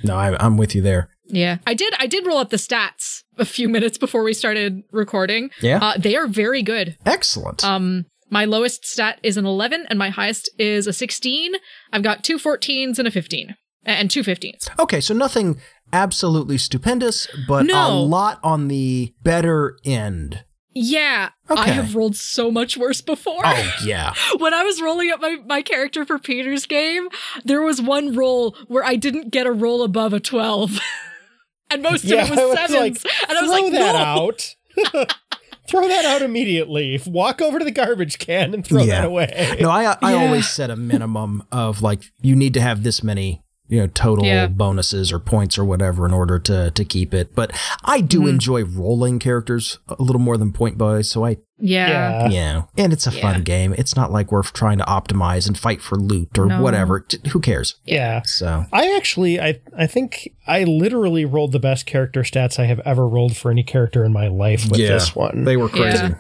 No, 0.04 0.16
I, 0.18 0.36
I'm 0.44 0.58
with 0.58 0.76
you 0.76 0.82
there. 0.82 1.10
Yeah, 1.26 1.60
I 1.66 1.74
did. 1.74 1.94
I 1.98 2.06
did 2.08 2.26
roll 2.28 2.38
up 2.38 2.50
the 2.50 2.58
stats 2.58 3.22
a 3.38 3.46
few 3.46 3.70
minutes 3.76 3.98
before 3.98 4.24
we 4.24 4.34
started 4.34 4.82
recording. 4.92 5.50
Yeah. 5.62 5.80
Uh, 5.82 5.98
they 5.98 6.16
are 6.18 6.28
very 6.28 6.62
good. 6.62 6.98
Excellent. 7.06 7.64
Um, 7.64 8.06
my 8.34 8.46
lowest 8.46 8.84
stat 8.84 9.20
is 9.22 9.38
an 9.38 9.46
11, 9.46 9.86
and 9.90 10.00
my 10.00 10.10
highest 10.10 10.50
is 10.58 10.88
a 10.88 10.92
16. 10.92 11.54
I've 11.94 12.02
got 12.02 12.24
two 12.24 12.40
14s 12.40 12.98
and 12.98 13.08
a 13.08 13.12
15, 13.12 13.56
and 13.86 14.10
two 14.10 14.24
15s. 14.24 14.68
okay, 14.80 15.00
so 15.00 15.14
nothing 15.14 15.62
absolutely 15.94 16.58
stupendous, 16.58 17.28
but 17.48 17.70
a 17.70 17.90
lot 17.90 18.40
on 18.44 18.70
the 18.70 19.14
better 19.22 19.78
end. 19.86 20.44
Yeah, 20.76 21.30
I 21.48 21.70
have 21.70 21.96
rolled 21.96 22.16
so 22.16 22.50
much 22.50 22.76
worse 22.76 23.02
before. 23.02 23.44
Oh, 23.46 23.74
yeah. 23.86 24.16
when 24.40 24.56
I 24.56 24.64
was 24.64 24.82
rolling 24.82 25.12
up 25.12 25.22
my, 25.22 25.38
my 25.46 25.62
character 25.62 26.04
for 26.04 26.18
Peter's 26.18 26.66
game, 26.66 27.10
there 27.46 27.62
was 27.62 27.80
one 27.80 28.16
roll 28.16 28.58
where 28.68 28.84
I 28.84 28.96
didn't 28.96 29.30
get 29.30 29.46
a 29.46 29.52
roll 29.52 29.84
above 29.84 30.12
a 30.12 30.20
12. 30.20 30.80
and 31.70 31.84
most 31.84 32.04
yeah, 32.06 32.24
of 32.24 32.30
it 32.30 32.32
was 32.32 32.40
was 32.40 32.72
sevens. 32.72 33.06
like, 33.06 33.14
and 33.30 33.38
I 33.38 33.42
was 33.42 33.52
throw 33.52 33.62
like, 33.62 33.74
that 33.74 33.94
no. 33.94 34.24
out. 34.24 34.56
throw 35.68 35.88
that 35.88 36.06
out 36.06 36.22
immediately. 36.22 37.00
Walk 37.06 37.42
over 37.42 37.60
to 37.60 37.66
the 37.66 37.72
garbage 37.72 38.18
can 38.20 38.54
and 38.54 38.66
throw 38.66 38.84
Yeah. 38.84 39.02
that 39.02 39.06
away. 39.06 39.58
No, 39.62 39.70
I 39.70 39.96
I 40.02 40.14
Yeah. 40.14 40.26
always 40.26 40.50
set 40.50 40.70
a 40.70 40.76
minimum 40.76 41.44
of 41.52 41.82
like 41.82 42.02
you 42.22 42.36
need 42.36 42.54
to 42.56 42.62
have 42.62 42.84
this 42.84 43.04
many 43.04 43.43
you 43.74 43.80
know 43.82 43.88
total 43.88 44.24
Yeah. 44.26 44.48
bonuses 44.48 45.12
or 45.12 45.20
points 45.20 45.58
or 45.58 45.66
whatever 45.66 46.06
in 46.06 46.14
order 46.14 46.38
to 46.40 46.70
to 46.72 46.86
keep 46.86 47.14
it. 47.14 47.34
But 47.36 47.52
I 47.84 48.02
do 48.02 48.20
Mm-hmm. 48.20 48.30
enjoy 48.30 48.64
rolling 48.66 49.20
characters 49.20 49.80
a 49.90 50.02
little 50.02 50.22
more 50.22 50.38
than 50.38 50.52
point 50.54 50.78
boys, 50.78 51.10
so 51.10 51.26
I 51.26 51.38
Yeah. 51.60 52.28
Yeah. 52.28 52.30
yeah, 52.30 52.62
and 52.84 52.94
it's 52.94 53.08
a 53.08 53.12
Yeah. 53.12 53.22
fun 53.22 53.42
game. 53.44 53.74
It's 53.78 53.96
not 53.96 54.12
like 54.12 54.32
we're 54.32 54.44
trying 54.44 54.78
to 54.80 54.84
optimize 54.84 55.48
and 55.48 55.58
fight 55.58 55.82
for 55.82 55.96
loot 55.98 56.38
or 56.38 56.46
No. 56.48 56.62
whatever. 56.62 57.06
J- 57.08 57.18
Who 57.32 57.40
cares? 57.40 57.76
Yeah. 57.86 58.22
So 58.26 58.66
I 58.72 58.96
actually, 58.96 59.40
I, 59.40 59.60
I 59.78 59.88
think 59.88 60.30
I 60.46 60.66
literally 60.66 61.26
rolled 61.26 61.52
the 61.54 61.60
best 61.60 61.86
character 61.86 62.22
stats 62.22 62.60
I 62.60 62.66
have 62.66 62.82
ever 62.82 63.08
rolled 63.08 63.36
for 63.38 63.50
any 63.50 63.64
character 63.64 64.04
in 64.06 64.12
my 64.14 64.28
life 64.28 64.70
with 64.70 64.80
Yeah. 64.80 64.90
this 64.90 65.16
one. 65.16 65.46
they 65.46 65.58
were 65.58 65.70
crazy. 65.70 65.98
Yeah. 65.98 66.16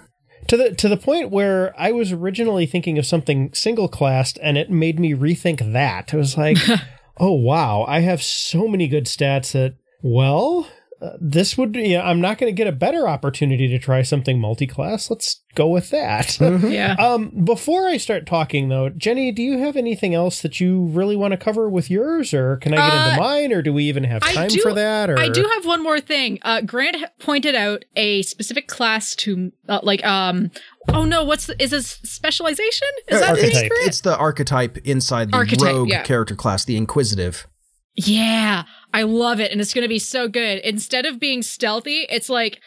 to 0.47 0.57
the 0.57 0.71
to 0.75 0.89
the 0.89 0.97
point 0.97 1.29
where 1.31 1.73
I 1.77 1.91
was 1.93 2.11
originally 2.11 2.65
thinking 2.65 2.97
of 2.97 3.05
something 3.05 3.49
single 3.53 3.87
classed, 3.87 4.37
and 4.43 4.57
it 4.57 4.69
made 4.69 4.99
me 4.99 5.13
rethink 5.13 5.71
that. 5.71 6.13
It 6.13 6.17
was 6.17 6.37
like, 6.37 6.57
oh 7.17 7.34
wow, 7.34 7.86
I 7.88 7.99
have 8.02 8.21
so 8.21 8.67
many 8.67 8.88
good 8.88 9.06
stats 9.06 9.52
that 9.54 9.76
well. 10.02 10.67
Uh, 11.03 11.17
this 11.19 11.57
would, 11.57 11.75
yeah, 11.75 12.01
I'm 12.07 12.21
not 12.21 12.37
going 12.37 12.49
to 12.49 12.55
get 12.55 12.65
a 12.67 12.71
better 12.71 13.09
opportunity 13.09 13.67
to 13.67 13.77
try 13.77 14.03
something 14.03 14.39
multi-class. 14.39 15.09
Let's 15.09 15.41
go 15.53 15.67
with 15.67 15.89
that. 15.89 16.27
Mhm. 16.53 16.71
Yeah. 16.71 16.93
Um, 16.99 17.43
before 17.45 17.87
I 17.87 17.97
start 17.97 18.25
talking 18.25 18.69
though, 18.69 18.89
Jenny, 18.89 19.31
do 19.31 19.41
you 19.41 19.57
have 19.59 19.75
anything 19.75 20.13
else 20.13 20.41
that 20.41 20.59
you 20.59 20.85
really 20.85 21.15
want 21.15 21.31
to 21.31 21.37
cover 21.37 21.69
with 21.69 21.89
yours, 21.89 22.33
or 22.33 22.57
can 22.57 22.73
I 22.73 22.77
get 22.77 22.93
Uh, 22.93 23.09
into 23.09 23.19
mine, 23.21 23.51
or 23.53 23.61
do 23.61 23.73
we 23.73 23.83
even 23.85 24.03
have 24.05 24.21
time 24.21 24.47
do- 24.49 24.61
for 24.61 24.73
that? 24.73 25.09
Or 25.09 25.19
I 25.19 25.29
do 25.29 25.43
have 25.55 25.65
one 25.65 25.81
more 25.83 25.99
thing. 25.99 26.39
Uh, 26.43 26.61
Grant 26.61 26.97
pointed 27.19 27.55
out 27.55 27.83
a 27.95 28.21
specific 28.23 28.67
class 28.67 29.15
to, 29.17 29.51
uh, 29.67 29.79
like, 29.83 30.05
um, 30.05 30.51
oh 30.89 31.03
no, 31.05 31.23
what's 31.23 31.47
the, 31.47 31.61
is 31.61 31.71
this 31.71 31.99
specialization? 32.03 32.87
Is 33.09 33.19
that 33.19 33.35
the 33.35 33.41
name 33.41 33.45
Archetype. 33.51 33.67
for 33.71 33.75
it? 33.81 33.87
It's 33.87 34.01
the 34.01 34.17
archetype 34.17 34.77
inside 34.85 35.31
the 35.31 35.37
Archetype, 35.37 35.73
rogue 35.73 35.89
yeah. 35.89 36.03
character 36.03 36.35
class, 36.35 36.65
the 36.65 36.77
inquisitive. 36.77 37.47
Yeah, 37.95 38.63
I 38.93 39.03
love 39.03 39.39
it, 39.39 39.51
and 39.51 39.62
it's 39.62 39.73
gonna 39.73 39.88
be 39.88 39.99
so 39.99 40.27
good. 40.27 40.60
Instead 40.60 41.06
of 41.06 41.19
being 41.19 41.43
stealthy, 41.43 42.06
it's 42.10 42.29
like 42.29 42.60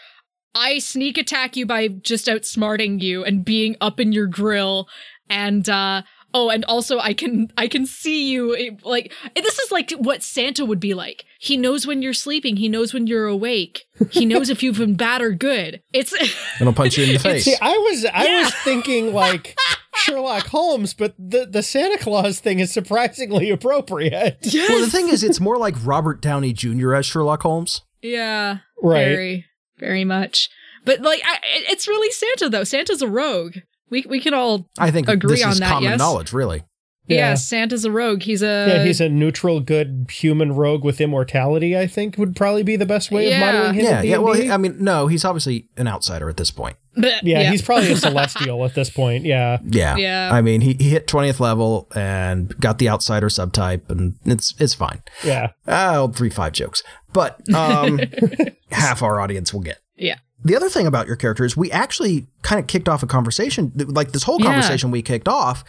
I 0.55 0.79
sneak 0.79 1.19
attack 1.19 1.57
you 1.57 1.67
by 1.67 1.89
just 1.89 2.27
outsmarting 2.27 3.01
you 3.01 3.25
and 3.25 3.45
being 3.45 3.77
up 3.81 3.99
in 4.01 4.13
your 4.13 4.27
grill, 4.27 4.89
and 5.29 5.69
uh 5.69 6.03
oh, 6.33 6.51
and 6.51 6.65
also 6.67 6.99
I 6.99 7.13
can 7.13 7.51
I 7.57 7.67
can 7.67 7.87
see 7.87 8.31
you 8.31 8.77
like 8.85 9.13
this 9.35 9.59
is 9.59 9.73
like 9.73 9.91
what 9.93 10.23
Santa 10.23 10.65
would 10.65 10.81
be 10.81 10.95
like. 10.95 11.25
He 11.41 11.57
knows 11.57 11.87
when 11.87 12.03
you're 12.03 12.13
sleeping. 12.15 12.57
He 12.57 12.69
knows 12.69 12.95
when 12.95 13.07
you're 13.07 13.27
awake. 13.27 13.83
He 14.11 14.25
knows 14.27 14.49
if 14.49 14.63
you've 14.63 14.79
been 14.79 14.95
bad 14.97 15.23
or 15.23 15.33
good. 15.33 15.83
It's 15.93 16.15
It'll 16.61 16.73
punch 16.73 16.99
you 16.99 17.05
in 17.05 17.13
the 17.15 17.19
face. 17.21 17.45
See, 17.45 17.57
I 17.61 17.73
was 17.77 18.05
I 18.05 18.25
Yeah. 18.27 18.43
was 18.45 18.55
thinking 18.63 19.13
like 19.13 19.57
Sherlock 20.07 20.47
Holmes, 20.47 20.95
but 20.95 21.15
the 21.19 21.47
the 21.47 21.63
Santa 21.63 21.99
Claus 21.99 22.41
thing 22.41 22.61
is 22.61 22.73
surprisingly 22.73 23.51
appropriate. 23.51 24.39
yes. 24.43 24.69
well, 24.71 24.81
the 24.85 24.91
thing 24.91 25.09
is, 25.09 25.23
it's 25.23 25.41
more 25.41 25.59
like 25.59 25.75
Robert 25.85 26.21
Downey 26.23 26.53
Jr. 26.53 26.95
as 26.95 27.07
Sherlock 27.07 27.43
Holmes. 27.43 27.83
yeah, 28.03 28.59
Right. 28.83 29.05
very 29.05 29.45
very 29.79 30.05
much. 30.05 30.49
But 30.85 31.01
like, 31.03 31.21
I, 31.25 31.39
it's 31.71 31.89
really 31.89 32.11
Santa 32.13 32.49
though. 32.49 32.65
Santa's 32.65 33.03
a 33.03 33.09
rogue. 33.09 33.57
We 33.91 34.05
we 34.09 34.21
can 34.21 34.35
all 34.35 34.69
I 34.79 34.91
think 34.91 35.09
Agree 35.09 35.35
this 35.37 35.45
on 35.45 35.53
is 35.53 35.61
that, 35.61 35.69
common 35.69 35.91
yes? 35.91 35.99
knowledge, 35.99 36.33
really. 36.33 36.63
Yeah. 37.09 37.17
Yeah. 37.31 37.35
Santa's 37.35 37.85
a 37.85 37.91
rogue. 37.93 38.23
He's 38.23 38.43
a 38.43 38.67
yeah, 38.69 38.85
he's 38.85 39.01
a 39.01 39.09
neutral, 39.09 39.61
good 39.61 40.07
human 40.11 40.53
rogue 40.53 40.83
with 40.83 41.01
immortality. 41.01 41.77
I 41.79 41.87
think 41.87 42.19
would 42.19 42.35
probably 42.35 42.65
be 42.65 42.75
the 42.77 42.87
best 42.87 43.13
way 43.13 43.29
Yeah. 43.29 43.37
of 43.49 43.55
modeling 43.55 43.75
him. 43.75 43.85
Yeah, 43.85 44.03
yeah. 44.03 44.19
Well, 44.19 44.35
he, 44.35 44.51
I 44.51 44.57
mean, 44.57 44.83
no, 44.83 45.07
he's 45.07 45.25
obviously 45.25 45.69
an 45.77 45.87
outsider 45.87 46.29
at 46.29 46.37
this 46.37 46.51
point. 46.51 46.77
Bleh, 46.97 47.21
yeah, 47.23 47.51
he's 47.51 47.63
probably 47.63 47.93
a 47.93 47.97
celestial 47.97 48.65
at 48.65 48.75
this 48.75 48.91
point. 48.91 49.25
Yeah, 49.25 49.59
Yeah, 49.65 49.97
Yeah. 49.97 50.31
I 50.33 50.41
mean, 50.41 50.61
he, 50.63 50.75
he 50.75 50.89
hit 50.91 51.07
twentieth 51.07 51.41
level 51.41 51.89
and 51.95 52.57
got 52.61 52.79
the 52.79 52.89
outsider 52.89 53.29
subtype, 53.29 53.89
and 53.91 54.15
it's 54.25 54.55
it's 54.59 54.75
fine. 54.75 55.03
yeah. 55.25 55.51
Ah, 55.69 55.97
old 55.99 56.17
three 56.17 56.31
five 56.31 56.53
jokes, 56.53 56.83
but 57.13 57.41
um, 57.55 58.01
half 58.71 59.03
our 59.03 59.21
audience 59.21 59.53
will 59.53 59.61
get. 59.63 59.79
yeah. 59.97 60.17
The 60.45 60.55
other 60.55 60.69
thing 60.69 60.87
about 60.87 61.07
your 61.07 61.17
character 61.17 61.45
is 61.45 61.57
we 61.57 61.73
actually 61.73 62.27
kind 62.43 62.61
of 62.61 62.67
kicked 62.69 62.89
off 62.89 63.03
a 63.03 63.07
conversation, 63.07 63.73
like 63.77 64.13
this 64.13 64.23
whole 64.23 64.39
Yeah. 64.41 64.47
conversation 64.53 64.91
we 64.91 65.03
kicked 65.03 65.27
off, 65.29 65.65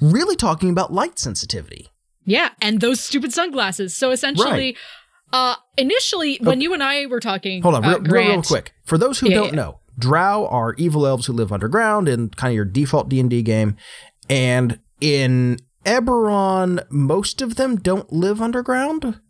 really 0.00 0.36
talking 0.36 0.70
about 0.70 0.92
light 0.92 1.18
sensitivity. 1.18 1.88
Yeah, 2.24 2.50
and 2.60 2.80
those 2.80 3.00
stupid 3.00 3.32
sunglasses. 3.32 3.96
So 3.96 4.10
essentially, 4.10 4.76
uh 5.32 5.56
initially 5.76 6.38
when 6.42 6.60
you 6.60 6.72
and 6.74 6.82
I 6.82 7.06
were 7.06 7.20
talking 7.20 7.62
Hold 7.62 7.74
on, 7.76 7.84
uh, 7.84 7.88
real, 7.88 8.00
real, 8.02 8.28
real 8.28 8.42
quick. 8.42 8.72
For 8.84 8.96
those 8.98 9.18
who 9.18 9.28
Yeah, 9.28 9.34
don't 9.36 9.48
yeah. 9.48 9.54
know, 9.56 9.80
Drow 9.98 10.46
are 10.46 10.74
evil 10.74 11.06
elves 11.06 11.26
who 11.26 11.32
live 11.32 11.52
underground 11.52 12.08
in 12.08 12.28
kind 12.30 12.50
of 12.52 12.54
your 12.56 12.64
default 12.64 13.08
D 13.08 13.18
and 13.20 13.30
D 13.30 13.42
game, 13.42 13.76
and 14.28 14.78
in 15.00 15.58
Eberron, 15.84 16.84
most 16.90 17.40
of 17.42 17.56
them 17.56 17.76
don't 17.76 18.12
live 18.12 18.40
underground, 18.42 19.20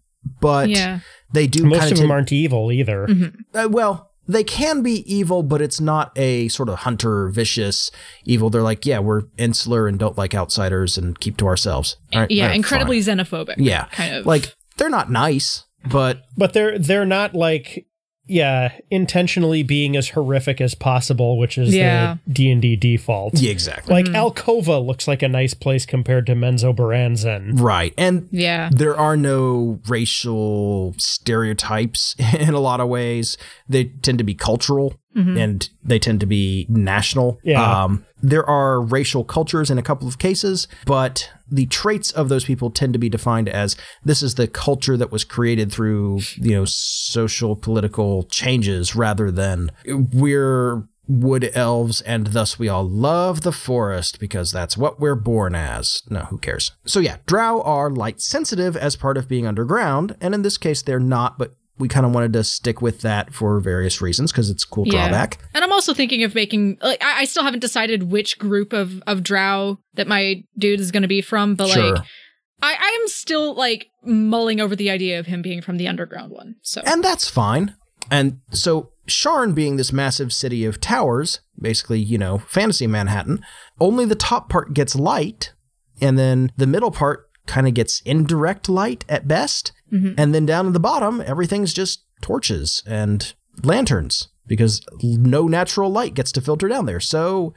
but 0.41 0.69
Yeah. 0.69 1.01
they 1.33 1.47
do. 1.47 1.65
Most 1.65 1.81
kind 1.81 1.93
of 1.93 1.99
them 1.99 2.11
aren't 2.11 2.33
evil 2.33 2.73
either. 2.73 3.07
uh, 3.55 3.69
well, 3.71 4.11
they 4.29 4.43
can 4.43 4.83
be 4.83 5.05
evil, 5.13 5.43
but 5.45 5.63
it's 5.63 5.81
not 5.81 6.11
a 6.17 6.49
sort 6.49 6.69
of 6.69 6.81
hunter, 6.81 7.29
vicious 7.29 7.91
evil. 8.25 8.51
They're 8.51 8.63
like, 8.63 8.85
yeah, 8.85 8.99
we're 8.99 9.23
insular 9.39 9.87
and 9.87 9.99
don't 9.99 10.19
like 10.19 10.35
outsiders 10.35 10.99
and 10.99 11.19
keep 11.21 11.37
to 11.37 11.47
ourselves. 11.47 11.97
All 12.13 12.21
right, 12.23 12.31
yeah, 12.31 12.43
all 12.45 12.49
right, 12.49 12.57
incredibly 12.57 13.01
fine. 13.03 13.19
xenophobic. 13.19 13.55
Yeah, 13.59 13.85
Kind 13.93 14.17
of 14.17 14.27
like 14.27 14.55
they're 14.79 14.91
not 14.91 15.11
nice, 15.13 15.65
but 15.89 16.23
But 16.37 16.55
they're 16.55 16.77
they're 16.79 17.05
not 17.07 17.35
like 17.35 17.87
yeah 18.29 18.73
intentionally 18.91 19.63
being 19.63 19.97
as 19.97 20.11
horrific 20.11 20.61
as 20.61 20.75
possible, 20.75 21.39
which 21.39 21.57
is 21.59 21.75
Yeah. 21.75 22.17
the 22.27 22.33
D 22.33 22.51
and 22.51 22.63
D 22.63 22.77
default. 22.77 23.35
yeah, 23.41 23.51
exactly 23.51 23.95
Like 23.95 24.07
mm-hmm. 24.07 24.15
Alcova 24.17 24.85
looks 24.85 25.07
like 25.09 25.23
a 25.23 25.29
nice 25.29 25.55
place 25.55 25.87
compared 25.87 26.27
to 26.27 26.35
Menzoberranzan. 26.35 27.61
right. 27.61 27.93
And 27.99 28.29
Yeah. 28.31 28.71
there 28.73 28.97
are 28.97 29.17
no 29.17 29.81
racial 29.89 30.95
stereotypes 30.99 32.15
in 32.39 32.55
a 32.55 32.61
lot 32.61 32.81
of 32.81 32.89
ways. 32.89 33.37
They 33.69 33.85
tend 33.85 34.19
to 34.19 34.25
be 34.25 34.35
cultural 34.35 34.95
and 35.17 35.69
they 35.83 35.99
tend 35.99 36.21
to 36.21 36.27
be 36.27 36.67
national. 36.69 37.39
Yeah. 37.43 37.85
Um, 37.85 38.05
there 38.23 38.49
are 38.49 38.81
racial 38.81 39.25
cultures 39.25 39.71
in 39.71 39.79
a 39.79 39.83
couple 39.83 40.09
of 40.09 40.19
cases, 40.19 40.69
but 40.85 41.31
the 41.51 41.67
traits 41.67 42.11
of 42.11 42.29
those 42.29 42.45
people 42.45 42.71
tend 42.71 42.93
to 42.93 42.99
be 42.99 43.09
defined 43.09 43.49
as 43.49 43.77
this 44.05 44.23
is 44.23 44.35
the 44.35 44.49
culture 44.49 44.97
that 44.97 45.13
was 45.13 45.25
created 45.25 45.73
through, 45.73 46.21
you 46.37 46.53
know, 46.53 46.65
social 46.67 47.57
political 47.57 48.25
changes 48.25 48.97
rather 48.97 49.31
than 49.31 49.71
we're 49.87 50.89
wood 51.09 51.51
elves, 51.55 52.01
and 52.01 52.29
thus 52.29 52.59
we 52.59 52.69
all 52.69 52.89
love 52.89 53.43
the 53.43 53.53
forest 53.53 54.19
because 54.19 54.51
that's 54.51 54.77
what 54.77 54.99
we're 54.99 55.15
born 55.15 55.55
as. 55.55 56.03
No, 56.11 56.21
who 56.21 56.39
cares? 56.39 56.73
So 56.85 57.01
yeah, 57.01 57.19
drow 57.27 57.63
are 57.63 57.91
light 57.91 58.21
sensitive 58.21 58.77
as 58.77 58.97
part 58.97 59.17
of 59.17 59.29
being 59.29 59.47
underground, 59.47 60.17
and 60.21 60.35
in 60.35 60.43
this 60.43 60.59
case 60.59 60.83
they're 60.83 60.99
not, 60.99 61.39
but 61.39 61.55
we 61.79 61.89
kind 61.89 62.07
of 62.07 62.13
wanted 62.13 62.33
to 62.33 62.43
stick 62.45 62.81
with 62.81 63.03
that 63.03 63.35
for 63.35 63.61
various 63.61 64.01
reasons 64.01 64.33
because 64.33 64.49
it's 64.51 64.65
a 64.65 64.69
cool 64.69 64.87
Yeah. 64.87 65.09
drawback. 65.09 65.39
And 65.55 65.63
I'm 65.63 65.73
also 65.73 65.93
thinking 65.93 66.23
of 66.25 66.35
making 66.35 66.79
like 66.83 67.03
I, 67.05 67.21
I 67.21 67.25
still 67.25 67.43
haven't 67.45 67.61
decided 67.61 68.05
which 68.11 68.39
group 68.39 68.73
of 68.73 69.03
of 69.07 69.23
drow 69.23 69.79
that 69.95 70.07
my 70.09 70.43
dude 70.59 70.81
is 70.81 70.91
going 70.91 71.03
to 71.03 71.09
be 71.09 71.21
from, 71.21 71.55
but 71.55 71.69
Sure. 71.69 71.95
like 71.97 72.03
I 72.63 72.75
I 72.81 72.99
am 73.03 73.09
still 73.09 73.55
like 73.55 73.89
mulling 74.05 74.61
over 74.61 74.75
the 74.75 74.91
idea 74.91 75.19
of 75.19 75.27
him 75.27 75.43
being 75.43 75.61
from 75.61 75.77
the 75.77 75.89
underground 75.89 76.33
one. 76.33 76.57
So 76.63 76.81
And 76.87 77.03
that's 77.05 77.29
fine. 77.29 77.75
And 78.11 78.39
so 78.53 78.91
Sharn 79.07 79.55
being 79.55 79.77
this 79.77 79.93
massive 79.93 80.33
city 80.33 80.65
of 80.65 80.81
towers, 80.81 81.41
basically, 81.61 82.01
you 82.01 82.19
know, 82.19 82.39
fantasy 82.39 82.87
Manhattan, 82.87 83.41
only 83.81 84.05
the 84.05 84.15
top 84.17 84.49
part 84.49 84.73
gets 84.75 84.97
light, 84.97 85.53
and 86.01 86.19
then 86.19 86.51
the 86.57 86.67
middle 86.67 86.91
part 86.91 87.26
kind 87.47 87.67
of 87.69 87.75
gets 87.75 88.01
indirect 88.03 88.69
light 88.69 89.05
at 89.09 89.27
best. 89.29 89.73
And 90.19 90.35
then 90.35 90.45
down 90.45 90.67
at 90.67 90.73
the 90.75 90.81
bottom, 90.81 91.23
everything's 91.25 91.73
just 91.73 92.05
torches 92.21 92.83
and 92.87 93.33
lanterns 93.63 94.29
because 94.47 94.83
no 95.03 95.47
natural 95.49 95.91
light 95.91 96.13
gets 96.15 96.33
to 96.33 96.41
filter 96.43 96.69
down 96.69 96.85
there. 96.87 97.01
So 97.01 97.55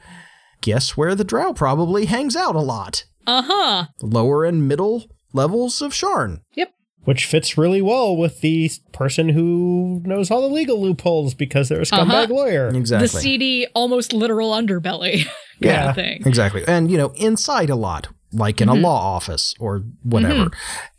guess 0.62 0.96
where 0.96 1.14
the 1.14 1.24
drow 1.24 1.52
probably 1.52 2.06
hangs 2.06 2.36
out 2.36 2.54
a 2.54 2.60
lot? 2.60 3.04
uh 3.26 3.42
huh. 3.44 3.86
Lower 4.00 4.44
and 4.44 4.66
middle 4.66 5.04
levels 5.34 5.82
of 5.82 5.92
Sharn. 5.92 6.40
Yep. 6.54 6.72
Which 7.04 7.26
fits 7.26 7.58
really 7.58 7.82
well 7.82 8.16
with 8.16 8.40
the 8.40 8.70
person 8.92 9.28
who 9.30 10.00
knows 10.04 10.30
all 10.30 10.40
the 10.42 10.54
legal 10.54 10.80
loopholes 10.80 11.34
because 11.34 11.68
they're 11.68 11.80
a 11.80 11.84
scumbag 11.84 12.24
Uh-huh. 12.24 12.34
lawyer. 12.34 12.68
Exactly. 12.68 13.06
The 13.08 13.20
seedy, 13.20 13.66
almost 13.74 14.12
literal 14.12 14.52
underbelly 14.52 15.24
kind 15.24 15.30
Yeah. 15.60 15.90
of 15.90 15.94
thing. 15.96 16.22
Exactly. 16.26 16.62
And, 16.66 16.90
you 16.90 16.96
know, 16.98 17.12
inside 17.16 17.68
a 17.70 17.76
lot, 17.76 18.08
like 18.32 18.60
in 18.60 18.68
Mm-hmm. 18.68 18.78
a 18.78 18.88
law 18.88 19.14
office 19.16 19.54
or 19.58 19.82
whatever. 20.02 20.50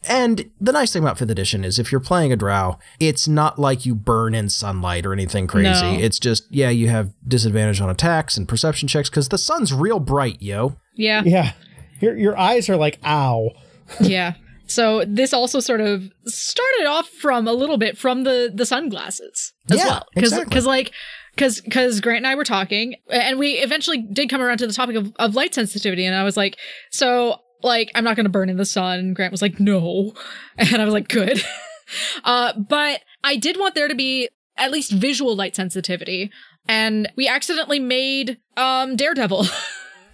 And 0.08 0.50
the 0.60 0.72
nice 0.72 0.92
thing 0.92 1.02
about 1.04 1.18
5th 1.18 1.30
edition 1.30 1.64
is 1.64 1.80
if 1.80 1.92
you're 1.92 2.02
playing 2.02 2.32
a 2.34 2.36
drow, 2.36 2.78
it's 3.00 3.28
not 3.28 3.58
like 3.60 3.86
you 3.86 3.96
burn 3.96 4.34
in 4.36 4.50
sunlight 4.50 5.06
or 5.06 5.14
anything 5.14 5.48
crazy. 5.48 5.70
No. 5.98 5.98
It's 6.00 6.20
just, 6.20 6.46
yeah, 6.50 6.70
you 6.70 6.90
have 6.90 7.14
disadvantage 7.28 7.80
on 7.80 7.90
attacks 7.90 8.36
and 8.38 8.48
perception 8.48 8.88
checks 8.88 9.10
because 9.10 9.30
the 9.30 9.38
sun's 9.38 9.74
real 9.74 10.00
bright, 10.00 10.42
yo. 10.42 10.76
Yeah. 10.96 11.22
Yeah. 11.26 11.54
Your, 12.00 12.18
your 12.18 12.38
eyes 12.38 12.68
are 12.70 12.78
like, 12.78 13.00
ow. 13.06 13.52
yeah. 14.02 14.34
So 14.68 15.04
this 15.06 15.34
also 15.34 15.60
sort 15.60 15.82
of 15.82 16.12
started 16.26 16.86
off 16.88 17.08
from 17.10 17.48
a 17.48 17.54
little 17.54 17.78
bit 17.78 17.98
from 17.98 18.24
the 18.24 18.50
the 18.54 18.66
sunglasses 18.66 19.52
as 19.70 19.78
Yeah, 19.80 19.86
well, 19.86 20.08
because 20.16 20.32
exactly. 20.32 20.62
like 20.62 20.92
because 21.36 21.62
because 21.62 22.00
Grant 22.02 22.18
and 22.18 22.28
I 22.28 22.36
were 22.36 22.44
talking, 22.44 22.96
and 23.10 23.40
we 23.40 23.54
eventually 23.54 24.00
did 24.00 24.30
come 24.30 24.42
around 24.42 24.58
to 24.60 24.68
the 24.68 24.74
topic 24.74 24.96
of, 24.96 25.12
of 25.18 25.36
light 25.36 25.54
sensitivity, 25.56 26.06
and 26.06 26.16
I 26.16 26.24
was 26.24 26.38
like, 26.38 26.58
so 26.90 27.40
like 27.64 27.92
I'm 27.96 28.04
not 28.04 28.16
going 28.16 28.26
to 28.26 28.30
burn 28.32 28.50
in 28.50 28.58
the 28.58 28.66
sun. 28.66 29.00
And 29.00 29.16
Grant 29.16 29.32
was 29.32 29.42
like, 29.42 29.60
no, 29.60 30.14
and 30.58 30.82
I 30.82 30.86
was 30.86 30.94
like, 30.94 31.08
good. 31.08 31.42
uh, 32.24 32.54
but 32.58 33.02
I 33.24 33.36
did 33.38 33.58
want 33.58 33.76
there 33.76 33.88
to 33.88 33.96
be 33.96 34.30
at 34.58 34.72
least 34.72 34.92
visual 34.92 35.36
light 35.36 35.56
sensitivity, 35.56 36.32
and 36.68 37.12
we 37.16 37.28
accidentally 37.28 37.80
made 37.80 38.38
um 38.58 38.96
Daredevil. 38.96 39.46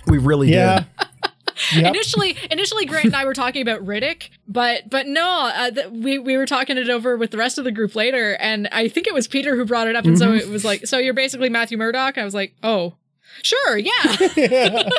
We 0.08 0.20
really 0.20 0.50
Yeah. 0.54 0.86
did. 1.00 1.07
Yep. 1.74 1.86
initially 1.96 2.38
initially 2.52 2.86
grant 2.86 3.06
and 3.06 3.16
i 3.16 3.26
were 3.26 3.34
talking 3.34 3.62
about 3.62 3.84
riddick 3.86 4.30
but 4.48 4.90
but 4.90 5.08
no 5.08 5.52
uh, 5.56 5.72
th- 5.72 5.88
we, 5.88 6.20
we 6.20 6.38
were 6.38 6.46
talking 6.46 6.78
it 6.78 6.90
over 6.90 7.18
with 7.18 7.32
the 7.32 7.38
rest 7.38 7.58
of 7.58 7.64
the 7.64 7.72
group 7.72 7.96
later 7.96 8.36
and 8.38 8.68
i 8.72 8.88
think 8.88 9.08
it 9.08 9.14
was 9.14 9.28
peter 9.28 9.56
who 9.56 9.66
brought 9.66 9.88
it 9.88 9.96
up 9.96 10.06
and 10.06 10.18
so 10.18 10.34
it 10.34 10.48
was 10.50 10.64
like 10.64 10.86
so 10.86 10.98
you're 10.98 11.14
basically 11.14 11.50
matthew 11.50 11.78
murdock 11.78 12.18
i 12.18 12.24
was 12.24 12.34
like 12.36 12.54
oh 12.64 12.94
sure 13.42 13.78
yeah 13.78 13.92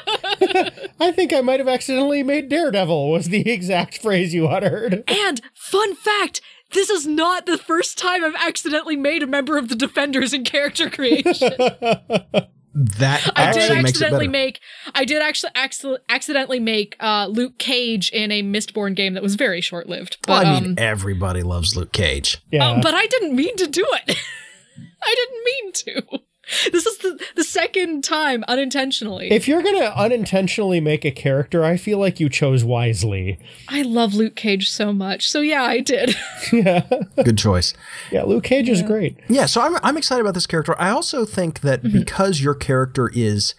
I 1.00 1.12
think 1.12 1.32
I 1.32 1.40
might 1.40 1.60
have 1.60 1.68
accidentally 1.68 2.22
made 2.22 2.48
Daredevil 2.48 3.10
was 3.10 3.28
the 3.30 3.48
exact 3.50 3.98
phrase 3.98 4.34
you 4.34 4.46
uttered. 4.48 5.02
and 5.08 5.40
fun 5.54 5.94
fact 5.94 6.40
this 6.72 6.90
is 6.90 7.06
not 7.06 7.46
the 7.46 7.58
first 7.58 7.96
time 7.98 8.24
i've 8.24 8.34
accidentally 8.36 8.96
made 8.96 9.22
a 9.22 9.26
member 9.26 9.56
of 9.58 9.68
the 9.68 9.74
defenders 9.74 10.32
in 10.34 10.44
character 10.44 10.90
creation 10.90 11.52
That 12.80 13.32
I 13.34 13.52
did 13.52 13.62
actually 13.62 13.76
makes 13.82 13.88
it 13.88 13.88
accidentally 13.88 14.26
better. 14.28 14.30
make 14.30 14.60
I 14.94 15.04
did 15.04 15.20
actually 15.20 15.50
acc- 15.56 16.00
accidentally 16.08 16.60
make 16.60 16.94
uh, 17.00 17.26
Luke 17.28 17.58
Cage 17.58 18.10
in 18.10 18.30
a 18.30 18.42
Mistborn 18.42 18.94
game 18.94 19.14
that 19.14 19.22
was 19.22 19.34
very 19.34 19.60
short 19.60 19.88
lived. 19.88 20.16
well, 20.28 20.42
But 20.42 20.46
I 20.46 20.60
mean, 20.60 20.70
um, 20.70 20.74
everybody 20.78 21.42
loves 21.42 21.74
Luke 21.76 21.90
Cage. 21.92 22.38
Yeah. 22.52 22.76
Oh, 22.76 22.80
but 22.80 22.94
I 22.94 23.06
didn't 23.06 23.34
mean 23.34 23.56
to 23.56 23.66
do 23.66 23.84
it. 24.06 24.16
I 25.02 25.14
didn't 25.14 25.44
mean 25.44 25.72
to. 25.72 26.18
This 26.72 26.86
is 26.86 26.98
the, 26.98 27.18
the 27.36 27.44
second 27.44 28.04
time 28.04 28.44
unintentionally. 28.48 29.30
if 29.30 29.46
you're 29.48 29.62
going 29.62 29.78
to 29.80 29.96
unintentionally 29.98 30.80
make 30.80 31.04
a 31.04 31.10
character, 31.10 31.64
I 31.64 31.76
feel 31.76 31.98
like 31.98 32.20
you 32.20 32.28
chose 32.28 32.64
wisely. 32.64 33.38
I 33.68 33.82
love 33.82 34.14
Luke 34.14 34.34
Cage 34.36 34.70
so 34.70 34.92
much. 34.92 35.28
So 35.30 35.40
yeah, 35.40 35.62
I 35.62 35.80
did. 35.80 36.14
yeah. 36.52 36.86
Good 37.24 37.38
choice. 37.38 37.74
Yeah, 38.10 38.22
Luke 38.24 38.44
Cage 38.44 38.68
is 38.68 38.82
great. 38.82 39.18
Yeah, 39.28 39.46
so 39.46 39.60
I'm 39.60 39.76
I'm 39.82 39.96
excited 39.96 40.20
about 40.22 40.34
this 40.34 40.46
character. 40.46 40.74
I 40.80 40.90
also 40.90 41.24
think 41.24 41.60
that 41.60 41.82
Mm-hmm. 41.82 41.98
because 41.98 42.40
your 42.40 42.54
character 42.54 43.10
is 43.14 43.54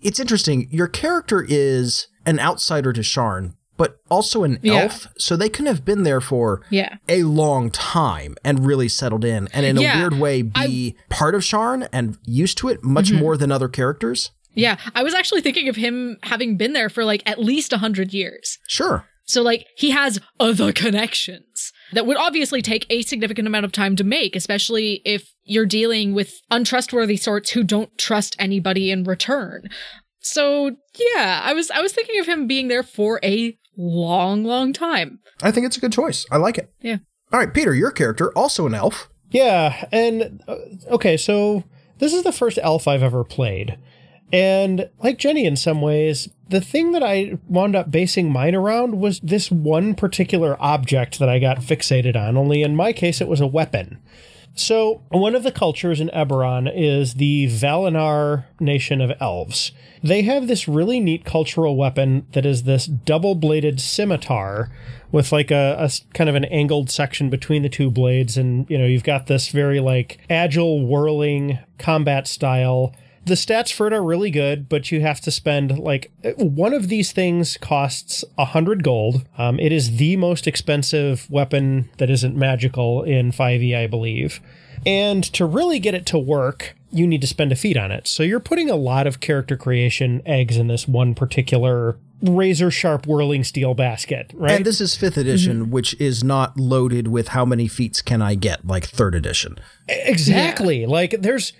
it's 0.00 0.18
interesting, 0.20 0.68
your 0.70 0.88
character 0.88 1.44
is 1.48 2.08
an 2.26 2.38
outsider 2.40 2.92
to 2.92 3.00
Sharn, 3.02 3.54
but 3.76 3.96
also 4.10 4.44
an 4.44 4.58
Yeah. 4.62 4.82
elf, 4.82 5.08
so 5.18 5.36
they 5.36 5.48
couldn't 5.48 5.66
have 5.66 5.84
been 5.84 6.02
there 6.02 6.20
for 6.20 6.62
Yeah. 6.70 6.96
a 7.08 7.22
long 7.24 7.70
time 7.70 8.36
and 8.44 8.66
really 8.66 8.88
settled 8.88 9.24
in 9.24 9.48
and 9.52 9.64
in 9.66 9.76
Yeah, 9.78 9.96
a 9.96 10.00
weird 10.00 10.18
way 10.20 10.42
be 10.42 10.94
part 11.08 11.34
of 11.34 11.42
Sharn 11.42 11.88
and 11.92 12.16
used 12.26 12.58
to 12.58 12.68
it 12.68 12.82
much 12.84 13.06
Mm-hmm. 13.10 13.18
more 13.18 13.36
than 13.36 13.50
other 13.50 13.68
characters. 13.68 14.30
Yeah. 14.54 14.76
I 14.94 15.02
was 15.02 15.14
actually 15.14 15.40
thinking 15.40 15.68
of 15.68 15.76
him 15.76 16.18
having 16.24 16.56
been 16.56 16.74
there 16.74 16.90
for 16.90 17.04
like 17.04 17.22
at 17.24 17.38
least 17.40 17.72
a 17.72 17.78
hundred 17.78 18.12
years. 18.12 18.58
Sure. 18.68 19.06
So 19.24 19.40
like 19.42 19.66
he 19.76 19.90
has 19.92 20.20
other 20.38 20.72
connections 20.72 21.72
that 21.92 22.06
would 22.06 22.16
obviously 22.18 22.60
take 22.62 22.86
a 22.90 23.02
significant 23.02 23.46
amount 23.48 23.64
of 23.64 23.72
time 23.72 23.96
to 23.96 24.04
make, 24.04 24.36
especially 24.36 25.00
if 25.04 25.30
you're 25.44 25.66
dealing 25.66 26.12
with 26.12 26.34
untrustworthy 26.50 27.16
sorts 27.16 27.50
who 27.50 27.62
don't 27.64 27.96
trust 27.98 28.36
anybody 28.38 28.90
in 28.90 29.04
return. 29.04 29.68
So 30.20 30.76
yeah, 31.14 31.40
I 31.42 31.52
was 31.54 31.70
I 31.70 31.80
was 31.80 31.92
thinking 31.92 32.20
of 32.20 32.26
him 32.26 32.46
being 32.46 32.68
there 32.68 32.82
for 32.82 33.18
a 33.24 33.56
long, 33.76 34.44
long 34.44 34.72
time. 34.72 35.20
I 35.42 35.50
think 35.50 35.66
it's 35.66 35.76
a 35.76 35.80
good 35.80 35.92
choice. 35.92 36.26
I 36.30 36.36
like 36.36 36.58
it. 36.58 36.72
Yeah. 36.80 36.98
All 37.32 37.38
right, 37.38 37.52
Peter, 37.52 37.74
your 37.74 37.90
character, 37.90 38.30
also 38.36 38.66
an 38.66 38.74
elf. 38.74 39.08
Yeah, 39.30 39.86
and 39.90 40.42
uh, 40.46 40.56
okay, 40.90 41.16
so 41.16 41.64
this 41.98 42.12
is 42.12 42.22
the 42.22 42.32
first 42.32 42.58
elf 42.62 42.86
I've 42.86 43.02
ever 43.02 43.24
played. 43.24 43.78
And 44.32 44.88
like 45.02 45.18
Jenny 45.18 45.44
in 45.46 45.56
some 45.56 45.80
ways, 45.80 46.28
the 46.48 46.60
thing 46.60 46.92
that 46.92 47.02
I 47.02 47.38
wound 47.48 47.76
up 47.76 47.90
basing 47.90 48.30
mine 48.30 48.54
around 48.54 48.98
was 48.98 49.20
this 49.20 49.50
one 49.50 49.94
particular 49.94 50.56
object 50.60 51.18
that 51.18 51.28
I 51.28 51.38
got 51.38 51.58
fixated 51.58 52.16
on, 52.16 52.36
only 52.36 52.62
in 52.62 52.76
my 52.76 52.92
case 52.92 53.20
it 53.20 53.28
was 53.28 53.40
a 53.40 53.46
weapon. 53.46 53.98
So, 54.54 55.02
one 55.08 55.34
of 55.34 55.44
the 55.44 55.52
cultures 55.52 55.98
in 55.98 56.10
Eberron 56.10 56.70
is 56.74 57.14
the 57.14 57.46
Valenar 57.46 58.44
nation 58.60 59.00
of 59.00 59.12
elves. 59.18 59.72
They 60.02 60.22
have 60.22 60.46
this 60.46 60.68
really 60.68 61.00
neat 61.00 61.24
cultural 61.24 61.74
weapon 61.74 62.26
that 62.32 62.44
is 62.44 62.64
this 62.64 62.86
double 62.86 63.34
bladed 63.34 63.80
scimitar 63.80 64.70
with 65.10 65.32
like 65.32 65.50
a 65.50 65.90
kind 66.12 66.28
of 66.28 66.36
an 66.36 66.44
angled 66.46 66.90
section 66.90 67.30
between 67.30 67.62
the 67.62 67.68
two 67.70 67.90
blades. 67.90 68.36
And, 68.36 68.68
you 68.68 68.76
know, 68.76 68.84
you've 68.84 69.04
got 69.04 69.26
this 69.26 69.48
very 69.48 69.80
like 69.80 70.18
agile, 70.28 70.86
whirling 70.86 71.58
combat 71.78 72.26
style. 72.26 72.94
The 73.24 73.34
stats 73.34 73.72
for 73.72 73.86
it 73.86 73.92
are 73.92 74.02
really 74.02 74.30
good, 74.30 74.68
but 74.68 74.90
you 74.90 75.00
have 75.02 75.20
to 75.22 75.30
spend 75.30 75.78
like 75.78 76.10
one 76.36 76.74
of 76.74 76.88
these 76.88 77.12
things 77.12 77.56
costs 77.56 78.24
a 78.36 78.46
hundred 78.46 78.82
gold. 78.82 79.24
Um, 79.38 79.60
it 79.60 79.70
is 79.70 79.96
the 79.98 80.16
most 80.16 80.46
expensive 80.48 81.30
weapon 81.30 81.88
that 81.98 82.10
isn't 82.10 82.36
magical 82.36 83.02
in 83.04 83.30
5e, 83.30 83.76
I 83.76 83.86
believe. 83.86 84.40
And 84.84 85.22
to 85.34 85.44
really 85.46 85.78
get 85.78 85.94
it 85.94 86.04
to 86.06 86.18
work, 86.18 86.74
you 86.90 87.06
need 87.06 87.20
to 87.20 87.28
spend 87.28 87.52
a 87.52 87.56
feat 87.56 87.76
on 87.76 87.92
it. 87.92 88.08
So 88.08 88.24
you're 88.24 88.40
putting 88.40 88.68
a 88.68 88.74
lot 88.74 89.06
of 89.06 89.20
character 89.20 89.56
creation 89.56 90.20
eggs 90.26 90.56
in 90.56 90.66
this 90.66 90.88
one 90.88 91.14
particular 91.14 91.96
razor 92.20 92.70
sharp 92.72 93.06
whirling 93.06 93.44
steel 93.44 93.74
basket, 93.74 94.32
right? 94.34 94.52
And 94.56 94.64
this 94.64 94.80
is 94.80 94.96
fifth 94.96 95.16
edition, 95.16 95.62
Mm-hmm. 95.62 95.70
which 95.70 95.94
is 96.00 96.24
not 96.24 96.58
loaded 96.58 97.06
with 97.08 97.28
how 97.28 97.44
many 97.44 97.68
feats 97.68 98.02
can 98.02 98.20
I 98.20 98.34
get, 98.34 98.66
like 98.66 98.84
third 98.84 99.14
edition. 99.14 99.58
exactly. 99.88 100.86
Like 100.86 101.16
there's 101.20 101.52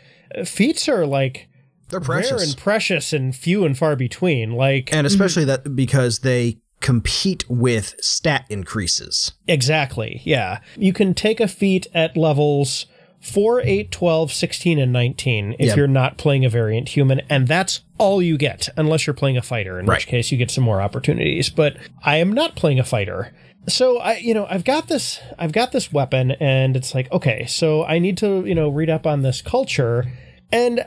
feats 0.45 0.89
are 0.89 1.07
like 1.07 1.49
They're 1.93 2.01
rare 2.01 2.37
and 2.43 2.57
precious 2.57 3.13
and 3.13 3.35
few 3.37 3.65
and 3.65 3.79
far 3.79 3.95
between. 3.95 4.53
Like 4.53 4.93
and 4.93 5.07
especially 5.07 5.45
that 5.45 5.77
because 5.77 6.19
they 6.21 6.59
compete 6.81 7.49
with 7.49 7.95
stat 8.01 8.45
increases. 8.51 9.33
Exactly. 9.47 10.21
Yeah. 10.25 10.59
You 10.77 10.93
can 10.93 11.15
take 11.15 11.39
a 11.39 11.47
feat 11.47 11.87
at 11.95 12.17
levels 12.17 12.87
4, 13.21 13.61
8, 13.61 13.93
12, 13.93 14.33
16, 14.33 14.79
and 14.81 14.93
19 14.93 15.55
if 15.61 15.67
Yeah. 15.69 15.77
you're 15.77 15.87
not 15.87 16.19
playing 16.19 16.45
a 16.45 16.49
variant 16.49 16.89
human, 16.89 17.21
and 17.31 17.47
that's 17.47 17.83
all 17.97 18.21
you 18.21 18.37
get, 18.37 18.69
unless 18.77 19.07
you're 19.07 19.15
playing 19.15 19.37
a 19.37 19.43
fighter, 19.43 19.79
in 19.79 19.87
Right. 19.87 19.99
which 19.99 20.09
case 20.09 20.33
you 20.33 20.39
get 20.39 20.51
some 20.51 20.65
more 20.65 20.83
opportunities. 20.83 21.49
But 21.49 21.77
I 22.03 22.17
am 22.17 22.33
not 22.33 22.57
playing 22.57 22.81
a 22.81 22.85
fighter. 22.85 23.33
So 23.69 23.99
I 23.99 24.17
you 24.17 24.35
know, 24.35 24.49
I've 24.51 24.65
got 24.65 24.89
this 24.89 25.21
I've 25.39 25.53
got 25.53 25.71
this 25.71 25.93
weapon 25.93 26.33
and 26.33 26.77
it's 26.77 26.97
like, 26.97 27.13
okay, 27.13 27.47
so 27.47 27.85
I 27.85 28.01
need 28.01 28.17
to, 28.19 28.45
you 28.45 28.57
know, 28.57 28.69
read 28.69 28.91
up 28.91 29.07
on 29.07 29.23
this 29.23 29.41
culture 29.41 30.11
and 30.51 30.85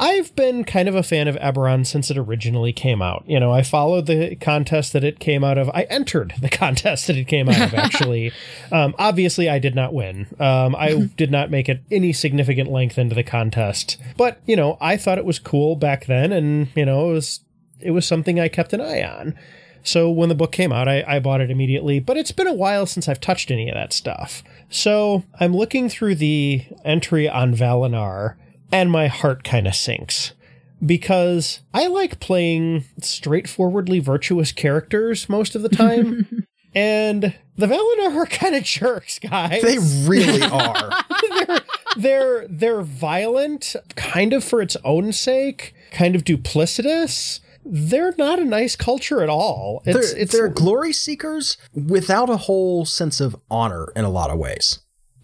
I've 0.00 0.34
been 0.36 0.62
kind 0.62 0.88
of 0.88 0.94
a 0.94 1.02
fan 1.02 1.26
of 1.26 1.34
Eberron 1.36 1.84
since 1.84 2.10
it 2.10 2.16
originally 2.16 2.72
came 2.72 3.02
out. 3.02 3.24
You 3.26 3.40
know, 3.40 3.52
I 3.52 3.62
followed 3.62 4.06
the 4.06 4.36
contest 4.36 4.92
that 4.92 5.02
it 5.02 5.18
came 5.18 5.42
out 5.42 5.58
of. 5.58 5.68
I 5.70 5.82
entered 5.84 6.34
the 6.40 6.48
contest 6.48 7.08
that 7.08 7.16
it 7.16 7.24
came 7.26 7.48
out 7.48 7.60
of, 7.60 7.74
actually. 7.74 8.32
um, 8.72 8.94
obviously, 8.98 9.48
I 9.48 9.58
did 9.58 9.74
not 9.74 9.92
win. 9.92 10.28
Um, 10.38 10.76
I 10.76 11.10
did 11.16 11.30
not 11.32 11.50
make 11.50 11.68
it 11.68 11.82
any 11.90 12.12
significant 12.12 12.70
length 12.70 12.96
into 12.96 13.14
the 13.14 13.24
contest. 13.24 13.96
But, 14.16 14.40
you 14.46 14.54
know, 14.54 14.78
I 14.80 14.96
thought 14.96 15.18
it 15.18 15.24
was 15.24 15.40
cool 15.40 15.74
back 15.74 16.06
then, 16.06 16.32
and, 16.32 16.68
you 16.76 16.86
know, 16.86 17.10
it 17.10 17.14
was, 17.14 17.40
it 17.80 17.90
was 17.90 18.06
something 18.06 18.38
I 18.38 18.48
kept 18.48 18.72
an 18.72 18.80
eye 18.80 19.02
on. 19.02 19.36
So 19.82 20.10
when 20.10 20.28
the 20.28 20.34
book 20.34 20.52
came 20.52 20.72
out, 20.72 20.86
I, 20.86 21.02
I 21.06 21.18
bought 21.18 21.40
it 21.40 21.50
immediately, 21.50 21.98
but 21.98 22.16
it's 22.16 22.32
been 22.32 22.46
a 22.46 22.52
while 22.52 22.86
since 22.86 23.08
I've 23.08 23.20
touched 23.20 23.50
any 23.50 23.68
of 23.68 23.74
that 23.74 23.92
stuff. 23.92 24.42
So 24.68 25.24
I'm 25.40 25.56
looking 25.56 25.88
through 25.88 26.16
the 26.16 26.66
entry 26.84 27.28
on 27.28 27.54
Valenar 27.54 28.36
and 28.72 28.90
my 28.90 29.06
heart 29.08 29.44
kind 29.44 29.66
of 29.66 29.74
sinks 29.74 30.32
because 30.84 31.60
I 31.74 31.86
like 31.88 32.20
playing 32.20 32.84
straightforwardly 33.00 33.98
virtuous 34.00 34.52
characters 34.52 35.28
most 35.28 35.54
of 35.54 35.62
the 35.62 35.68
time. 35.68 36.46
and 36.74 37.34
the 37.56 37.66
Valenar 37.66 38.16
are 38.16 38.26
kind 38.26 38.54
of 38.54 38.64
jerks, 38.64 39.18
guys. 39.18 39.62
They 39.62 39.78
really 40.08 40.42
are. 40.52 40.90
they're, 41.30 41.60
they're 41.96 42.48
they're 42.48 42.82
violent, 42.82 43.74
kind 43.96 44.32
of 44.32 44.44
for 44.44 44.62
its 44.62 44.76
own 44.84 45.12
sake, 45.12 45.74
kind 45.90 46.14
of 46.14 46.24
duplicitous. 46.24 47.40
They're 47.64 48.14
not 48.16 48.38
a 48.38 48.44
nice 48.44 48.76
culture 48.76 49.22
at 49.22 49.28
all. 49.28 49.82
It's, 49.84 50.12
they're, 50.12 50.22
it's, 50.22 50.32
they're 50.32 50.48
glory 50.48 50.92
seekers 50.92 51.58
without 51.74 52.30
a 52.30 52.38
whole 52.38 52.86
sense 52.86 53.20
of 53.20 53.36
honor 53.50 53.88
in 53.94 54.04
a 54.04 54.10
lot 54.10 54.30
of 54.30 54.38
ways. 54.38 54.78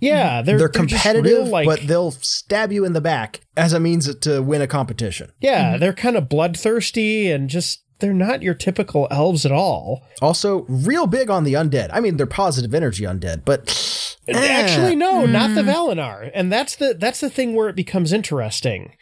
Yeah, 0.04 0.42
they're, 0.42 0.58
they're, 0.58 0.68
competitive, 0.68 1.24
real, 1.24 1.46
like, 1.46 1.66
but 1.66 1.80
they'll 1.86 2.10
stab 2.10 2.72
you 2.72 2.84
in 2.84 2.92
the 2.92 3.00
back 3.00 3.40
as 3.56 3.72
a 3.72 3.80
means 3.80 4.12
to 4.14 4.42
win 4.42 4.62
a 4.62 4.66
competition. 4.66 5.32
Yeah, 5.40 5.72
mm-hmm. 5.72 5.80
they're 5.80 5.92
kind 5.92 6.16
of 6.16 6.28
bloodthirsty 6.28 7.30
and 7.30 7.48
just 7.48 7.84
they're 8.00 8.12
not 8.12 8.42
your 8.42 8.54
typical 8.54 9.08
elves 9.10 9.46
at 9.46 9.52
all. 9.52 10.02
Also, 10.20 10.66
real 10.68 11.06
big 11.06 11.30
on 11.30 11.44
the 11.44 11.54
undead. 11.54 11.88
I 11.92 12.00
mean, 12.00 12.16
they're 12.16 12.26
positive 12.26 12.74
energy 12.74 13.04
undead, 13.04 13.44
but 13.44 13.70
eh. 14.28 14.32
actually, 14.36 14.96
no, 14.96 15.26
mm. 15.26 15.30
not 15.30 15.54
the 15.54 15.62
mm. 15.62 15.72
Valenar. 15.72 16.30
And 16.34 16.52
that's 16.52 16.76
the 16.76 16.94
that's 16.94 17.20
the 17.20 17.30
thing 17.30 17.54
where 17.54 17.68
it 17.68 17.76
becomes 17.76 18.12
interesting. 18.12 18.94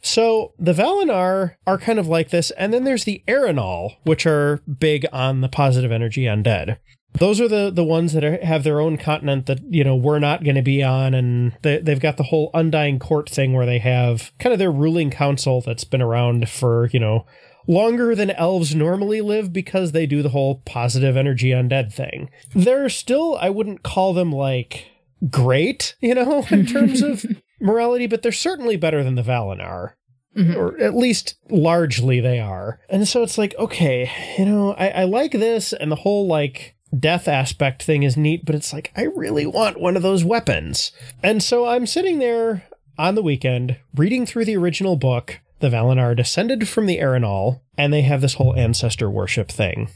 So 0.00 0.54
the 0.58 0.72
Valenar 0.72 1.56
are 1.66 1.78
kind 1.78 1.98
of 1.98 2.06
like 2.06 2.30
this, 2.30 2.50
and 2.52 2.72
then 2.72 2.84
there's 2.84 3.04
the 3.04 3.24
Aerenal, 3.26 3.96
which 4.04 4.24
are 4.24 4.62
big 4.78 5.04
on 5.12 5.40
the 5.40 5.48
positive 5.48 5.90
energy 5.90 6.22
undead 6.22 6.78
those 7.14 7.40
are 7.40 7.48
the 7.48 7.70
the 7.70 7.84
ones 7.84 8.12
that 8.12 8.24
are, 8.24 8.44
have 8.44 8.64
their 8.64 8.80
own 8.80 8.96
continent 8.96 9.46
that 9.46 9.60
you 9.68 9.84
know 9.84 9.96
we're 9.96 10.18
not 10.18 10.44
going 10.44 10.56
to 10.56 10.62
be 10.62 10.82
on 10.82 11.14
and 11.14 11.56
they, 11.62 11.78
they've 11.78 12.00
got 12.00 12.16
the 12.16 12.24
whole 12.24 12.50
undying 12.54 12.98
court 12.98 13.28
thing 13.28 13.52
where 13.52 13.66
they 13.66 13.78
have 13.78 14.32
kind 14.38 14.52
of 14.52 14.58
their 14.58 14.72
ruling 14.72 15.10
council 15.10 15.60
that's 15.60 15.84
been 15.84 16.02
around 16.02 16.48
for 16.48 16.88
you 16.92 17.00
know 17.00 17.26
longer 17.66 18.14
than 18.14 18.30
elves 18.32 18.74
normally 18.74 19.20
live 19.20 19.52
because 19.52 19.92
they 19.92 20.06
do 20.06 20.22
the 20.22 20.28
whole 20.28 20.62
positive 20.64 21.16
energy 21.16 21.50
undead 21.50 21.92
thing 21.92 22.30
they're 22.54 22.88
still 22.88 23.36
i 23.40 23.50
wouldn't 23.50 23.82
call 23.82 24.12
them 24.12 24.30
like 24.30 24.90
great 25.30 25.96
you 26.00 26.14
know 26.14 26.46
in 26.50 26.66
terms 26.66 27.02
of 27.02 27.24
morality 27.60 28.06
but 28.06 28.22
they're 28.22 28.30
certainly 28.32 28.76
better 28.76 29.02
than 29.02 29.14
the 29.14 29.22
valenar 29.22 29.92
Mm-hmm. 30.36 30.54
or 30.54 30.78
at 30.78 30.94
least 30.94 31.36
largely 31.48 32.20
they 32.20 32.38
are. 32.38 32.78
And 32.90 33.08
so 33.08 33.22
it's 33.22 33.38
like, 33.38 33.54
okay, 33.58 34.10
you 34.36 34.44
know, 34.44 34.74
I, 34.74 34.88
I, 34.88 35.04
like 35.04 35.32
this 35.32 35.72
and 35.72 35.90
the 35.90 35.96
whole 35.96 36.26
like 36.26 36.75
death 36.96 37.28
aspect 37.28 37.82
thing 37.82 38.02
is 38.02 38.16
neat, 38.16 38.44
but 38.44 38.54
it's 38.54 38.72
like, 38.72 38.92
I 38.96 39.02
really 39.02 39.46
want 39.46 39.80
one 39.80 39.96
of 39.96 40.02
those 40.02 40.24
weapons. 40.24 40.92
And 41.22 41.42
so 41.42 41.66
I'm 41.66 41.86
sitting 41.86 42.18
there 42.18 42.64
on 42.98 43.14
the 43.14 43.22
weekend 43.22 43.78
reading 43.94 44.26
through 44.26 44.44
the 44.44 44.56
original 44.56 44.96
book. 44.96 45.40
The 45.60 45.68
Valenar 45.68 46.14
descended 46.14 46.68
from 46.68 46.86
the 46.86 47.00
Aerenal, 47.00 47.62
and 47.78 47.92
they 47.92 48.02
have 48.02 48.20
this 48.20 48.34
whole 48.34 48.54
ancestor 48.54 49.10
worship 49.10 49.50
thing. 49.50 49.88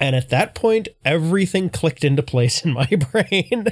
And 0.00 0.14
at 0.14 0.28
that 0.28 0.54
point, 0.54 0.88
everything 1.04 1.70
clicked 1.70 2.04
into 2.04 2.22
place 2.22 2.64
in 2.64 2.72
my 2.72 2.86
brain. 3.12 3.66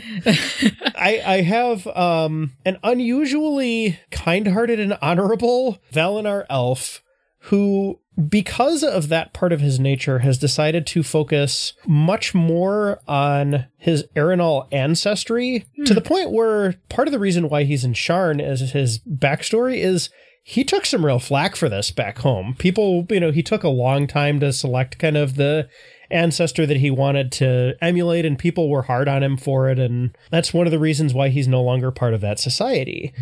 I, 0.96 1.22
I 1.24 1.42
have 1.42 1.86
um, 1.86 2.52
an 2.64 2.78
unusually 2.82 4.00
kind 4.10 4.48
hearted 4.48 4.80
and 4.80 4.98
honorable 5.00 5.78
Valenar 5.92 6.44
elf 6.50 7.02
who 7.42 8.00
because 8.28 8.82
of 8.82 9.08
that 9.08 9.32
part 9.32 9.52
of 9.52 9.60
his 9.60 9.78
nature, 9.78 10.20
has 10.20 10.38
decided 10.38 10.86
to 10.88 11.02
focus 11.02 11.74
much 11.86 12.34
more 12.34 13.00
on 13.06 13.66
his 13.76 14.06
Aerenal 14.16 14.66
ancestry 14.72 15.66
to 15.84 15.92
the 15.92 16.00
hmm. 16.00 16.06
point 16.06 16.30
where 16.30 16.74
part 16.88 17.08
of 17.08 17.12
the 17.12 17.18
reason 17.18 17.48
why 17.48 17.64
he's 17.64 17.84
in 17.84 17.92
Sharn 17.92 18.40
as 18.40 18.72
his 18.72 18.98
backstory 19.00 19.78
is 19.78 20.08
he 20.42 20.62
took 20.62 20.86
some 20.86 21.04
real 21.04 21.18
flack 21.18 21.56
for 21.56 21.68
this 21.68 21.90
back 21.90 22.18
home. 22.18 22.54
People, 22.56 23.04
you 23.10 23.18
know, 23.18 23.32
he 23.32 23.42
took 23.42 23.64
a 23.64 23.68
long 23.68 24.06
time 24.06 24.38
to 24.40 24.52
select 24.52 24.98
kind 24.98 25.16
of 25.16 25.34
the 25.34 25.68
ancestor 26.08 26.66
that 26.66 26.76
he 26.76 26.88
wanted 26.88 27.32
to 27.32 27.74
emulate, 27.82 28.24
and 28.24 28.38
people 28.38 28.70
were 28.70 28.82
hard 28.82 29.08
on 29.08 29.24
him 29.24 29.36
for 29.36 29.68
it. 29.68 29.80
And 29.80 30.16
that's 30.30 30.54
one 30.54 30.66
of 30.66 30.70
the 30.70 30.78
reasons 30.78 31.12
why 31.12 31.30
he's 31.30 31.48
no 31.48 31.62
longer 31.62 31.90
part 31.90 32.14
of 32.14 32.20
that 32.20 32.38
society. 32.38 33.12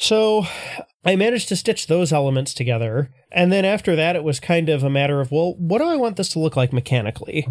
So 0.00 0.46
I 1.04 1.14
managed 1.14 1.48
to 1.50 1.56
stitch 1.56 1.86
those 1.86 2.10
elements 2.10 2.54
together. 2.54 3.10
And 3.30 3.52
then 3.52 3.66
after 3.66 3.94
that, 3.96 4.16
it 4.16 4.24
was 4.24 4.40
kind 4.40 4.70
of 4.70 4.82
a 4.82 4.88
matter 4.88 5.20
of, 5.20 5.30
well, 5.30 5.54
what 5.58 5.78
do 5.78 5.84
I 5.84 5.96
want 5.96 6.16
this 6.16 6.30
to 6.30 6.38
look 6.38 6.56
like 6.56 6.72
mechanically? 6.72 7.46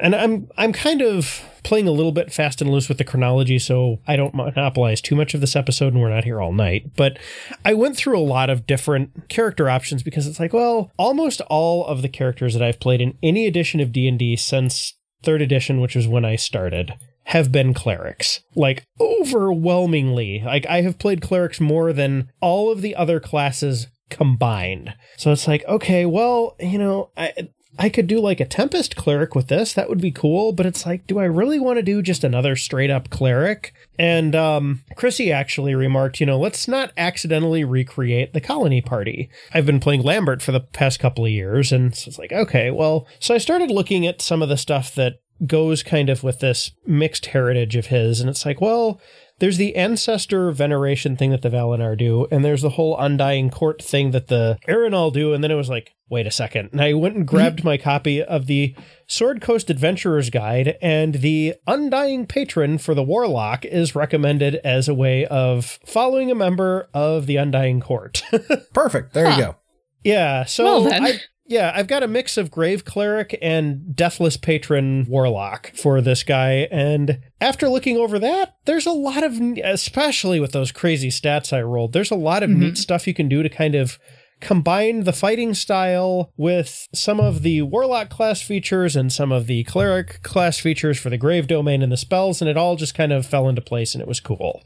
And 0.00 0.14
I'm 0.14 0.48
I'm 0.56 0.72
kind 0.72 1.02
of 1.02 1.42
playing 1.62 1.86
a 1.86 1.92
little 1.92 2.10
bit 2.10 2.32
fast 2.32 2.60
and 2.60 2.68
loose 2.68 2.88
with 2.88 2.98
the 2.98 3.04
chronology, 3.04 3.60
so 3.60 4.00
I 4.08 4.16
don't 4.16 4.34
monopolize 4.34 5.00
too 5.00 5.14
much 5.14 5.34
of 5.34 5.40
this 5.40 5.54
episode, 5.54 5.92
and 5.92 6.02
we're 6.02 6.12
not 6.12 6.24
here 6.24 6.42
all 6.42 6.52
night. 6.52 6.96
But 6.96 7.16
I 7.64 7.74
went 7.74 7.96
through 7.96 8.18
a 8.18 8.20
lot 8.20 8.50
of 8.50 8.66
different 8.66 9.28
character 9.28 9.70
options 9.70 10.02
because 10.02 10.26
it's 10.26 10.40
like, 10.40 10.52
well, 10.52 10.90
almost 10.98 11.40
all 11.42 11.86
of 11.86 12.02
the 12.02 12.08
characters 12.08 12.54
that 12.54 12.62
I've 12.62 12.80
played 12.80 13.00
in 13.00 13.16
any 13.22 13.46
edition 13.46 13.78
of 13.78 13.92
D 13.92 14.08
and 14.08 14.18
D 14.18 14.34
since 14.34 14.94
third 15.22 15.40
edition, 15.40 15.80
which 15.80 15.94
was 15.94 16.08
when 16.08 16.24
I 16.24 16.34
started, 16.34 16.94
have 17.24 17.52
been 17.52 17.74
clerics. 17.74 18.40
Like 18.54 18.86
overwhelmingly. 19.00 20.42
Like 20.44 20.66
I 20.66 20.82
have 20.82 20.98
played 20.98 21.22
clerics 21.22 21.60
more 21.60 21.92
than 21.92 22.30
all 22.40 22.70
of 22.70 22.82
the 22.82 22.94
other 22.94 23.20
classes 23.20 23.88
combined. 24.10 24.94
So 25.16 25.32
it's 25.32 25.48
like, 25.48 25.64
okay, 25.66 26.06
well, 26.06 26.56
you 26.60 26.78
know, 26.78 27.10
I 27.16 27.48
I 27.78 27.88
could 27.88 28.06
do 28.06 28.20
like 28.20 28.38
a 28.38 28.44
Tempest 28.44 28.94
cleric 28.94 29.34
with 29.34 29.48
this. 29.48 29.72
That 29.72 29.88
would 29.88 30.00
be 30.00 30.12
cool, 30.12 30.52
but 30.52 30.66
it's 30.66 30.86
like, 30.86 31.06
do 31.06 31.18
I 31.18 31.24
really 31.24 31.58
want 31.58 31.78
to 31.78 31.82
do 31.82 32.02
just 32.02 32.22
another 32.22 32.54
straight 32.54 32.90
up 32.90 33.10
cleric? 33.10 33.74
And 33.98 34.36
um, 34.36 34.82
Chrissy 34.96 35.32
actually 35.32 35.74
remarked, 35.74 36.20
you 36.20 36.26
know, 36.26 36.38
let's 36.38 36.68
not 36.68 36.92
accidentally 36.96 37.64
recreate 37.64 38.32
the 38.32 38.40
colony 38.40 38.80
party. 38.80 39.28
I've 39.52 39.66
been 39.66 39.80
playing 39.80 40.02
Lambert 40.02 40.40
for 40.40 40.52
the 40.52 40.60
past 40.60 41.00
couple 41.00 41.24
of 41.24 41.32
years, 41.32 41.72
and 41.72 41.94
so 41.96 42.08
it's 42.08 42.18
like, 42.18 42.32
okay, 42.32 42.70
well, 42.70 43.08
so 43.18 43.34
I 43.34 43.38
started 43.38 43.70
looking 43.70 44.06
at 44.06 44.22
some 44.22 44.40
of 44.40 44.48
the 44.48 44.56
stuff 44.56 44.94
that 44.94 45.14
goes 45.46 45.82
kind 45.82 46.08
of 46.08 46.22
with 46.22 46.40
this 46.40 46.72
mixed 46.86 47.26
heritage 47.26 47.76
of 47.76 47.86
his. 47.86 48.20
And 48.20 48.30
it's 48.30 48.46
like, 48.46 48.60
well, 48.60 49.00
there's 49.40 49.56
the 49.56 49.74
ancestor 49.74 50.52
veneration 50.52 51.16
thing 51.16 51.30
that 51.30 51.42
the 51.42 51.50
Valenar 51.50 51.98
do, 51.98 52.26
and 52.30 52.44
there's 52.44 52.62
the 52.62 52.70
whole 52.70 52.96
undying 52.98 53.50
court 53.50 53.82
thing 53.82 54.12
that 54.12 54.28
the 54.28 54.58
Aerenal 54.68 55.10
do. 55.10 55.34
And 55.34 55.42
then 55.42 55.50
it 55.50 55.56
was 55.56 55.68
like, 55.68 55.94
wait 56.08 56.26
a 56.26 56.30
second. 56.30 56.68
And 56.72 56.80
I 56.80 56.92
went 56.94 57.16
and 57.16 57.26
grabbed 57.26 57.64
my 57.64 57.76
copy 57.76 58.22
of 58.22 58.46
the 58.46 58.76
Sword 59.06 59.40
Coast 59.40 59.70
Adventurer's 59.70 60.30
Guide, 60.30 60.76
and 60.80 61.16
the 61.16 61.54
Undying 61.66 62.26
Patron 62.26 62.78
for 62.78 62.94
the 62.94 63.02
Warlock 63.02 63.64
is 63.64 63.96
recommended 63.96 64.56
as 64.56 64.88
a 64.88 64.94
way 64.94 65.26
of 65.26 65.80
following 65.84 66.30
a 66.30 66.36
member 66.36 66.88
of 66.94 67.26
the 67.26 67.36
Undying 67.36 67.80
Court. 67.80 68.22
Perfect. 68.72 69.14
There 69.14 69.28
huh. 69.28 69.36
you 69.36 69.42
go. 69.42 69.56
Yeah. 70.04 70.44
So 70.44 70.64
well, 70.64 70.92
I, 70.92 71.20
yeah, 71.46 71.72
I've 71.74 71.86
got 71.86 72.02
a 72.02 72.08
mix 72.08 72.36
of 72.36 72.50
Grave 72.50 72.84
Cleric 72.84 73.38
and 73.42 73.94
Deathless 73.94 74.36
Patron 74.36 75.06
Warlock 75.08 75.72
for 75.74 76.00
this 76.00 76.22
guy. 76.22 76.68
And 76.70 77.20
after 77.40 77.68
looking 77.68 77.96
over 77.96 78.18
that, 78.18 78.56
there's 78.64 78.86
a 78.86 78.92
lot 78.92 79.22
of, 79.22 79.38
especially 79.62 80.40
with 80.40 80.52
those 80.52 80.72
crazy 80.72 81.10
stats 81.10 81.52
I 81.52 81.60
rolled, 81.60 81.92
there's 81.92 82.10
a 82.10 82.16
lot 82.16 82.42
of 82.42 82.50
mm-hmm. 82.50 82.60
neat 82.60 82.78
stuff 82.78 83.06
you 83.06 83.12
can 83.12 83.28
do 83.28 83.42
to 83.42 83.48
kind 83.50 83.74
of 83.74 83.98
combine 84.40 85.04
the 85.04 85.12
fighting 85.12 85.54
style 85.54 86.32
with 86.36 86.88
some 86.94 87.20
of 87.20 87.42
the 87.42 87.62
Warlock 87.62 88.08
class 88.08 88.40
features 88.40 88.96
and 88.96 89.12
some 89.12 89.30
of 89.30 89.46
the 89.46 89.64
Cleric 89.64 90.22
class 90.22 90.58
features 90.58 90.98
for 90.98 91.10
the 91.10 91.18
Grave 91.18 91.46
Domain 91.46 91.82
and 91.82 91.92
the 91.92 91.96
spells. 91.96 92.40
And 92.40 92.48
it 92.48 92.56
all 92.56 92.76
just 92.76 92.94
kind 92.94 93.12
of 93.12 93.26
fell 93.26 93.48
into 93.48 93.62
place 93.62 93.94
and 93.94 94.00
it 94.00 94.08
was 94.08 94.20
cool. 94.20 94.62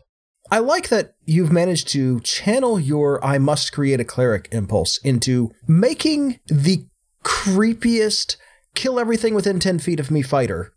I 0.51 0.59
like 0.59 0.89
that 0.89 1.15
you've 1.25 1.53
managed 1.53 1.89
to 1.89 2.21
channel 2.21 2.81
your 2.81 3.23
I 3.25 3.39
must 3.39 3.73
create 3.73 4.01
a 4.01 4.05
cleric 4.05 4.49
impulse 4.51 4.99
into 4.99 5.53
making 5.67 6.41
the 6.47 6.87
creepiest 7.25 8.37
kill 8.75 9.01
everything 9.01 9.35
within 9.35 9.59
10 9.59 9.79
feet 9.81 10.01
of 10.01 10.11
me 10.11 10.23
fighter 10.23 10.73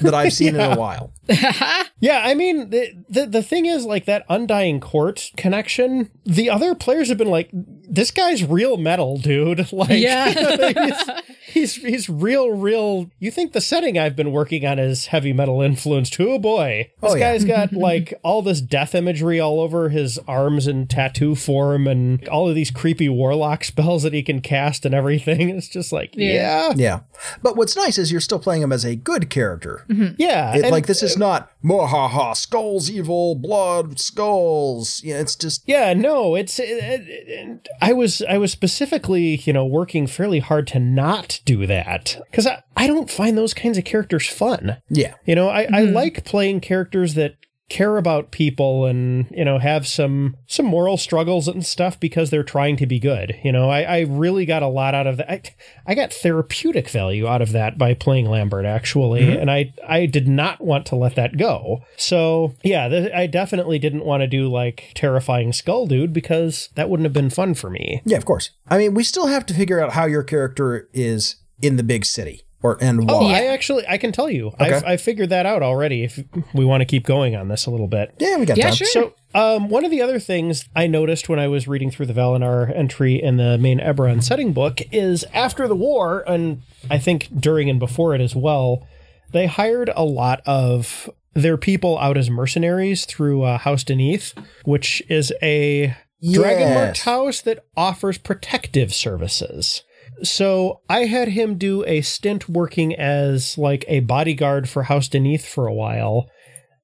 that 0.00 0.14
I've 0.14 0.32
seen 0.32 0.54
yeah. 0.54 0.66
in 0.66 0.72
a 0.72 0.76
while. 0.80 1.12
yeah, 2.00 2.22
I 2.24 2.34
mean, 2.34 2.70
the, 2.70 2.92
the, 3.08 3.26
the 3.26 3.42
thing 3.42 3.66
is, 3.66 3.84
like, 3.84 4.04
that 4.06 4.24
Undying 4.28 4.80
Court 4.80 5.30
connection, 5.36 6.10
the 6.24 6.50
other 6.50 6.74
players 6.74 7.08
have 7.08 7.18
been 7.18 7.30
like, 7.30 7.48
this 7.52 8.10
guy's 8.10 8.44
real 8.44 8.76
metal, 8.76 9.18
dude. 9.18 9.70
Like, 9.72 9.90
Yeah. 10.00 10.32
he's, 11.46 11.74
he's 11.74 11.74
he's 11.76 12.08
real, 12.08 12.50
real. 12.50 13.10
You 13.18 13.30
think 13.30 13.52
the 13.52 13.60
setting 13.60 13.98
I've 13.98 14.14
been 14.16 14.32
working 14.32 14.66
on 14.66 14.78
is 14.78 15.06
heavy 15.06 15.32
metal 15.32 15.60
influenced? 15.62 16.18
Oh 16.20 16.38
boy, 16.38 16.90
this 17.00 17.12
Oh, 17.12 17.14
yeah. 17.14 17.32
guy's 17.32 17.44
got 17.44 17.72
like 17.72 18.14
all 18.22 18.42
this 18.42 18.60
death 18.60 18.94
imagery 18.94 19.40
all 19.40 19.60
over 19.60 19.88
his 19.88 20.18
arms 20.28 20.66
and 20.66 20.88
tattoo 20.90 21.34
form, 21.34 21.86
and 21.86 22.26
all 22.28 22.48
of 22.48 22.54
these 22.54 22.70
creepy 22.70 23.08
warlock 23.08 23.64
spells 23.64 24.02
that 24.02 24.12
he 24.12 24.22
can 24.22 24.40
cast 24.40 24.84
and 24.84 24.94
everything. 24.94 25.48
It's 25.50 25.68
just 25.68 25.92
like, 25.92 26.14
Yeah. 26.16 26.68
yeah, 26.68 26.72
Yeah. 26.76 27.00
But 27.42 27.56
what's 27.56 27.76
nice 27.76 27.98
is 27.98 28.10
you're 28.12 28.20
still 28.20 28.38
playing 28.40 28.62
him 28.62 28.72
as 28.72 28.84
a 28.84 28.94
good 28.96 29.30
character. 29.30 29.84
Mm-hmm. 29.88 30.14
yeah. 30.18 30.54
It, 30.54 30.62
and- 30.64 30.70
like 30.72 30.86
this 30.86 31.02
is 31.02 31.16
not 31.22 31.50
ha 31.62 32.32
skulls 32.34 32.90
evil 32.90 33.34
blood 33.34 33.98
skulls. 33.98 35.00
Yeah, 35.04 35.20
it's 35.20 35.36
just 35.36 35.62
Yeah, 35.66 35.94
no, 35.94 36.34
it's 36.34 36.58
it, 36.58 36.68
it- 36.68 37.08
it- 37.08 37.68
I 37.80 37.92
was 37.92 38.22
I 38.28 38.38
was 38.38 38.52
specifically, 38.52 39.36
you 39.44 39.52
know, 39.52 39.64
working 39.64 40.06
fairly 40.06 40.40
hard 40.40 40.66
to 40.68 40.80
not 40.80 41.40
do 41.44 41.66
that 41.66 42.20
cuz 42.32 42.46
I, 42.46 42.62
I 42.76 42.86
don't 42.86 43.10
find 43.10 43.36
those 43.36 43.54
kinds 43.54 43.78
of 43.78 43.84
characters 43.84 44.26
fun. 44.28 44.78
yeah. 44.88 45.14
You 45.24 45.34
know, 45.34 45.48
I, 45.48 45.66
I 45.72 45.86
hmm. 45.86 45.92
like 45.94 46.24
playing 46.24 46.60
characters 46.60 47.14
that 47.14 47.34
care 47.68 47.96
about 47.96 48.30
people 48.30 48.84
and 48.84 49.26
you 49.30 49.44
know 49.44 49.58
have 49.58 49.86
some 49.86 50.36
some 50.46 50.66
moral 50.66 50.96
struggles 50.96 51.48
and 51.48 51.64
stuff 51.64 51.98
because 51.98 52.28
they're 52.28 52.42
trying 52.42 52.76
to 52.76 52.86
be 52.86 52.98
good 52.98 53.34
you 53.42 53.50
know? 53.50 53.70
I, 53.70 53.82
I 53.82 54.00
really 54.00 54.44
got 54.44 54.62
a 54.62 54.68
lot 54.68 54.94
out 54.94 55.06
of 55.06 55.16
that 55.16 55.32
I, 55.32 55.42
I 55.86 55.94
got 55.94 56.12
therapeutic 56.12 56.90
value 56.90 57.26
out 57.26 57.40
of 57.40 57.52
that 57.52 57.78
by 57.78 57.94
playing 57.94 58.26
lambert 58.26 58.66
actually 58.66 59.22
mm-hmm. 59.22 59.40
and 59.40 59.50
i 59.50 59.72
i 59.88 60.06
did 60.06 60.28
not 60.28 60.60
want 60.60 60.86
to 60.86 60.96
let 60.96 61.14
that 61.14 61.36
go. 61.36 61.80
So 61.96 62.54
yeah 62.62 62.88
th- 62.88 63.12
i 63.12 63.26
definitely 63.26 63.78
didn't 63.78 64.04
want 64.04 64.20
to 64.20 64.26
do 64.26 64.50
like 64.50 64.92
terrifying 64.94 65.52
skull 65.52 65.86
dude 65.86 66.12
because 66.12 66.68
that 66.74 66.90
wouldn't 66.90 67.06
have 67.06 67.12
been 67.12 67.30
fun 67.30 67.54
for 67.54 67.70
me. 67.70 68.02
Yeah, 68.04 68.16
of 68.16 68.24
course. 68.24 68.50
I 68.68 68.78
mean, 68.78 68.94
we 68.94 69.04
still 69.04 69.26
have 69.26 69.46
to 69.46 69.54
figure 69.54 69.80
out 69.80 69.92
how 69.92 70.06
your 70.06 70.22
character 70.22 70.88
is 70.92 71.36
in 71.60 71.76
the 71.76 71.82
big 71.82 72.04
city 72.04 72.42
or 72.62 72.78
and 72.80 73.06
why. 73.08 73.14
oh 73.14 73.26
i 73.26 73.44
actually 73.44 73.84
i 73.88 73.96
can 73.98 74.12
tell 74.12 74.30
you 74.30 74.52
I've, 74.58 74.72
Okay. 74.82 74.86
i 74.92 74.96
figured 74.96 75.28
that 75.30 75.46
out 75.46 75.62
already 75.62 76.04
if 76.04 76.18
we 76.54 76.64
want 76.64 76.80
to 76.80 76.84
keep 76.84 77.04
going 77.04 77.34
on 77.36 77.48
this 77.48 77.66
a 77.66 77.70
little 77.70 77.88
bit 77.88 78.14
yeah, 78.18 78.36
we 78.36 78.46
got 78.46 78.56
Yeah, 78.56 78.66
time. 78.66 78.74
sure. 78.74 78.86
So, 78.88 79.14
um, 79.34 79.68
one 79.70 79.84
of 79.84 79.90
the 79.90 80.02
other 80.02 80.18
things 80.20 80.68
I 80.76 80.86
noticed 80.86 81.28
when 81.28 81.38
I 81.38 81.48
was 81.48 81.66
reading 81.66 81.90
through 81.90 82.06
the 82.06 82.12
Valenar 82.12 82.74
entry 82.76 83.20
in 83.22 83.38
the 83.38 83.56
main 83.58 83.78
Eberron 83.80 84.22
setting 84.22 84.52
book 84.52 84.80
is 84.92 85.24
after 85.32 85.66
the 85.66 85.74
war, 85.74 86.22
and 86.28 86.60
I 86.90 86.98
think 86.98 87.28
during 87.40 87.70
and 87.70 87.78
before 87.80 88.14
it 88.14 88.20
as 88.20 88.36
well, 88.36 88.86
they 89.32 89.46
hired 89.46 89.90
a 89.96 90.04
lot 90.04 90.42
of 90.44 91.08
their 91.32 91.56
people 91.56 91.98
out 91.98 92.18
as 92.18 92.28
mercenaries 92.28 93.06
through 93.06 93.42
uh, 93.42 93.56
House 93.56 93.84
Deneith, 93.84 94.34
which 94.66 95.02
is 95.08 95.32
a 95.42 95.96
dragon 96.30 96.74
marked 96.74 97.00
house 97.00 97.40
that 97.40 97.64
offers 97.74 98.18
protective 98.18 98.92
services. 98.92 99.82
So 100.22 100.80
I 100.88 101.06
had 101.06 101.28
him 101.28 101.58
do 101.58 101.84
a 101.84 102.00
stint 102.00 102.48
working 102.48 102.94
as 102.94 103.58
like 103.58 103.84
a 103.88 104.00
bodyguard 104.00 104.68
for 104.68 104.84
House 104.84 105.08
Deneith 105.08 105.44
for 105.44 105.66
a 105.66 105.74
while, 105.74 106.28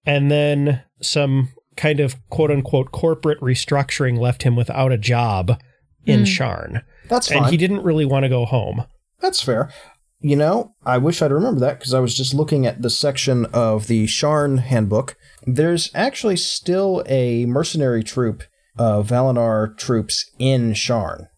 and 0.04 0.30
then 0.30 0.82
some 1.00 1.50
kind 1.76 2.00
of 2.00 2.16
quote 2.28 2.50
unquote 2.50 2.90
corporate 2.90 3.40
restructuring 3.40 4.18
left 4.18 4.42
him 4.42 4.56
without 4.56 4.92
a 4.92 4.98
job 4.98 5.60
in 6.04 6.20
hmm. 6.20 6.24
Sharn. 6.24 6.82
That's 7.08 7.28
fine. 7.28 7.38
And 7.38 7.46
he 7.46 7.56
didn't 7.56 7.82
really 7.82 8.04
want 8.04 8.24
to 8.24 8.28
go 8.28 8.44
home. 8.44 8.84
That's 9.20 9.40
fair. 9.40 9.72
You 10.20 10.34
know, 10.34 10.74
I 10.84 10.98
wish 10.98 11.22
I'd 11.22 11.30
remember 11.30 11.60
that 11.60 11.78
because 11.78 11.94
I 11.94 12.00
was 12.00 12.16
just 12.16 12.34
looking 12.34 12.66
at 12.66 12.82
the 12.82 12.90
section 12.90 13.46
of 13.46 13.86
the 13.86 14.06
Sharn 14.06 14.58
handbook. 14.58 15.16
There's 15.46 15.90
actually 15.94 16.36
still 16.36 17.04
a 17.06 17.46
mercenary 17.46 18.02
troop 18.02 18.42
of 18.76 19.08
Valenar 19.08 19.76
troops 19.76 20.28
in 20.38 20.72
Sharn. 20.72 21.28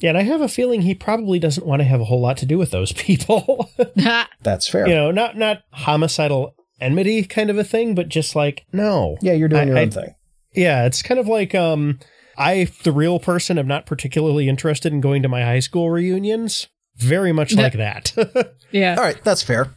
Yeah, 0.00 0.10
and 0.10 0.18
I 0.18 0.22
have 0.22 0.40
a 0.42 0.48
feeling 0.48 0.82
he 0.82 0.94
probably 0.94 1.38
doesn't 1.38 1.66
want 1.66 1.80
to 1.80 1.84
have 1.84 2.00
a 2.00 2.04
whole 2.04 2.20
lot 2.20 2.36
to 2.38 2.46
do 2.46 2.58
with 2.58 2.70
those 2.70 2.92
people. 3.06 3.70
That's 4.42 4.68
fair. 4.68 4.86
you 4.88 4.94
know, 4.94 5.10
not 5.10 5.36
not 5.36 5.62
homicidal 5.72 6.54
enmity 6.80 7.24
kind 7.24 7.48
of 7.50 7.56
a 7.58 7.64
thing, 7.64 7.94
but 7.94 8.08
just 8.08 8.36
like 8.36 8.66
no. 8.72 9.16
yeah, 9.22 9.32
you're 9.32 9.48
doing 9.48 9.62
I- 9.62 9.66
your 9.66 9.78
I- 9.78 9.82
own 9.82 9.90
thing. 9.90 10.14
Yeah, 10.54 10.86
it's 10.86 11.02
kind 11.02 11.20
of 11.20 11.26
like 11.28 11.54
um 11.54 11.98
I 12.38 12.68
the 12.82 12.92
real 12.92 13.18
person 13.18 13.58
am 13.58 13.66
not 13.66 13.86
particularly 13.86 14.48
interested 14.48 14.92
in 14.92 15.00
going 15.00 15.22
to 15.22 15.28
my 15.28 15.42
high 15.42 15.60
school 15.60 15.90
reunions. 15.90 16.66
Very 16.98 17.30
much 17.32 17.54
like 17.54 17.74
that. 17.74 18.12
yeah. 18.70 18.94
All 18.96 19.02
right, 19.04 19.22
that's 19.22 19.42
fair. 19.42 19.74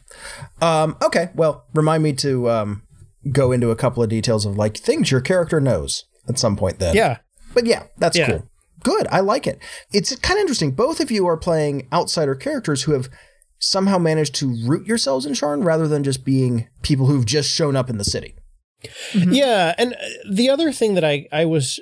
Um, 0.62 0.96
okay, 1.02 1.28
well, 1.34 1.66
remind 1.74 2.02
me 2.02 2.14
to 2.14 2.48
um, 2.48 2.82
go 3.30 3.52
into 3.52 3.70
a 3.70 3.76
couple 3.76 4.02
of 4.02 4.08
details 4.08 4.46
of 4.46 4.56
like 4.56 4.78
things 4.78 5.10
your 5.10 5.20
character 5.20 5.60
knows 5.60 6.04
at 6.30 6.38
some 6.38 6.56
point 6.56 6.78
then. 6.78 6.94
yeah. 6.96 7.18
But 7.52 7.66
yeah, 7.66 7.84
that's 7.98 8.16
Yeah. 8.16 8.26
cool. 8.30 8.49
Good. 8.82 9.06
I 9.10 9.20
like 9.20 9.46
it. 9.46 9.58
It's 9.92 10.14
kind 10.16 10.38
of 10.38 10.42
interesting. 10.42 10.72
Both 10.72 11.00
of 11.00 11.10
you 11.10 11.26
are 11.26 11.36
playing 11.36 11.88
outsider 11.92 12.34
characters 12.34 12.82
who 12.82 12.92
have 12.92 13.08
somehow 13.58 13.98
managed 13.98 14.34
to 14.36 14.56
root 14.66 14.86
yourselves 14.86 15.26
in 15.26 15.34
Sharn 15.34 15.64
rather 15.64 15.86
than 15.86 16.02
just 16.02 16.24
being 16.24 16.68
people 16.82 17.06
who've 17.06 17.26
just 17.26 17.50
shown 17.50 17.76
up 17.76 17.90
in 17.90 17.98
the 17.98 18.04
city. 18.04 18.34
Yeah, 19.14 19.74
and 19.76 19.92
uh, 19.92 19.96
the 20.30 20.48
other 20.48 20.72
thing 20.72 20.94
that 20.94 21.04
I 21.04 21.26
I 21.30 21.44
was 21.44 21.80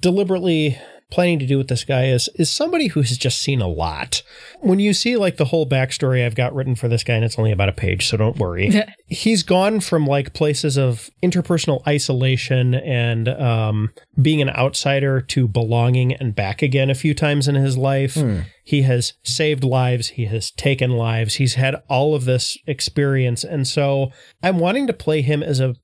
deliberately 0.00 0.78
planning 1.12 1.38
to 1.38 1.46
do 1.46 1.58
with 1.58 1.68
this 1.68 1.84
guy 1.84 2.06
is 2.06 2.28
is 2.36 2.50
somebody 2.50 2.88
who 2.88 3.00
has 3.00 3.18
just 3.18 3.40
seen 3.40 3.60
a 3.60 3.68
lot. 3.68 4.22
When 4.60 4.78
you 4.78 4.94
see 4.94 5.16
like 5.16 5.36
the 5.36 5.44
whole 5.44 5.68
backstory 5.68 6.24
I've 6.24 6.34
got 6.34 6.54
written 6.54 6.74
for 6.74 6.88
this 6.88 7.04
guy, 7.04 7.14
and 7.14 7.24
it's 7.24 7.38
only 7.38 7.52
about 7.52 7.68
a 7.68 7.72
page, 7.74 8.08
so 8.08 8.16
don't 8.16 8.38
worry. 8.38 8.72
He's 9.06 9.42
gone 9.42 9.80
from 9.80 10.06
like 10.06 10.32
places 10.32 10.78
of 10.78 11.10
interpersonal 11.22 11.86
isolation 11.86 12.74
and 12.74 13.28
um, 13.28 13.90
being 14.20 14.40
an 14.40 14.48
outsider 14.50 15.20
to 15.20 15.46
belonging 15.46 16.14
and 16.14 16.34
back 16.34 16.62
again 16.62 16.88
a 16.88 16.94
few 16.94 17.14
times 17.14 17.46
in 17.46 17.56
his 17.56 17.76
life. 17.76 18.16
He 18.64 18.82
has 18.82 19.12
saved 19.22 19.64
lives. 19.64 20.08
He 20.08 20.24
has 20.26 20.50
taken 20.52 20.92
lives. 20.92 21.34
He's 21.34 21.54
had 21.54 21.76
all 21.88 22.14
of 22.14 22.24
this 22.24 22.56
experience, 22.66 23.44
and 23.44 23.68
so 23.68 24.10
I'm 24.42 24.58
wanting 24.58 24.86
to 24.86 24.94
play 24.94 25.20
him 25.20 25.42
as 25.42 25.60
a 25.60 25.74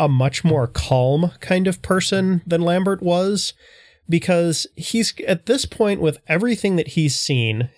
a 0.00 0.08
much 0.08 0.44
more 0.44 0.68
calm 0.68 1.32
kind 1.40 1.66
of 1.66 1.82
person 1.82 2.40
than 2.46 2.62
Lambert 2.62 3.02
was 3.02 3.52
because 4.08 4.66
he's 4.76 5.14
at 5.26 5.46
this 5.46 5.64
point 5.64 6.00
with 6.00 6.18
everything 6.28 6.76
that 6.76 6.88
he's 6.88 7.18
seen 7.18 7.70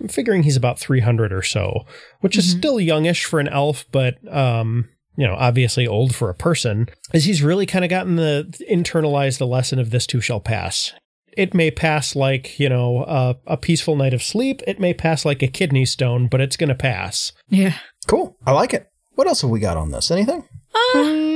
I'm 0.00 0.08
figuring 0.08 0.42
he's 0.42 0.56
about 0.56 0.78
300 0.78 1.32
or 1.32 1.42
so 1.42 1.84
which 2.20 2.36
is 2.36 2.50
still 2.50 2.80
youngish 2.80 3.24
for 3.24 3.40
an 3.40 3.48
elf 3.48 3.84
but 3.92 4.16
um 4.32 4.88
you 5.16 5.26
know 5.26 5.34
obviously 5.34 5.86
old 5.86 6.14
for 6.14 6.28
a 6.30 6.34
person 6.34 6.88
is 7.12 7.24
he's 7.24 7.42
really 7.42 7.66
kind 7.66 7.84
of 7.84 7.88
gotten 7.90 8.16
the 8.16 8.52
internalized 8.70 9.38
the 9.38 9.46
lesson 9.46 9.78
of 9.78 9.90
this 9.90 10.06
too 10.06 10.20
shall 10.20 10.40
pass 10.40 10.92
it 11.36 11.54
may 11.54 11.70
pass 11.70 12.14
like 12.14 12.58
you 12.60 12.68
know 12.68 13.04
a, 13.04 13.36
a 13.46 13.56
peaceful 13.56 13.96
night 13.96 14.14
of 14.14 14.22
sleep 14.22 14.60
it 14.66 14.78
may 14.80 14.92
pass 14.94 15.24
like 15.24 15.42
a 15.42 15.48
kidney 15.48 15.84
stone 15.86 16.26
but 16.28 16.40
it's 16.40 16.56
going 16.56 16.68
to 16.68 16.74
pass 16.74 17.32
Yeah. 17.48 17.74
Cool. 18.06 18.36
I 18.46 18.52
like 18.52 18.74
it. 18.74 18.86
What 19.14 19.26
else 19.26 19.40
have 19.40 19.50
we 19.50 19.60
got 19.60 19.78
on 19.78 19.90
this? 19.90 20.10
Anything? 20.10 20.46
Mm, 20.94 21.33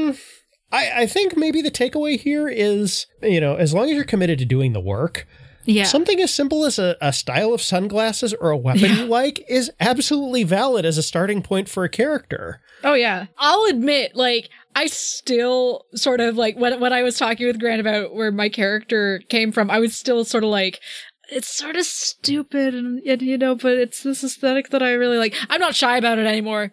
I, 0.70 1.02
I 1.02 1.06
think 1.06 1.36
maybe 1.36 1.62
the 1.62 1.70
takeaway 1.70 2.18
here 2.18 2.48
is, 2.48 3.06
you 3.22 3.40
know, 3.40 3.56
as 3.56 3.72
long 3.72 3.86
as 3.88 3.92
you're 3.94 4.04
committed 4.04 4.38
to 4.40 4.44
doing 4.44 4.72
the 4.74 4.80
work, 4.80 5.26
Yeah. 5.64 5.84
something 5.84 6.20
as 6.20 6.32
simple 6.32 6.64
as 6.64 6.78
a, 6.78 6.96
a 7.00 7.12
style 7.12 7.54
of 7.54 7.62
sunglasses 7.62 8.34
or 8.34 8.50
a 8.50 8.56
weapon 8.56 8.90
you 8.96 9.04
like 9.06 9.44
is 9.48 9.70
absolutely 9.80 10.44
valid 10.44 10.84
as 10.84 10.98
a 10.98 11.02
starting 11.02 11.42
point 11.42 11.68
for 11.68 11.84
a 11.84 11.88
character. 11.88 12.60
Oh 12.84 12.94
yeah. 12.94 13.26
I'll 13.38 13.64
admit, 13.64 14.14
like, 14.14 14.50
I 14.76 14.86
still 14.86 15.86
sort 15.94 16.20
of 16.20 16.36
like 16.36 16.56
when 16.56 16.78
when 16.78 16.92
I 16.92 17.02
was 17.02 17.18
talking 17.18 17.46
with 17.48 17.58
Grant 17.58 17.80
about 17.80 18.14
where 18.14 18.30
my 18.30 18.48
character 18.48 19.20
came 19.28 19.50
from, 19.50 19.70
I 19.70 19.80
was 19.80 19.96
still 19.96 20.24
sort 20.24 20.44
of 20.44 20.50
like 20.50 20.78
it's 21.30 21.48
sort 21.48 21.76
of 21.76 21.84
stupid 21.84 22.74
and, 22.74 23.00
and 23.00 23.22
you 23.22 23.36
know, 23.38 23.54
but 23.54 23.72
it's 23.78 24.02
this 24.02 24.24
aesthetic 24.24 24.70
that 24.70 24.82
I 24.82 24.92
really 24.92 25.18
like. 25.18 25.34
I'm 25.50 25.60
not 25.60 25.74
shy 25.74 25.96
about 25.98 26.18
it 26.18 26.26
anymore. 26.26 26.72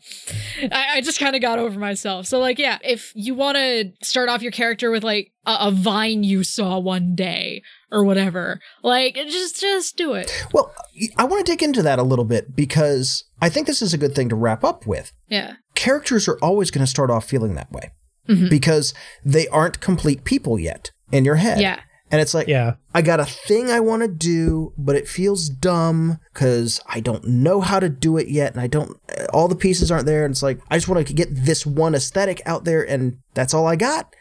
I, 0.71 0.85
I 0.95 1.01
just 1.01 1.19
kind 1.19 1.35
of 1.35 1.41
got 1.41 1.59
over 1.59 1.79
myself. 1.79 2.25
So 2.27 2.39
like, 2.39 2.57
yeah, 2.57 2.79
if 2.83 3.11
you 3.15 3.35
want 3.35 3.57
to 3.57 3.91
start 4.01 4.29
off 4.29 4.41
your 4.41 4.51
character 4.51 4.91
with 4.91 5.03
like 5.03 5.31
a, 5.45 5.57
a 5.61 5.71
vine 5.71 6.23
you 6.23 6.43
saw 6.43 6.79
one 6.79 7.15
day 7.15 7.61
or 7.91 8.03
whatever, 8.03 8.59
like 8.83 9.15
just 9.15 9.59
just 9.59 9.97
do 9.97 10.13
it. 10.13 10.31
Well, 10.53 10.73
I 11.17 11.25
want 11.25 11.45
to 11.45 11.51
dig 11.51 11.61
into 11.61 11.83
that 11.83 11.99
a 11.99 12.03
little 12.03 12.25
bit 12.25 12.55
because 12.55 13.23
I 13.41 13.49
think 13.49 13.67
this 13.67 13.81
is 13.81 13.93
a 13.93 13.97
good 13.97 14.15
thing 14.15 14.29
to 14.29 14.35
wrap 14.35 14.63
up 14.63 14.87
with. 14.87 15.11
Yeah. 15.27 15.55
Characters 15.75 16.27
are 16.27 16.37
always 16.41 16.71
going 16.71 16.85
to 16.85 16.89
start 16.89 17.11
off 17.11 17.25
feeling 17.25 17.55
that 17.55 17.71
way 17.71 17.91
Mhm. 18.29 18.49
because 18.49 18.93
they 19.23 19.47
aren't 19.49 19.81
complete 19.81 20.23
people 20.23 20.57
yet 20.57 20.91
in 21.11 21.25
your 21.25 21.35
head. 21.35 21.59
Yeah. 21.61 21.81
And 22.11 22.21
it's 22.21 22.33
like, 22.33 22.47
Yeah. 22.47 22.75
I 22.93 23.01
got 23.01 23.19
a 23.19 23.25
thing 23.25 23.69
I 23.69 23.79
want 23.79 24.03
to 24.03 24.07
do, 24.07 24.73
but 24.77 24.95
it 24.95 25.07
feels 25.07 25.49
dumb 25.49 26.19
because 26.33 26.79
I 26.87 26.99
don't 26.99 27.25
know 27.27 27.61
how 27.61 27.79
to 27.79 27.89
do 27.89 28.17
it 28.17 28.27
yet. 28.27 28.53
And 28.53 28.61
I 28.61 28.67
don't, 28.67 28.97
all 29.33 29.47
the 29.47 29.55
pieces 29.55 29.91
aren't 29.91 30.05
there. 30.05 30.23
And 30.23 30.31
it's 30.31 30.43
like, 30.43 30.59
I 30.69 30.77
just 30.77 30.87
want 30.87 31.05
to 31.05 31.13
get 31.13 31.29
this 31.31 31.65
one 31.65 31.95
aesthetic 31.95 32.41
out 32.45 32.63
there 32.63 32.87
and 32.87 33.17
that's 33.33 33.53
all 33.53 33.67
I 33.67 33.75
got. 33.75 34.13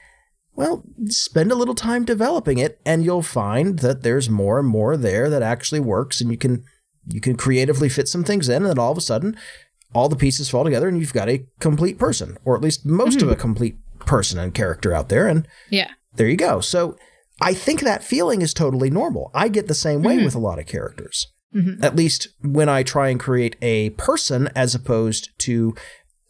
Well, 0.57 0.85
spend 1.09 1.51
a 1.53 1.57
little 1.57 1.75
time 1.75 2.05
developing 2.05 2.59
it 2.59 2.81
and 2.87 3.05
you'll 3.05 3.23
find 3.23 3.81
that 3.81 4.03
there's 4.03 4.31
more 4.31 4.59
and 4.59 4.69
more 4.69 4.97
there 4.97 5.29
that 5.29 5.43
actually 5.43 5.81
works 5.81 6.21
and 6.21 6.31
you 6.31 6.39
can, 6.39 6.65
you 7.09 7.21
can 7.21 7.37
creatively 7.37 7.89
fit 7.89 8.09
some 8.09 8.25
things 8.25 8.49
in 8.49 8.63
and 8.63 8.67
then 8.67 8.79
all 8.79 8.93
of 8.93 8.99
a 8.99 9.03
sudden 9.03 9.37
all 9.95 10.09
the 10.09 10.17
pieces 10.17 10.49
fall 10.49 10.65
together 10.65 10.89
and 10.89 10.99
you've 10.99 11.13
got 11.13 11.29
a 11.29 11.45
complete 11.61 11.99
person 11.99 12.39
or 12.45 12.57
at 12.57 12.63
least 12.63 12.87
most 12.87 13.21
of 13.21 13.29
hmm. 13.29 13.35
a 13.35 13.37
complete 13.37 13.77
person 14.01 14.39
and 14.39 14.55
character 14.55 14.93
out 14.93 15.09
there. 15.09 15.27
And 15.27 15.47
Yeah. 15.71 15.91
there 16.15 16.29
you 16.29 16.37
go. 16.37 16.61
So 16.61 16.97
I 17.41 17.55
think 17.55 17.81
that 17.81 18.05
feeling 18.05 18.43
is 18.43 18.55
totally 18.55 18.91
normal. 18.91 19.31
I 19.35 19.49
get 19.49 19.67
the 19.69 19.75
same 19.75 20.03
way 20.03 20.17
mm-hmm. 20.17 20.25
with 20.25 20.35
a 20.35 20.39
lot 20.41 20.59
of 20.59 20.67
characters. 20.67 21.27
Mm-hmm. 21.55 21.85
At 21.85 21.97
least 21.97 22.29
when 22.43 22.69
I 22.69 22.83
try 22.83 23.09
and 23.09 23.21
create 23.21 23.57
a 23.63 23.91
person 23.91 24.49
as 24.55 24.75
opposed 24.75 25.31
to 25.41 25.75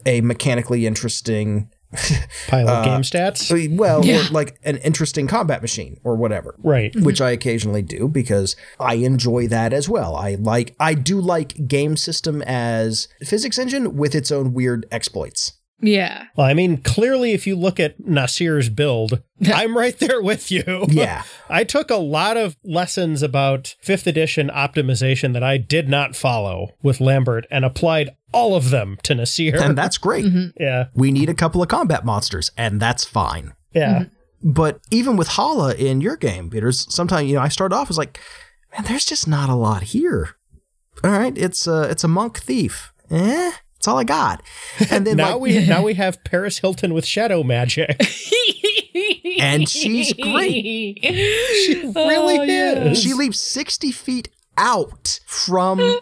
a 0.06 0.20
mechanically 0.20 0.86
interesting, 0.86 1.70
Pile 2.48 2.68
Uh, 2.68 2.78
of 2.80 2.84
game 2.84 3.02
stats. 3.02 3.76
well, 3.76 4.04
Yeah. 4.04 4.26
or 4.26 4.30
like 4.30 4.58
an 4.64 4.78
interesting 4.78 5.26
combat 5.26 5.62
machine 5.62 5.98
or 6.04 6.16
whatever. 6.16 6.56
Right. 6.58 6.94
Which 6.96 7.16
mm-hmm. 7.16 7.24
I 7.24 7.30
occasionally 7.30 7.82
do 7.82 8.08
because 8.08 8.56
I 8.80 8.94
enjoy 8.94 9.46
that 9.48 9.72
as 9.72 9.88
well. 9.88 10.16
I 10.16 10.34
like 10.34 10.74
I 10.80 10.94
do 10.94 11.20
like 11.20 11.68
game 11.68 11.96
system 11.96 12.42
as 12.42 13.08
physics 13.22 13.58
engine 13.58 13.96
with 13.96 14.14
its 14.14 14.32
own 14.32 14.52
weird 14.52 14.86
exploits. 14.90 15.52
Yeah. 15.80 16.26
Well, 16.36 16.46
I 16.46 16.54
mean, 16.54 16.78
clearly, 16.78 17.32
if 17.32 17.46
you 17.46 17.56
look 17.56 17.78
at 17.78 18.00
Nasir's 18.00 18.68
build, 18.68 19.22
I'm 19.46 19.76
right 19.76 19.98
there 19.98 20.22
with 20.22 20.50
you. 20.50 20.86
Yeah. 20.88 21.24
I 21.48 21.64
took 21.64 21.90
a 21.90 21.96
lot 21.96 22.36
of 22.36 22.56
lessons 22.64 23.22
about 23.22 23.74
fifth 23.80 24.06
edition 24.06 24.48
optimization 24.48 25.32
that 25.34 25.42
I 25.42 25.58
did 25.58 25.88
not 25.88 26.16
follow 26.16 26.70
with 26.82 27.00
Lambert 27.00 27.46
and 27.50 27.64
applied 27.64 28.16
all 28.32 28.56
of 28.56 28.70
them 28.70 28.98
to 29.02 29.14
Nasir. 29.14 29.60
And 29.60 29.76
that's 29.76 29.98
great. 29.98 30.26
yeah. 30.58 30.86
We 30.94 31.10
need 31.12 31.28
a 31.28 31.34
couple 31.34 31.62
of 31.62 31.68
combat 31.68 32.04
monsters, 32.04 32.50
and 32.56 32.80
that's 32.80 33.04
fine. 33.04 33.52
Yeah. 33.72 34.04
But 34.42 34.80
even 34.90 35.16
with 35.16 35.28
Hala 35.28 35.74
in 35.74 36.00
your 36.00 36.16
game, 36.16 36.50
Peters, 36.50 36.86
sometimes 36.92 37.28
you 37.28 37.34
know 37.36 37.40
I 37.42 37.48
start 37.48 37.72
off 37.72 37.88
as 37.90 37.96
like, 37.98 38.20
man, 38.72 38.84
there's 38.86 39.06
just 39.06 39.26
not 39.26 39.48
a 39.48 39.54
lot 39.54 39.82
here. 39.84 40.36
All 41.02 41.10
right, 41.10 41.36
it's 41.36 41.66
a 41.66 41.82
it's 41.84 42.04
a 42.04 42.08
monk 42.08 42.38
thief. 42.38 42.92
Eh, 43.10 43.52
that's 43.84 43.88
all 43.92 43.98
I 43.98 44.04
got. 44.04 44.42
And 44.90 45.06
then 45.06 45.18
Now 45.18 45.32
like, 45.32 45.40
we 45.42 45.66
now 45.66 45.82
we 45.84 45.94
have 45.94 46.24
Paris 46.24 46.58
Hilton 46.58 46.94
with 46.94 47.04
shadow 47.04 47.42
magic. 47.42 48.00
And 49.40 49.68
she's 49.68 50.12
great. 50.14 50.98
She 51.02 51.92
really 51.94 52.38
Oh, 52.38 52.42
is. 52.90 53.00
she 53.02 53.12
leaps 53.12 53.38
sixty 53.38 53.90
feet 53.92 54.28
out 54.56 55.20
from. 55.26 55.98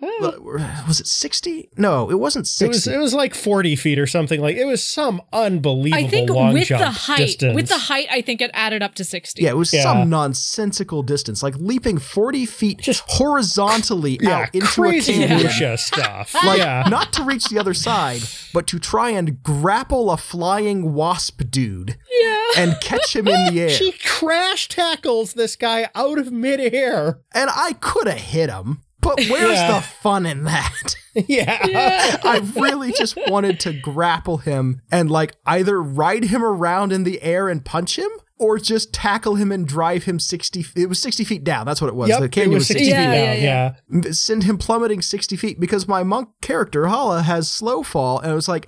Was 0.00 1.00
it 1.00 1.06
sixty? 1.06 1.70
No, 1.78 2.10
it 2.10 2.18
wasn't 2.18 2.42
It 2.60 2.68
was 2.68 2.84
sixty. 2.84 2.92
it 2.92 2.98
was 2.98 3.14
like 3.14 3.34
forty 3.34 3.74
feet 3.76 3.98
or 3.98 4.06
something. 4.06 4.40
Like 4.40 4.56
it 4.56 4.66
was 4.66 4.82
some 4.82 5.22
unbelievable 5.32 6.04
I 6.04 6.08
think 6.08 6.28
long 6.30 6.52
with 6.52 6.68
jump 6.68 6.82
the 6.82 6.90
height, 6.90 7.18
distance. 7.18 7.54
with 7.54 7.68
the 7.68 7.78
height, 7.78 8.06
I 8.10 8.20
think 8.20 8.42
it 8.42 8.50
added 8.52 8.82
up 8.82 8.94
to 8.96 9.04
sixty. 9.04 9.42
yeah, 9.44 9.50
it 9.50 9.56
was 9.56 9.72
Yeah. 9.72 9.82
some 9.84 10.10
nonsensical 10.10 11.02
distance, 11.02 11.42
like 11.42 11.54
leaping 11.56 11.98
forty 11.98 12.44
feet 12.46 12.80
Just- 12.80 13.04
horizontally 13.06 14.18
yeah, 14.22 14.40
out 14.42 14.54
into 14.54 14.66
crazy 14.66 15.12
a 15.12 15.16
canyon. 15.28 15.36
minutia 15.38 15.78
stuff. 15.78 16.34
like 16.44 16.58
yeah, 16.58 16.86
not 16.90 17.12
to 17.14 17.22
reach 17.22 17.46
the 17.48 17.58
other 17.58 17.74
side, 17.74 18.20
but 18.52 18.66
to 18.66 18.78
try 18.78 19.10
and 19.10 19.42
grapple 19.42 20.10
a 20.10 20.16
flying 20.16 20.92
wasp 20.92 21.42
dude 21.50 21.96
Yeah. 22.20 22.44
and 22.58 22.76
catch 22.82 23.16
him 23.16 23.28
in 23.28 23.54
the 23.54 23.60
air. 23.62 23.68
she 23.70 23.92
crash 23.92 24.68
tackles 24.68 25.32
this 25.34 25.56
guy 25.56 25.88
out 25.94 26.18
of 26.18 26.30
midair. 26.32 27.20
and 27.34 27.48
I 27.54 27.72
could 27.74 28.06
have 28.08 28.18
hit 28.18 28.50
him, 28.50 28.82
but 29.06 29.24
where's 29.28 29.52
Yeah. 29.52 29.74
the 29.76 29.80
fun 29.82 30.26
in 30.26 30.44
that? 30.44 30.96
Yeah. 31.28 32.18
I 32.22 32.40
really 32.56 32.92
just 32.92 33.16
wanted 33.28 33.58
to 33.60 33.72
grapple 33.72 34.36
him 34.36 34.82
and 34.92 35.10
like 35.10 35.34
either 35.46 35.82
ride 35.82 36.24
him 36.24 36.44
around 36.44 36.92
in 36.92 37.04
the 37.04 37.22
air 37.22 37.48
and 37.48 37.64
punch 37.64 37.98
him. 37.98 38.10
Or 38.38 38.58
just 38.58 38.92
tackle 38.92 39.36
him 39.36 39.50
and 39.50 39.66
drive 39.66 40.04
him 40.04 40.18
60 40.18 40.60
f- 40.60 40.72
It 40.76 40.90
was 40.90 41.00
60 41.00 41.24
feet 41.24 41.42
down. 41.42 41.64
That's 41.64 41.80
what 41.80 41.88
it 41.88 41.94
was. 41.94 42.10
Yep, 42.10 42.20
the 42.20 42.28
canyon 42.28 42.52
was 42.52 42.60
was 42.60 42.66
60 42.66 42.84
60 42.84 42.94
feet 42.94 43.00
Yeah, 43.02 43.14
down. 43.32 43.42
yeah, 43.42 43.72
Yeah. 43.94 44.02
feet. 44.02 44.14
Send 44.14 44.42
him 44.44 44.58
plummeting 44.58 45.00
60 45.00 45.36
feet 45.36 45.58
because 45.58 45.88
my 45.88 46.02
monk 46.02 46.28
character, 46.42 46.86
Hala, 46.86 47.22
has 47.22 47.50
slow 47.50 47.82
fall. 47.82 48.18
And 48.18 48.30
it 48.32 48.34
was 48.34 48.46
like, 48.46 48.66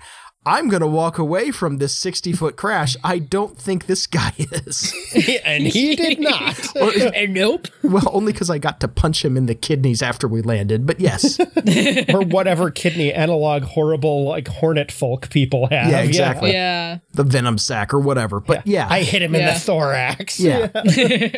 I'm 0.48 0.68
going 0.68 0.80
to 0.80 0.86
walk 0.86 1.18
away 1.18 1.50
from 1.50 1.76
this 1.76 1.94
60 1.94 2.32
foot 2.32 2.56
crash. 2.56 2.96
I 3.04 3.18
don't 3.18 3.58
think 3.58 3.84
this 3.84 4.06
guy 4.06 4.32
is. 4.38 4.94
and 5.44 5.66
he 5.66 5.94
did 5.94 6.20
not. 6.20 6.58
And 7.18 7.34
nope. 7.34 7.66
well, 7.82 8.08
only 8.12 8.32
because 8.32 8.48
I 8.48 8.58
got 8.58 8.80
to 8.80 8.88
punch 8.88 9.24
him 9.24 9.36
in 9.36 9.46
the 9.46 9.54
kidneys 9.54 10.00
after 10.00 10.26
we 10.26 10.40
landed. 10.40 10.86
But 10.86 11.00
yes. 11.00 11.38
or 12.14 12.22
whatever 12.22 12.70
kidney 12.70 13.12
analog 13.12 13.62
horrible 13.64 14.24
like 14.24 14.48
hornet 14.48 14.90
folk 14.90 15.28
people 15.30 15.66
have. 15.66 15.90
Yeah, 15.90 16.00
exactly. 16.00 16.52
Yeah. 16.52 16.98
the 17.12 17.24
venom 17.24 17.58
sac 17.58 17.92
or 17.92 18.00
whatever. 18.00 18.40
But 18.40 18.66
yeah, 18.66 18.86
I 18.88 19.02
hit 19.02 19.20
him 19.20 19.34
in 19.34 19.44
the 19.44 19.54
thorax. 19.54 20.40
yeah. 20.40 20.68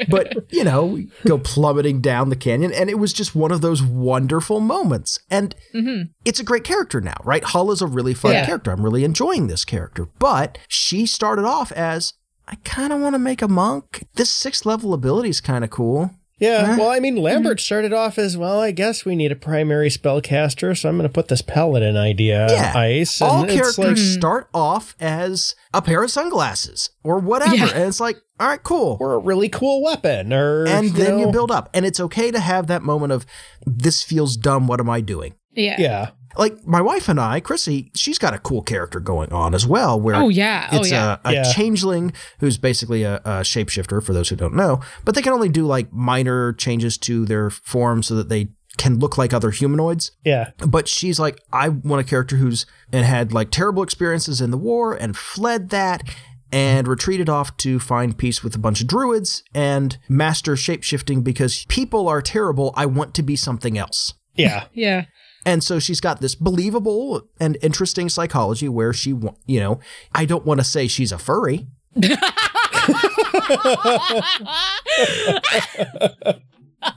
but 0.09 0.53
you 0.53 0.63
know, 0.63 0.85
we 0.85 1.09
go 1.27 1.39
plummeting 1.39 2.01
down 2.01 2.29
the 2.29 2.37
canyon, 2.37 2.73
and 2.73 2.89
it 2.89 2.99
was 2.99 3.13
just 3.13 3.35
one 3.35 3.51
of 3.51 3.61
those 3.61 3.83
wonderful 3.83 4.61
moments. 4.61 5.19
And 5.31 5.55
mm-hmm. 5.75 6.11
it's 6.25 6.39
a 6.39 6.45
great 6.45 6.65
character 6.65 7.01
now, 7.01 7.17
right? 7.25 7.43
Hull 7.43 7.73
is 7.73 7.83
a 7.83 7.87
really 7.87 8.15
fun 8.15 8.33
Yeah. 8.33 8.47
character. 8.47 8.71
I'm 8.71 8.85
really 8.85 9.00
enjoying 9.05 9.47
this 9.47 9.65
character. 9.65 10.09
But 10.19 10.59
she 10.69 11.07
started 11.07 11.45
off 11.45 11.73
as 11.73 12.15
I 12.49 12.57
kind 12.65 12.93
of 12.93 13.01
want 13.01 13.15
to 13.15 13.19
make 13.19 13.43
a 13.43 13.49
monk. 13.49 14.07
This 14.15 14.31
sixth 14.31 14.67
level 14.67 14.93
ability 14.95 15.29
is 15.31 15.41
kind 15.41 15.65
of 15.65 15.71
cool. 15.71 16.11
Yeah, 16.41 16.79
well, 16.79 16.89
I 16.89 17.01
mean, 17.01 17.17
mm-hmm. 17.17 17.25
Lambert 17.25 17.61
started 17.61 17.93
off 17.93 18.19
as 18.19 18.35
well. 18.35 18.61
I 18.61 18.71
guess 18.71 19.05
we 19.05 19.15
need 19.15 19.31
a 19.31 19.37
primary 19.37 19.91
spellcaster, 19.91 20.75
so 20.77 20.89
I'm 20.89 20.97
going 20.97 21.07
to 21.07 21.13
put 21.13 21.29
this 21.29 21.43
paladin 21.43 21.99
idea 21.99 22.47
Yeah. 22.49 22.73
ice. 22.75 23.21
All 23.21 23.43
and 23.43 23.51
it's 23.51 23.77
characters 23.77 23.79
like 23.79 23.97
start 23.99 24.49
off 24.55 24.97
as 24.99 25.55
a 25.75 25.83
pair 25.83 26.03
of 26.03 26.11
sunglasses 26.11 26.89
or 27.05 27.19
whatever, 27.19 27.55
Yeah. 27.55 27.69
and 27.75 27.85
it's 27.89 28.01
like, 28.01 28.17
all 28.41 28.49
right, 28.49 28.63
cool. 28.63 28.97
or 29.01 29.13
a 29.13 29.19
really 29.19 29.51
cool 29.51 29.83
weapon, 29.83 30.33
or 30.33 30.67
and 30.67 30.89
then 30.95 31.19
you 31.19 31.31
build 31.31 31.51
up. 31.51 31.69
And 31.75 31.85
it's 31.85 32.01
okay 32.01 32.31
to 32.31 32.41
have 32.41 32.69
that 32.69 32.83
moment 32.83 33.13
of 33.13 33.27
this 33.67 34.03
feels 34.03 34.39
dumb. 34.39 34.67
What 34.67 34.81
am 34.81 34.89
I 34.89 35.03
doing? 35.03 35.35
Yeah. 35.53 35.77
Yeah, 35.79 36.11
Like 36.37 36.67
my 36.67 36.81
wife 36.81 37.09
and 37.09 37.19
I, 37.21 37.41
Chrissy, 37.41 37.91
she's 37.95 38.19
got 38.19 38.35
a 38.35 38.39
cool 38.39 38.63
character 38.63 39.01
going 39.01 39.33
on 39.33 39.55
as 39.55 39.67
well. 39.67 40.01
Where 40.01 40.15
Oh 40.17 40.29
yeah. 40.29 40.69
Oh 40.73 40.79
it's 40.79 40.91
yeah. 40.91 41.19
a, 41.25 41.29
a 41.29 41.33
Yeah. 41.35 41.53
changeling 41.53 42.13
who's 42.39 42.57
basically 42.59 43.03
a, 43.03 43.17
a 43.17 43.41
shapeshifter 43.43 44.03
for 44.03 44.13
those 44.13 44.29
who 44.29 44.37
don't 44.37 44.55
know, 44.55 44.81
but 45.05 45.15
they 45.15 45.23
can 45.23 45.33
only 45.33 45.49
do 45.49 45.67
like 45.67 45.93
minor 45.93 46.53
changes 46.53 46.97
to 46.99 47.25
their 47.25 47.51
form 47.51 48.03
so 48.03 48.15
that 48.15 48.29
they 48.29 48.49
can 48.77 48.99
look 48.99 49.19
like 49.19 49.35
other 49.35 49.51
humanoids. 49.51 50.13
yeah, 50.25 50.53
But 50.67 50.89
she's 50.89 51.19
like, 51.21 51.43
I 51.53 51.69
want 51.69 52.01
a 52.01 52.09
character 52.09 52.37
who's 52.37 52.65
and 52.93 53.05
had 53.05 53.33
like 53.33 53.51
terrible 53.51 53.83
experiences 53.83 54.41
in 54.41 54.51
the 54.53 54.57
war 54.57 54.95
and 54.95 55.17
fled 55.17 55.71
that 55.71 56.03
and 56.53 56.89
retreated 56.89 57.29
off 57.29 57.57
to 57.59 57.79
find 57.79 58.17
peace 58.17 58.43
with 58.43 58.55
a 58.55 58.59
bunch 58.59 58.81
of 58.81 58.87
druids 58.87 59.43
and 59.55 59.99
master 60.09 60.55
shapeshifting 60.55 61.23
because 61.23 61.65
people 61.69 62.09
are 62.09 62.23
terrible. 62.23 62.73
I 62.77 62.87
want 62.87 63.15
to 63.15 63.23
be 63.23 63.37
something 63.37 63.77
else. 63.77 64.15
yeah. 64.35 64.65
yeah. 64.73 65.05
And 65.47 65.65
so 65.65 65.79
she's 65.79 66.01
got 66.01 66.21
this 66.21 66.35
believable 66.35 67.23
and 67.41 67.57
interesting 67.63 68.09
psychology 68.09 68.69
where 68.69 68.93
she, 68.93 69.11
you 69.47 69.61
know, 69.61 69.81
I 70.15 70.27
don't 70.27 70.45
want 70.45 70.61
to 70.61 70.65
say 70.65 70.87
she's 70.87 71.13
a 71.13 71.19
furry. 71.19 71.67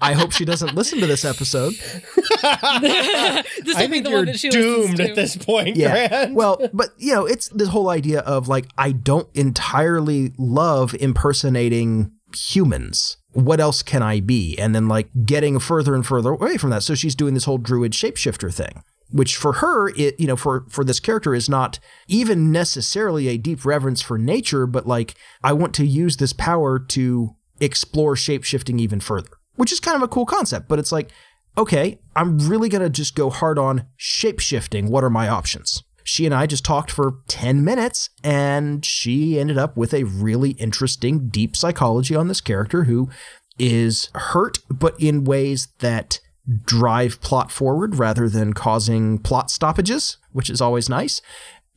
I 0.02 0.14
hope 0.14 0.32
she 0.32 0.46
doesn't 0.46 0.76
listen 0.76 1.00
to 1.00 1.08
this 1.08 1.26
episode. 1.26 1.74
this 1.74 3.76
I 3.76 3.88
think 3.90 4.08
you're 4.08 4.20
one 4.20 4.26
that 4.28 4.40
she 4.40 4.50
doomed 4.50 5.00
at 5.00 5.16
this 5.16 5.36
point, 5.36 5.76
Yeah. 5.76 6.08
Grant. 6.08 6.36
Well, 6.36 6.70
but 6.74 6.90
you 6.98 7.14
know, 7.14 7.26
it's 7.26 7.50
this 7.50 7.70
whole 7.70 7.90
idea 7.90 8.20
of 8.22 8.48
like 8.48 8.68
I 8.78 8.92
don't 8.94 9.28
entirely 9.36 10.34
love 10.38 10.96
impersonating 11.00 12.12
humans. 12.34 13.18
What 13.34 13.60
else 13.60 13.84
can 13.84 14.02
I 14.02 14.20
be? 14.20 14.58
And 14.58 14.74
then 14.74 14.88
like 14.88 15.10
getting 15.26 15.60
further 15.60 15.96
and 15.96 16.06
further 16.06 16.32
away 16.32 16.58
from 16.58 16.70
that. 16.70 16.84
So 16.84 16.96
she's 16.96 17.16
doing 17.16 17.34
this 17.34 17.46
whole 17.46 17.58
druid 17.58 17.92
shapeshifter 17.92 18.54
thing. 18.54 18.84
Which 19.10 19.36
for 19.36 19.54
her, 19.54 19.90
it 19.90 20.20
you 20.20 20.26
know, 20.26 20.36
for 20.36 20.66
for 20.70 20.84
this 20.84 21.00
character 21.00 21.36
is 21.36 21.48
not 21.48 21.80
even 22.08 22.52
necessarily 22.52 23.28
a 23.28 23.38
deep 23.38 23.64
reverence 23.64 24.02
for 24.02 24.18
nature, 24.18 24.66
but 24.66 24.88
like 24.88 25.14
I 25.44 25.54
want 25.54 25.76
to 25.76 25.86
use 25.86 26.18
this 26.18 26.34
power 26.34 26.80
to 26.80 27.36
explore 27.60 28.16
shapeshifting 28.16 28.80
even 28.80 29.00
further. 29.00 29.30
Which 29.56 29.72
is 29.72 29.80
kind 29.80 29.96
of 29.96 30.02
a 30.02 30.08
cool 30.08 30.26
concept, 30.26 30.68
but 30.68 30.80
it's 30.80 30.92
like, 30.92 31.12
okay, 31.58 32.00
I'm 32.16 32.40
really 32.40 32.70
to 32.70 32.90
just 32.90 33.16
go 33.16 33.30
hard 33.30 33.60
on 33.60 33.86
shapeshifting. 34.00 34.90
What 34.90 35.04
are 35.04 35.12
my 35.12 35.28
options? 35.28 35.84
She 36.04 36.26
and 36.26 36.34
I 36.34 36.46
just 36.46 36.66
talked 36.66 36.92
for 36.92 37.20
10 37.28 37.64
minutes, 37.64 38.10
and 38.24 38.86
she 38.86 39.40
ended 39.40 39.58
up 39.58 39.78
with 39.78 39.94
a 39.94 40.04
really 40.04 40.52
interesting, 40.52 41.30
deep 41.30 41.56
psychology 41.56 42.16
on 42.16 42.28
this 42.28 42.42
character 42.42 42.84
who 42.84 43.10
is 43.58 44.10
hurt, 44.14 44.60
but 44.70 45.00
in 45.00 45.24
ways 45.24 45.68
that 45.80 46.20
drive 46.66 47.22
plot 47.22 47.52
forward 47.52 47.98
rather 47.98 48.28
than 48.28 48.54
causing 48.54 49.18
plot 49.18 49.50
stoppages, 49.50 50.18
which 50.32 50.50
is 50.50 50.62
always 50.62 50.90
nice. 50.90 51.22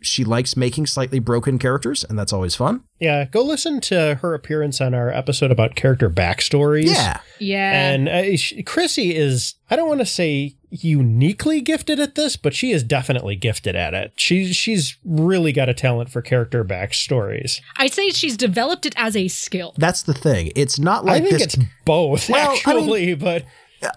She 0.06 0.24
likes 0.24 0.56
making 0.56 0.86
slightly 0.86 1.18
broken 1.18 1.58
characters, 1.58 2.04
and 2.04 2.18
that's 2.18 2.32
always 2.32 2.54
fun. 2.54 2.84
yeah, 3.00 3.24
go 3.26 3.42
listen 3.42 3.80
to 3.82 4.14
her 4.22 4.32
appearance 4.34 4.80
on 4.80 4.94
our 4.94 5.10
episode 5.10 5.50
about 5.50 5.74
character 5.74 6.08
backstories. 6.08 6.86
Yeah. 6.86 7.20
Yeah. 7.38 7.72
And 7.90 8.08
uh, 8.08 8.36
sh 8.36 8.54
Chrissy 8.64 9.14
is, 9.14 9.54
I 9.70 9.76
don't 9.76 9.88
want 9.88 10.00
to 10.00 10.06
say 10.06 10.56
uniquely 10.70 11.60
gifted 11.60 12.00
at 12.00 12.14
this, 12.14 12.36
but 12.36 12.54
she 12.54 12.70
is 12.72 12.82
definitely 12.82 13.36
gifted 13.36 13.76
at 13.76 13.94
it. 13.94 14.12
She's 14.16 14.54
she's 14.56 14.96
really 15.04 15.52
got 15.52 15.68
a 15.68 15.74
talent 15.74 16.10
for 16.10 16.22
character 16.22 16.64
backstories. 16.64 17.60
I'd 17.76 17.92
say 17.92 18.10
she's 18.10 18.36
developed 18.36 18.86
it 18.86 18.94
as 18.96 19.16
a 19.16 19.28
skill. 19.28 19.74
That's 19.76 20.02
the 20.02 20.14
thing. 20.14 20.52
It's 20.56 20.78
not 20.78 21.04
like 21.04 21.22
I 21.22 21.24
think 21.26 21.38
this. 21.38 21.54
it's 21.54 21.56
both, 21.84 22.28
Well, 22.30 22.40
I 22.40 22.48
mean- 22.48 22.56
actually, 22.56 23.14
but 23.14 23.44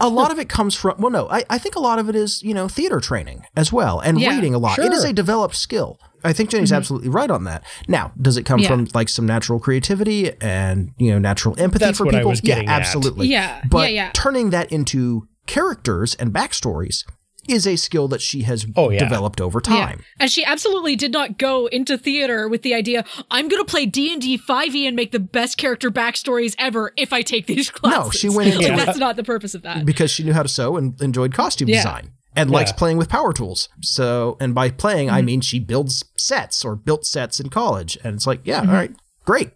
a 0.02 0.10
lot 0.10 0.32
of 0.32 0.40
it 0.40 0.50
comes 0.50 0.76
from 0.76 0.96
well 1.00 1.12
no 1.12 1.30
I, 1.30 1.44
I 1.50 1.58
think 1.58 1.76
a 1.76 1.80
lot 1.80 2.00
of 2.00 2.10
it 2.10 2.16
is 2.16 2.44
you 2.44 2.54
know 2.54 2.68
theater 2.68 3.00
training 3.00 3.44
as 3.56 3.72
well 3.72 4.00
and 4.00 4.20
Yeah, 4.20 4.36
reading 4.36 4.54
a 4.54 4.58
lot 4.60 4.80
it 4.80 4.92
is 4.92 5.04
a 5.04 5.14
developed 5.14 5.56
skill 5.56 6.00
I 6.24 6.34
think 6.34 6.50
Jenny's 6.50 6.70
mm-hmm. 6.70 6.78
absolutely 6.78 7.08
right 7.08 7.32
on 7.32 7.46
that. 7.46 7.64
Now, 7.88 8.12
does 8.22 8.36
it 8.36 8.44
come 8.44 8.60
Yeah. 8.60 8.68
from 8.68 8.88
like 8.94 9.08
some 9.08 9.26
natural 9.26 9.58
creativity 9.58 10.34
and 10.42 10.92
you 10.98 11.12
know 11.12 11.18
natural 11.20 11.56
empathy 11.58 11.86
That's 11.86 11.98
for 11.98 12.06
what 12.06 12.14
I 12.14 12.20
people? 12.20 12.32
was 12.32 12.42
getting 12.42 12.66
yeah, 12.66 12.76
at. 12.76 12.82
absolutely. 12.82 13.28
Yeah, 13.28 13.62
but 13.70 13.94
yeah, 13.94 14.08
yeah. 14.08 14.12
turning 14.14 14.50
that 14.50 14.70
into 14.70 15.28
characters 15.48 16.16
and 16.16 16.34
backstories 16.34 17.06
is 17.50 17.66
a 17.68 17.76
skill 17.76 18.08
that 18.10 18.22
she 18.22 18.43
has 18.43 18.66
Oh, 18.76 18.89
yeah. 18.89 19.00
developed 19.00 19.41
over 19.41 19.60
time. 19.62 20.04
And 20.20 20.32
she 20.32 20.43
absolutely 20.45 20.95
did 20.95 21.12
not 21.12 21.38
go 21.38 21.68
into 21.68 21.97
theater 21.97 22.47
with 22.47 22.62
the 22.62 22.74
idea, 22.74 23.04
I'm 23.32 23.47
going 23.47 23.62
to 23.64 23.70
play 23.70 23.86
D&D 23.86 24.38
5e 24.39 24.88
and 24.88 24.95
make 24.95 25.12
the 25.12 25.20
best 25.20 25.58
character 25.58 25.89
backstories 25.91 26.56
ever 26.60 26.91
if 26.97 27.12
I 27.14 27.22
take 27.22 27.45
these 27.47 27.70
classes. 27.72 28.06
No, 28.06 28.12
she 28.12 28.30
went 28.30 28.54
into 28.54 28.68
Like, 28.76 28.86
That's 28.86 28.97
not 29.00 29.16
the 29.16 29.24
purpose 29.24 29.56
of 29.56 29.62
that. 29.64 29.86
because 29.86 30.12
she 30.12 30.24
knew 30.24 30.34
how 30.34 30.43
to 30.43 30.50
sew 30.50 30.78
and 30.78 31.00
enjoyed 31.02 31.34
costume 31.34 31.70
Yeah. 31.70 31.78
design 31.78 32.12
and 32.36 32.52
likes 32.52 32.72
playing 32.72 32.97
with 32.97 33.10
power 33.10 33.34
tools. 33.34 33.70
So, 33.82 34.38
and 34.39 34.54
by 34.56 34.70
playing, 34.70 35.08
Mm-hmm. 35.08 35.16
I 35.16 35.22
mean 35.22 35.41
she 35.41 35.60
builds 35.60 36.06
sets 36.18 36.64
or 36.64 36.76
built 36.76 37.06
sets 37.06 37.39
in 37.39 37.50
college. 37.50 37.97
And 38.04 38.16
it's 38.16 38.28
like, 38.28 38.39
Mm-hmm. 38.41 38.50
yeah, 38.50 38.60
all 38.62 38.68
right, 38.68 38.91
great. 39.26 39.52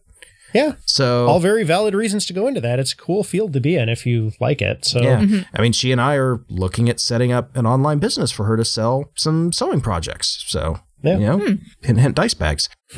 Yeah. 0.54 0.74
So, 0.86 1.28
All 1.28 1.40
very 1.40 1.64
valid 1.64 1.94
reasons 1.96 2.26
to 2.28 2.34
go 2.34 2.48
into 2.48 2.62
that. 2.62 2.80
It's 2.80 2.94
a 2.94 2.98
cool 2.98 3.24
field 3.24 3.54
to 3.54 3.60
be 3.60 3.76
in 3.76 3.90
if 3.90 4.06
you 4.06 4.32
like 4.40 4.62
it. 4.62 4.86
So 4.86 5.02
yeah. 5.02 5.20
Mm-hmm. 5.22 5.56
I 5.56 5.62
mean, 5.62 5.72
she 5.74 5.92
and 5.92 6.00
I 6.00 6.16
are 6.16 6.44
looking 6.50 6.90
at 6.90 7.00
setting 7.00 7.32
up 7.32 7.56
an 7.58 7.66
online 7.66 8.00
business 8.00 8.32
for 8.32 8.46
her 8.46 8.56
to 8.58 8.66
sell 8.66 9.12
some 9.16 9.52
sewing 9.52 9.82
projects. 9.82 10.44
So, 10.48 10.80
Yeah. 11.04 11.18
you 11.18 11.26
know, 11.26 11.40
Hmm. 11.40 11.54
hint, 11.82 12.00
hint, 12.00 12.16
dice 12.16 12.34
bags. 12.34 12.70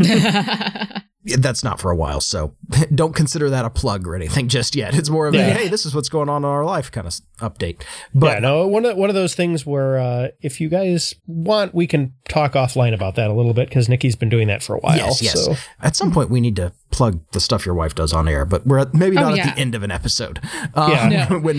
Yeah, 1.26 1.38
That's 1.40 1.64
not 1.64 1.80
for 1.80 1.90
a 1.92 1.96
while, 1.96 2.22
so 2.22 2.54
don't 2.96 3.14
consider 3.16 3.50
that 3.50 3.66
a 3.66 3.70
plug 3.70 4.08
or 4.08 4.16
anything 4.16 4.48
just 4.58 4.76
yet. 4.76 4.94
It's 4.94 5.10
more 5.10 5.28
of 5.28 5.34
a 5.34 5.44
hey, 5.44 5.68
this 5.68 5.86
is 5.86 5.96
what's 5.96 6.08
going 6.10 6.30
on 6.30 6.44
in 6.44 6.50
our 6.50 6.64
life 6.64 6.92
kind 6.92 7.08
of 7.08 7.14
update. 7.40 7.82
But 8.14 8.34
yeah, 8.36 8.40
no, 8.40 8.68
one 8.68 8.86
of 8.86 8.96
one 8.96 9.10
of 9.10 9.16
those 9.16 9.34
things 9.36 9.66
where 9.66 9.98
uh, 9.98 10.28
if 10.42 10.62
you 10.62 10.70
guys 10.70 11.16
want, 11.26 11.74
we 11.74 11.88
can 11.88 12.14
talk 12.30 12.54
offline 12.54 12.94
about 12.94 13.16
that 13.16 13.30
a 13.30 13.34
little 13.34 13.54
bit 13.54 13.68
because 13.70 13.90
Nikki's 13.90 14.16
been 14.16 14.30
doing 14.30 14.48
that 14.48 14.62
for 14.64 14.76
a 14.76 14.80
while. 14.80 14.98
Yes, 14.98 15.22
yes. 15.22 15.44
So 15.46 15.56
At 15.82 15.96
some 15.96 16.12
point, 16.12 16.30
we 16.30 16.40
need 16.42 16.56
to 16.58 16.74
plug 16.92 17.20
the 17.32 17.40
stuff 17.40 17.66
your 17.66 17.76
wife 17.76 17.96
does 17.96 18.14
on 18.14 18.28
air, 18.28 18.46
but 18.46 18.66
we're 18.68 18.78
at, 18.80 18.94
maybe 18.94 19.18
Oh, 19.18 19.22
not 19.22 19.36
yeah. 19.36 19.48
at 19.48 19.56
the 19.56 19.62
end 19.62 19.76
of 19.76 19.84
an 19.84 19.92
episode 19.92 20.40
uh, 20.76 20.90
Yeah. 21.12 21.28
No. 21.30 21.40
when 21.40 21.58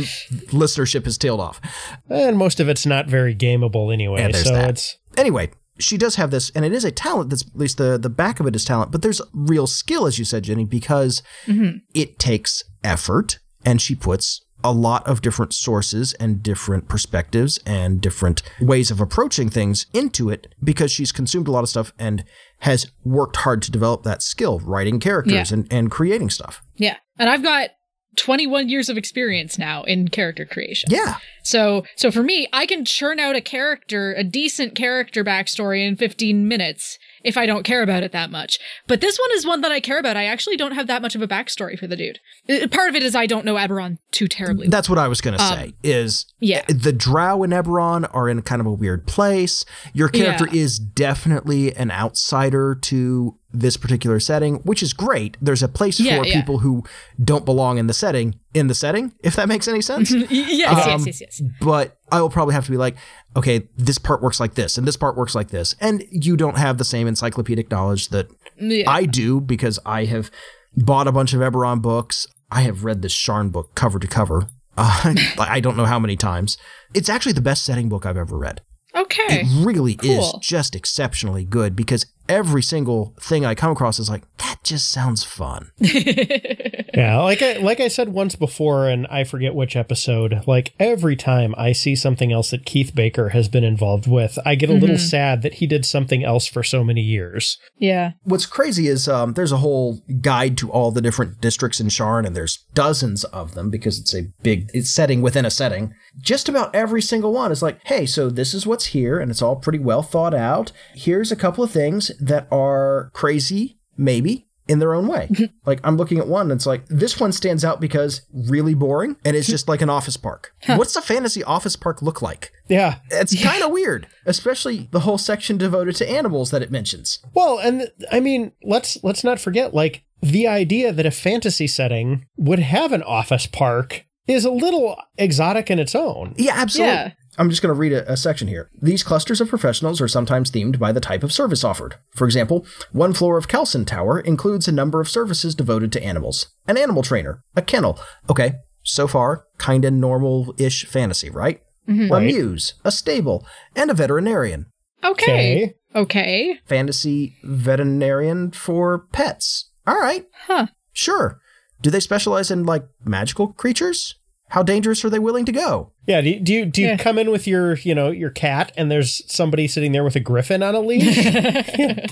listenership 0.53 1.05
has 1.05 1.19
tailed 1.19 1.41
off. 1.41 1.61
and 2.09 2.39
most 2.39 2.61
of 2.61 2.69
it's 2.69 2.87
not 2.87 3.07
very 3.09 3.35
gameable 3.35 3.93
anyway. 3.93 4.21
Yeah, 4.21 4.33
so 4.43 4.53
that. 4.53 4.71
it's 4.71 4.97
Anyway, 5.17 5.51
she 5.79 5.97
does 5.99 6.16
have 6.16 6.31
this, 6.31 6.51
and 6.51 6.64
it 6.64 6.72
is 6.72 6.85
a 6.85 6.91
talent 6.91 7.31
that's 7.31 7.43
at 7.47 7.57
least 7.57 7.79
the, 7.79 7.99
the 7.99 8.11
back 8.11 8.41
of 8.41 8.47
it 8.47 8.57
is 8.57 8.64
talent, 8.64 8.93
but 8.93 9.03
there's 9.03 9.20
real 9.33 9.66
skill, 9.66 10.07
as 10.07 10.18
you 10.18 10.24
said, 10.24 10.45
Jenny, 10.45 10.64
because 10.64 11.22
mm-hmm. 11.47 11.79
it 11.95 12.18
takes 12.18 12.62
effort 12.83 13.39
and 13.64 13.81
she 13.81 13.95
puts 13.95 14.43
a 14.64 14.72
lot 14.72 15.07
of 15.07 15.20
different 15.20 15.53
sources 15.53 16.14
and 16.14 16.43
different 16.43 16.89
perspectives 16.89 17.59
and 17.66 18.01
different 18.01 18.43
ways 18.61 18.91
of 18.91 19.01
approaching 19.01 19.49
things 19.49 19.87
into 19.93 20.31
it 20.31 20.49
because 20.64 20.91
she's 20.91 21.12
consumed 21.12 21.47
a 21.47 21.51
lot 21.51 21.62
of 21.62 21.68
stuff 21.68 21.93
and 21.99 22.24
has 22.61 22.91
worked 23.05 23.37
hard 23.37 23.61
to 23.62 23.70
develop 23.70 24.03
that 24.03 24.22
skill, 24.22 24.59
writing 24.61 24.99
characters 24.99 25.51
Yeah. 25.51 25.59
and, 25.59 25.72
and 25.72 25.91
creating 25.91 26.31
stuff. 26.31 26.62
yeah. 26.77 26.97
And 27.18 27.31
I've 27.31 27.43
got 27.43 27.70
21 28.17 28.69
years 28.69 28.89
of 28.89 28.97
experience 28.97 29.59
now 29.59 29.83
in 29.85 30.09
character 30.09 30.45
creation. 30.45 30.91
Yeah. 30.91 31.17
So, 31.43 31.85
so 31.97 32.11
for 32.11 32.23
me, 32.23 32.49
I 32.53 32.67
can 32.67 32.85
churn 32.85 33.21
out 33.21 33.37
a 33.37 33.41
character, 33.41 34.12
a 34.14 34.25
decent 34.25 34.75
character 34.75 35.23
backstory 35.23 35.87
in 35.87 35.95
15 35.97 36.49
minutes 36.49 36.99
if 37.23 37.37
I 37.37 37.47
don't 37.47 37.62
care 37.64 37.83
about 37.83 38.03
it 38.03 38.12
that 38.12 38.31
much. 38.31 38.59
But 38.87 39.01
this 39.01 39.19
one 39.19 39.31
is 39.33 39.47
one 39.47 39.61
that 39.62 39.73
I 39.73 39.81
care 39.81 39.99
about. 39.99 40.17
I 40.17 40.25
actually 40.25 40.57
don't 40.57 40.73
have 40.73 40.87
that 40.89 41.03
much 41.03 41.14
of 41.14 41.23
a 41.23 41.29
backstory 41.29 41.79
for 41.79 41.87
the 41.87 41.97
dude. 41.97 42.19
Uh, 42.49 42.67
Part 42.69 42.89
of 42.89 42.95
it 42.97 43.03
is 43.03 43.14
I 43.14 43.27
don't 43.27 43.45
know 43.45 43.55
Eberron 43.55 43.99
too 44.12 44.27
terribly. 44.29 44.69
That's 44.69 44.89
what 44.89 44.99
I 44.99 45.09
was 45.09 45.21
going 45.21 45.37
to 45.37 45.43
Um, 45.43 45.53
say 45.55 45.73
is 45.83 46.27
yeah. 46.41 46.62
the 46.69 46.93
drow 46.93 47.43
and 47.43 47.53
Eberron 47.53 48.09
are 48.14 48.29
in 48.29 48.43
kind 48.43 48.61
of 48.61 48.67
a 48.67 48.73
weird 48.73 49.07
place. 49.07 49.64
Your 49.93 50.09
character 50.09 50.49
Yeah. 50.51 50.62
is 50.62 50.79
definitely 50.79 51.75
an 51.77 51.91
outsider 51.91 52.77
to 52.83 53.39
this 53.59 53.77
particular 53.77 54.21
setting, 54.21 54.57
which 54.65 54.83
is 54.83 54.93
great. 54.93 55.37
There's 55.41 55.63
a 55.63 55.69
place 55.69 55.99
Yeah, 55.99 56.19
for 56.21 56.27
yeah. 56.27 56.41
people 56.41 56.59
who 56.59 56.85
don't 57.23 57.45
belong 57.45 57.79
in 57.79 57.87
the 57.87 57.95
setting, 57.95 58.39
in 58.55 58.67
the 58.67 58.75
setting, 58.75 59.13
if 59.23 59.37
that 59.37 59.49
makes 59.49 59.67
any 59.69 59.81
sense. 59.81 60.11
Yes, 60.31 60.87
Um, 60.87 61.03
yes, 61.05 61.07
yes, 61.07 61.21
yes. 61.21 61.43
But 61.61 61.97
I 62.13 62.21
will 62.21 62.31
probably 62.31 62.55
have 62.55 62.65
to 62.67 62.71
be 62.71 62.77
like, 62.77 62.97
okay, 63.37 63.69
this 63.77 63.99
part 63.99 64.23
works 64.23 64.39
like 64.41 64.55
this, 64.55 64.77
and 64.79 64.87
this 64.87 64.97
part 64.97 65.17
works 65.17 65.35
like 65.35 65.49
this. 65.49 65.75
And 65.81 66.05
you 66.11 66.37
don't 66.37 66.59
have 66.59 66.79
the 66.79 66.85
same 66.85 67.07
encyclopedic 67.07 67.71
knowledge 67.71 68.09
that 68.09 68.29
Yeah. 68.59 68.85
I 68.91 69.07
do 69.07 69.41
because 69.41 69.79
I 69.87 70.05
have 70.07 70.31
bought 70.77 71.07
a 71.09 71.13
bunch 71.13 71.33
of 71.35 71.41
Eberron 71.41 71.81
books. 71.83 72.27
I 72.51 72.61
have 72.63 72.85
read 72.85 73.03
this 73.03 73.15
Sharn 73.15 73.51
book 73.51 73.75
cover 73.75 73.99
to 73.99 74.07
cover. 74.07 74.49
Uh, 74.79 75.15
I 75.39 75.59
don't 75.61 75.75
know 75.79 75.87
how 75.87 75.99
many 75.99 76.17
times. 76.17 76.59
It's 76.93 77.09
actually 77.09 77.33
the 77.33 77.41
best 77.41 77.65
setting 77.65 77.89
book 77.89 78.05
I've 78.05 78.19
ever 78.19 78.37
read. 78.37 78.61
okay. 78.95 79.41
It 79.41 79.65
really 79.67 79.99
is 80.03 80.35
just 80.43 80.75
exceptionally 80.77 81.47
good 81.47 81.75
because 81.75 82.05
every 82.29 82.62
single 82.62 83.14
thing 83.20 83.45
I 83.45 83.55
come 83.55 83.70
across 83.70 83.99
is 83.99 84.11
like, 84.11 84.22
that 84.39 84.59
just 84.62 84.91
sounds 84.91 85.24
fun. 85.24 85.70
yeah, 85.79 87.20
like 87.22 87.43
I 87.43 87.55
like 87.55 87.81
I 87.81 87.89
said 87.89 88.11
once 88.11 88.37
before, 88.37 88.89
and 88.89 89.07
I 89.09 89.24
forget 89.24 89.55
which 89.55 89.77
episode. 89.77 90.43
Like 90.47 90.74
every 90.79 91.16
time 91.16 91.55
I 91.57 91.72
see 91.72 91.97
something 91.97 92.33
else 92.33 92.51
that 92.51 92.64
Keith 92.64 92.95
Baker 92.95 93.31
has 93.31 93.49
been 93.49 93.64
involved 93.64 94.07
with, 94.07 94.39
I 94.45 94.55
get 94.55 94.70
a 94.70 94.74
little 94.74 94.99
sad 94.99 95.43
that 95.43 95.55
he 95.55 95.66
did 95.66 95.85
something 95.85 96.24
else 96.24 96.47
for 96.47 96.62
so 96.62 96.85
many 96.85 97.01
years. 97.01 97.59
yeah. 97.79 98.12
What's 98.24 98.47
crazy 98.47 98.89
is 98.89 99.09
um, 99.09 99.35
there's 99.35 99.53
a 99.53 99.59
whole 99.59 100.01
guide 100.20 100.57
to 100.59 100.70
all 100.70 100.91
the 100.91 101.01
different 101.01 101.41
districts 101.41 101.81
in 101.81 101.89
Sharn, 101.89 102.27
and 102.27 102.37
there's 102.37 102.64
dozens 102.74 103.24
of 103.24 103.55
them 103.55 103.70
because 103.70 103.99
it's 103.99 104.14
a 104.14 104.24
big 104.43 104.70
it's 104.74 104.91
setting 104.91 105.22
within 105.22 105.45
a 105.45 105.51
setting. 105.51 105.95
Just 106.19 106.49
about 106.49 106.75
every 106.75 107.03
single 107.03 107.33
one 107.33 107.53
is 107.53 107.62
like, 107.62 107.81
hey, 107.85 108.07
so 108.07 108.31
this 108.31 108.55
is 108.55 108.67
what's 108.67 108.87
here, 108.87 109.19
and 109.19 109.31
it's 109.31 109.43
all 109.43 109.57
pretty 109.57 109.79
well 109.79 110.03
thought 110.03 110.35
out. 110.35 110.73
Here's 110.95 111.31
a 111.31 111.37
couple 111.37 111.62
of 111.62 111.71
things 111.71 112.11
that 112.21 112.49
are 112.51 113.11
crazy, 113.12 113.79
maybe 113.97 114.47
in 114.69 114.79
their 114.79 114.95
own 114.95 115.07
way. 115.07 115.31
like 115.67 115.81
I'm 115.85 115.97
looking 115.97 116.19
at 116.19 116.27
one, 116.27 116.51
and 116.51 116.59
it's 116.59 116.67
like 116.67 116.87
this 116.89 117.21
one 117.21 117.33
stands 117.33 117.64
out 117.64 117.81
because 117.81 118.23
really 118.33 118.75
boring, 118.75 119.17
and 119.25 119.37
it's 119.37 119.49
just 119.49 119.69
like 119.69 119.83
an 119.83 119.91
office 119.91 120.17
park. 120.17 120.53
What's 120.67 120.97
a 120.97 121.03
fantasy 121.03 121.43
office 121.45 121.77
park 121.77 122.03
look 122.03 122.23
like? 122.23 122.53
Yeah. 122.69 122.97
It's 123.11 123.41
kind 123.43 123.62
of 123.62 123.71
weird, 123.71 124.09
especially 124.25 124.89
the 124.91 125.01
whole 125.01 125.19
section 125.19 125.57
devoted 125.57 125.97
to 125.97 126.11
animals 126.11 126.51
that 126.51 126.62
it 126.62 126.71
mentions. 126.71 127.21
Well, 127.35 127.59
and 127.59 127.91
I 128.11 128.21
mean, 128.21 128.53
let's 128.62 129.03
let's 129.05 129.25
not 129.25 129.41
forget 129.41 129.75
like 129.75 130.05
the 130.23 130.49
idea 130.49 130.93
that 130.93 131.07
a 131.07 131.11
fantasy 131.11 131.67
setting 131.67 132.27
would 132.37 132.59
have 132.59 132.93
an 132.93 133.03
office 133.03 133.47
park 133.47 134.06
is 134.27 134.45
a 134.45 134.51
little 134.51 134.97
exotic 135.18 135.70
in 135.70 135.79
its 135.79 135.95
own. 135.95 136.35
Yeah, 136.37 136.55
absolutely. 136.57 136.95
Yeah. 136.95 137.12
I'm 137.39 137.51
just 137.51 137.61
going 137.61 137.74
to 137.74 137.79
read 137.79 137.93
a, 137.93 138.11
a 138.11 138.16
section 138.16 138.49
here. 138.49 138.70
These 138.81 139.03
clusters 139.03 139.43
of 139.43 139.49
professionals 139.51 140.01
are 140.01 140.09
sometimes 140.09 140.51
themed 140.51 140.79
by 140.79 140.91
the 140.91 141.01
type 141.01 141.22
of 141.22 141.33
service 141.33 141.62
offered. 141.64 141.97
For 142.14 142.24
example, 142.24 142.64
one 142.93 143.12
floor 143.12 143.37
of 143.37 143.47
Kelson 143.47 143.85
Tower 143.85 144.20
includes 144.20 144.66
a 144.68 144.72
number 144.72 145.01
of 145.01 145.09
services 145.09 145.55
devoted 145.55 145.93
to 145.93 146.03
animals 146.03 146.47
an 146.66 146.79
animal 146.79 147.03
trainer, 147.03 147.43
a 147.55 147.61
kennel. 147.62 147.99
Okay, 148.31 148.55
so 148.83 149.07
far, 149.07 149.45
kind 149.59 149.85
of 149.85 149.93
normal 149.93 150.55
ish 150.59 150.87
fantasy, 150.87 151.29
right? 151.29 151.61
Mm-hmm. 151.87 152.11
A 152.12 152.16
Right. 152.16 152.27
mews, 152.27 152.74
a 152.85 152.91
stable, 152.91 153.47
and 153.77 153.91
a 153.91 153.95
veterinarian. 153.95 154.66
Okay. 155.05 155.74
Okay. 155.95 156.59
Fantasy 156.66 157.37
veterinarian 157.45 158.51
for 158.51 159.07
pets. 159.12 159.70
All 159.87 159.99
right, 160.01 160.27
Huh. 160.47 160.66
sure. 160.93 161.39
Do 161.83 161.91
they 161.91 162.01
specialize 162.01 162.51
in 162.51 162.64
like 162.64 162.87
magical 163.05 163.49
creatures? 163.53 164.14
How 164.51 164.62
dangerous 164.62 165.05
are 165.05 165.11
they 165.11 165.18
willing 165.18 165.45
to 165.47 165.53
go? 165.53 165.93
Yeah, 166.07 166.20
do 166.20 166.31
you 166.31 166.41
do 166.41 166.55
you, 166.55 166.66
do 166.66 166.81
you 166.83 166.89
Yeah. 166.89 166.97
come 166.97 167.18
in 167.18 167.31
with 167.33 167.47
your, 167.49 167.74
you 167.79 167.95
know, 167.95 168.11
your 168.11 168.31
cat 168.31 168.70
and 168.77 168.91
there's 168.91 169.22
somebody 169.33 169.66
sitting 169.66 169.91
there 169.93 170.05
with 170.05 170.14
a 170.16 170.20
griffin 170.20 170.62
on 170.62 170.74
a 170.74 170.81
leash? 170.81 171.27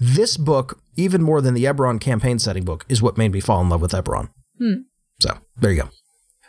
This 0.00 0.36
book, 0.36 0.80
even 0.96 1.22
more 1.22 1.40
than 1.40 1.54
the 1.54 1.64
Eberron 1.64 2.00
campaign 2.00 2.38
setting 2.38 2.64
book, 2.64 2.84
is 2.88 3.00
what 3.00 3.16
made 3.16 3.32
me 3.32 3.40
fall 3.40 3.60
in 3.62 3.68
love 3.68 3.80
with 3.80 3.92
Eberron. 3.92 4.28
Hmm. 4.58 4.72
So 5.20 5.38
there 5.56 5.70
you 5.70 5.82
go. 5.82 5.88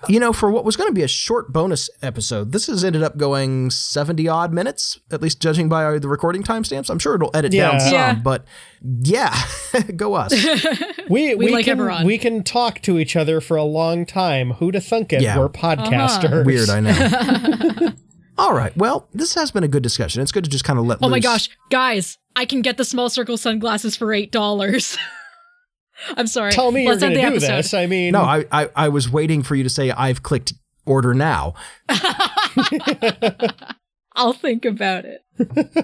You 0.10 0.20
know, 0.20 0.34
for 0.34 0.50
what 0.52 0.66
was 0.66 0.76
going 0.76 0.90
to 0.90 0.94
be 0.94 1.04
a 1.04 1.08
short 1.08 1.52
bonus 1.52 1.90
episode, 2.02 2.52
this 2.52 2.68
has 2.68 2.84
ended 2.84 3.04
up 3.04 3.18
going 3.18 3.70
70 3.70 4.28
odd 4.28 4.54
minutes, 4.54 5.00
at 5.12 5.22
least 5.22 5.42
judging 5.42 5.70
by 5.70 5.98
the 6.00 6.08
recording 6.08 6.44
timestamps. 6.44 6.90
I'm 6.90 7.00
sure 7.00 7.16
it'll 7.16 7.36
edit 7.36 7.52
down 7.52 7.80
some, 7.80 7.94
Yeah. 7.94 8.16
but 8.16 8.46
yeah, 8.82 9.36
go 9.96 10.14
us. 10.16 10.34
we 11.10 11.36
we, 11.36 11.50
like 11.50 11.66
can 11.66 11.78
Eberron. 11.78 12.06
we 12.06 12.18
can 12.18 12.44
talk 12.44 12.82
to 12.82 13.00
each 13.00 13.16
other 13.16 13.42
for 13.42 13.58
a 13.58 13.64
long 13.64 14.06
time. 14.06 14.52
Who 14.54 14.72
to 14.72 14.82
thunk 14.82 15.14
it? 15.14 15.22
Yeah. 15.22 15.38
We're 15.38 15.46
uh-huh. 15.46 15.76
podcasters. 15.76 16.46
Weird, 16.46 16.70
I 16.70 16.80
know. 16.80 17.94
All 18.38 18.54
right. 18.54 18.76
Well, 18.76 19.08
this 19.14 19.34
has 19.36 19.52
been 19.52 19.64
a 19.64 19.68
good 19.68 19.84
discussion. 19.84 20.22
It's 20.22 20.32
good 20.32 20.44
to 20.44 20.50
just 20.50 20.66
kind 20.66 20.78
of 20.78 20.86
let 20.86 21.00
Oh 21.02 21.10
my 21.10 21.20
gosh, 21.20 21.50
guys, 21.70 22.18
I 22.36 22.46
can 22.46 22.62
get 22.62 22.78
the 22.78 22.86
small 22.86 23.10
circle 23.10 23.38
sunglasses 23.38 23.96
for 23.96 24.14
eight 24.14 24.32
dollars. 24.32 24.98
I'm 26.18 26.28
sorry. 26.28 26.52
Tell 26.52 26.72
me 26.72 26.88
Let's 26.88 27.02
you're 27.02 27.12
end 27.12 27.20
going 27.20 27.34
to 27.34 27.40
do 27.40 27.46
episode. 27.46 27.58
this. 27.58 27.74
I 27.74 27.86
mean, 27.88 28.12
No, 28.12 28.22
I, 28.22 28.46
I, 28.52 28.70
I 28.76 28.90
was 28.90 29.10
waiting 29.10 29.44
for 29.44 29.56
you 29.56 29.64
to 29.64 29.70
say 29.70 29.92
I've 29.92 30.24
clicked 30.24 30.54
order 30.86 31.14
now. 31.14 31.54
I'll 34.16 34.34
think 34.34 34.66
about 34.66 35.06
it. 35.06 35.22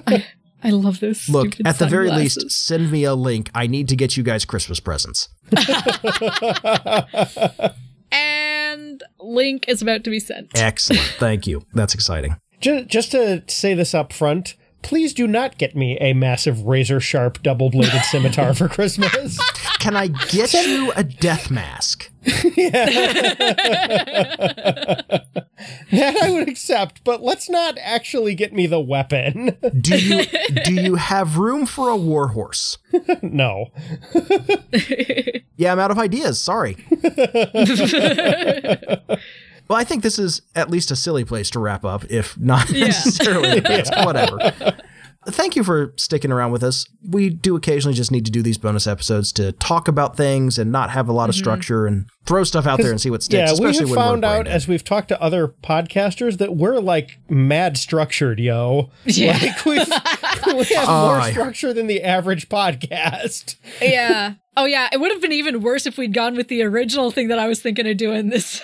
I, 0.07 0.25
I 0.63 0.69
love 0.69 0.99
this. 0.99 1.27
Look, 1.27 1.53
stupid 1.53 1.67
at 1.67 1.79
the 1.79 1.87
very 1.87 2.11
least, 2.11 2.49
send 2.51 2.91
me 2.91 3.03
a 3.03 3.15
link. 3.15 3.49
I 3.55 3.67
need 3.67 3.87
to 3.89 3.95
get 3.95 4.15
you 4.15 4.23
guys 4.23 4.45
Christmas 4.45 4.79
presents. 4.79 5.29
And 8.13 9.01
link 9.19 9.65
is 9.69 9.81
about 9.81 10.03
to 10.03 10.09
be 10.09 10.19
sent. 10.19 10.57
Excellent. 10.59 11.01
Thank 11.17 11.47
you. 11.47 11.61
That's 11.73 11.93
exciting. 11.93 12.35
just, 12.59 12.87
just 12.87 13.11
to 13.11 13.41
say 13.47 13.73
this 13.73 13.95
up 13.95 14.11
front, 14.11 14.55
please 14.81 15.13
do 15.13 15.27
not 15.27 15.57
get 15.57 15.75
me 15.75 15.97
a 15.99 16.13
massive 16.13 16.61
razor 16.61 16.99
sharp 16.99 17.41
double 17.43 17.69
bladed 17.69 18.01
scimitar 18.03 18.53
for 18.53 18.67
Christmas. 18.67 19.39
Can 19.79 19.95
I 19.95 20.07
get 20.07 20.53
you 20.53 20.91
a 20.95 21.03
death 21.03 21.49
mask? 21.49 22.11
that 25.91 26.17
I 26.21 26.29
would 26.29 26.47
accept, 26.47 27.03
but 27.03 27.23
let's 27.23 27.49
not 27.49 27.79
actually 27.81 28.35
get 28.35 28.53
me 28.53 28.67
the 28.67 28.79
weapon. 28.79 29.57
Do 29.79 29.97
you 29.97 30.25
do 30.65 30.73
you 30.73 30.95
have 30.95 31.37
room 31.37 31.65
for 31.65 31.89
a 31.89 31.97
warhorse? 31.97 32.77
no. 33.23 33.71
Yeah, 35.57 35.71
I'm 35.71 35.79
out 35.79 35.91
of 35.91 35.97
ideas. 35.97 36.39
Sorry. 36.39 36.77
Well, 39.71 39.79
I 39.79 39.85
think 39.85 40.03
this 40.03 40.19
is 40.19 40.41
at 40.53 40.69
least 40.69 40.91
a 40.91 40.97
silly 40.97 41.23
place 41.23 41.49
to 41.51 41.59
wrap 41.59 41.85
up, 41.85 42.03
if 42.09 42.37
not 42.37 42.69
necessarily 42.73 43.55
the 43.55 43.61
best. 43.61 43.93
Whatever. 44.03 44.75
Thank 45.27 45.55
you 45.55 45.63
for 45.63 45.93
sticking 45.95 46.29
around 46.29 46.51
with 46.51 46.61
us. 46.61 46.85
We 47.07 47.29
do 47.29 47.55
occasionally 47.55 47.95
just 47.95 48.11
need 48.11 48.25
to 48.25 48.31
do 48.31 48.41
these 48.41 48.57
bonus 48.57 48.85
episodes 48.85 49.31
to 49.33 49.53
talk 49.53 49.87
about 49.87 50.17
things 50.17 50.59
and 50.59 50.73
not 50.73 50.89
have 50.89 51.07
a 51.07 51.13
lot 51.13 51.29
of 51.29 51.35
mm-hmm. 51.35 51.43
structure 51.43 51.87
and 51.87 52.05
throw 52.25 52.43
stuff 52.43 52.67
out 52.67 52.79
there 52.79 52.91
and 52.91 52.99
see 52.99 53.09
what 53.09 53.23
sticks. 53.23 53.53
Yeah, 53.53 53.65
we 53.65 53.73
have 53.73 53.85
when 53.85 53.95
found 53.95 54.25
out 54.25 54.43
brain 54.43 54.53
as 54.53 54.67
we've 54.67 54.83
talked 54.83 55.07
to 55.07 55.21
other 55.21 55.47
podcasters 55.47 56.37
that 56.39 56.57
we're 56.57 56.79
like 56.79 57.19
mad 57.29 57.77
structured, 57.77 58.41
yo. 58.41 58.89
Yeah. 59.05 59.39
Like 59.41 59.65
we've, 59.65 59.87
we 59.87 60.75
have 60.75 60.89
Oh, 60.89 61.13
more 61.13 61.23
structure 61.31 61.71
than 61.73 61.87
the 61.87 62.03
average 62.03 62.49
podcast. 62.49 63.55
yeah. 63.81 64.33
Oh 64.57 64.65
yeah. 64.65 64.89
It 64.91 64.99
would 64.99 65.13
have 65.13 65.21
been 65.21 65.31
even 65.31 65.61
worse 65.61 65.85
if 65.85 65.97
we'd 65.97 66.13
gone 66.13 66.35
with 66.35 66.49
the 66.49 66.61
original 66.61 67.09
thing 67.09 67.29
that 67.29 67.39
I 67.39 67.47
was 67.47 67.61
thinking 67.61 67.87
of 67.87 67.95
doing 67.95 68.27
this 68.27 68.61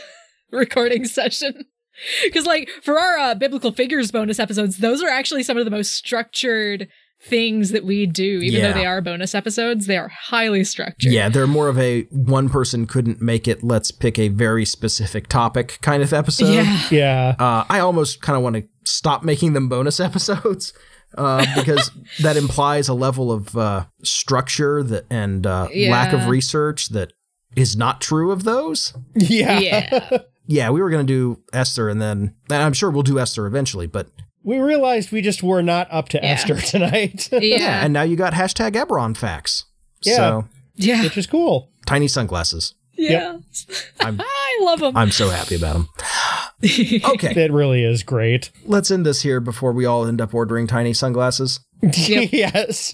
recording 0.51 1.05
session. 1.05 1.65
Because 2.23 2.45
like 2.45 2.69
for 2.83 2.99
our 2.99 3.17
uh, 3.17 3.33
biblical 3.33 3.71
figures 3.71 4.11
bonus 4.11 4.37
episodes, 4.37 4.77
those 4.77 5.01
are 5.01 5.09
actually 5.09 5.41
some 5.41 5.57
of 5.57 5.65
the 5.65 5.71
most 5.71 5.93
structured 5.95 6.87
things 7.23 7.71
that 7.71 7.83
we 7.85 8.05
do. 8.05 8.39
Even 8.43 8.61
Yeah. 8.61 8.67
though 8.67 8.73
they 8.79 8.85
are 8.85 9.01
bonus 9.01 9.33
episodes, 9.33 9.87
they 9.87 9.97
are 9.97 10.09
highly 10.09 10.63
structured. 10.63 11.11
Yeah, 11.11 11.27
they're 11.29 11.47
more 11.47 11.67
of 11.69 11.79
a 11.79 12.03
one 12.11 12.49
person 12.49 12.85
couldn't 12.85 13.19
make 13.19 13.47
it. 13.47 13.63
Let's 13.63 13.89
pick 13.89 14.19
a 14.19 14.27
very 14.27 14.63
specific 14.63 15.27
topic 15.27 15.79
kind 15.81 16.03
of 16.03 16.13
episode. 16.13 16.53
Yeah. 16.53 16.81
Yeah. 16.91 17.35
Uh, 17.39 17.65
I 17.67 17.79
almost 17.79 18.21
kind 18.21 18.37
of 18.37 18.43
want 18.43 18.57
to 18.57 18.67
stop 18.85 19.23
making 19.23 19.53
them 19.53 19.67
bonus 19.67 19.99
episodes 20.09 20.73
uh, 21.17 21.47
because 21.55 21.89
that 22.21 22.37
implies 22.37 22.87
a 22.89 22.93
level 22.93 23.31
of 23.31 23.57
uh, 23.57 23.85
structure 24.03 24.83
that 24.83 25.05
and 25.09 25.47
uh, 25.47 25.67
lack 25.89 26.13
of 26.13 26.27
research 26.27 26.89
that 26.89 27.11
is 27.55 27.75
not 27.75 28.01
true 28.01 28.29
of 28.31 28.43
those. 28.43 28.93
Yeah. 29.15 29.57
Yeah. 29.59 30.17
Yeah, 30.47 30.69
we 30.71 30.81
were 30.81 30.89
going 30.89 31.05
to 31.05 31.13
do 31.13 31.41
Esther, 31.53 31.89
and 31.89 32.01
then 32.01 32.33
and 32.49 32.63
I'm 32.63 32.73
sure 32.73 32.89
we'll 32.89 33.03
do 33.03 33.19
Esther 33.19 33.45
eventually. 33.45 33.85
But 33.87 34.07
We 34.43 34.59
realized 34.59 35.11
we 35.11 35.21
just 35.21 35.43
were 35.43 35.61
not 35.61 35.87
up 35.91 36.09
to 36.09 36.17
Yeah. 36.17 36.29
Esther 36.29 36.55
tonight, 36.61 37.29
Yeah. 37.31 37.39
yeah, 37.41 37.83
and 37.83 37.93
now 37.93 38.03
you 38.03 38.15
got 38.15 38.33
hashtag 38.33 38.71
Eberron 38.73 39.15
facts. 39.15 39.65
Yeah. 40.03 40.15
So 40.15 40.47
Yeah. 40.75 41.03
which 41.03 41.17
is 41.17 41.27
cool. 41.27 41.71
tiny 41.85 42.07
sunglasses. 42.07 42.73
Yeah. 42.97 43.37
I'm 43.99 44.19
I 44.23 44.59
love 44.61 44.79
them. 44.79 44.95
I'm 44.97 45.11
so 45.11 45.29
happy 45.29 45.55
about 45.55 45.73
them. 45.73 45.89
Okay, 46.63 47.43
It 47.45 47.51
really 47.51 47.83
is 47.83 48.01
great. 48.03 48.49
let's 48.65 48.89
end 48.89 49.05
this 49.05 49.21
here 49.21 49.39
before 49.39 49.71
we 49.73 49.85
all 49.85 50.07
end 50.07 50.19
up 50.21 50.33
ordering 50.33 50.65
tiny 50.65 50.93
sunglasses. 50.93 51.59
Yep. 51.83 52.29
yes. 52.31 52.93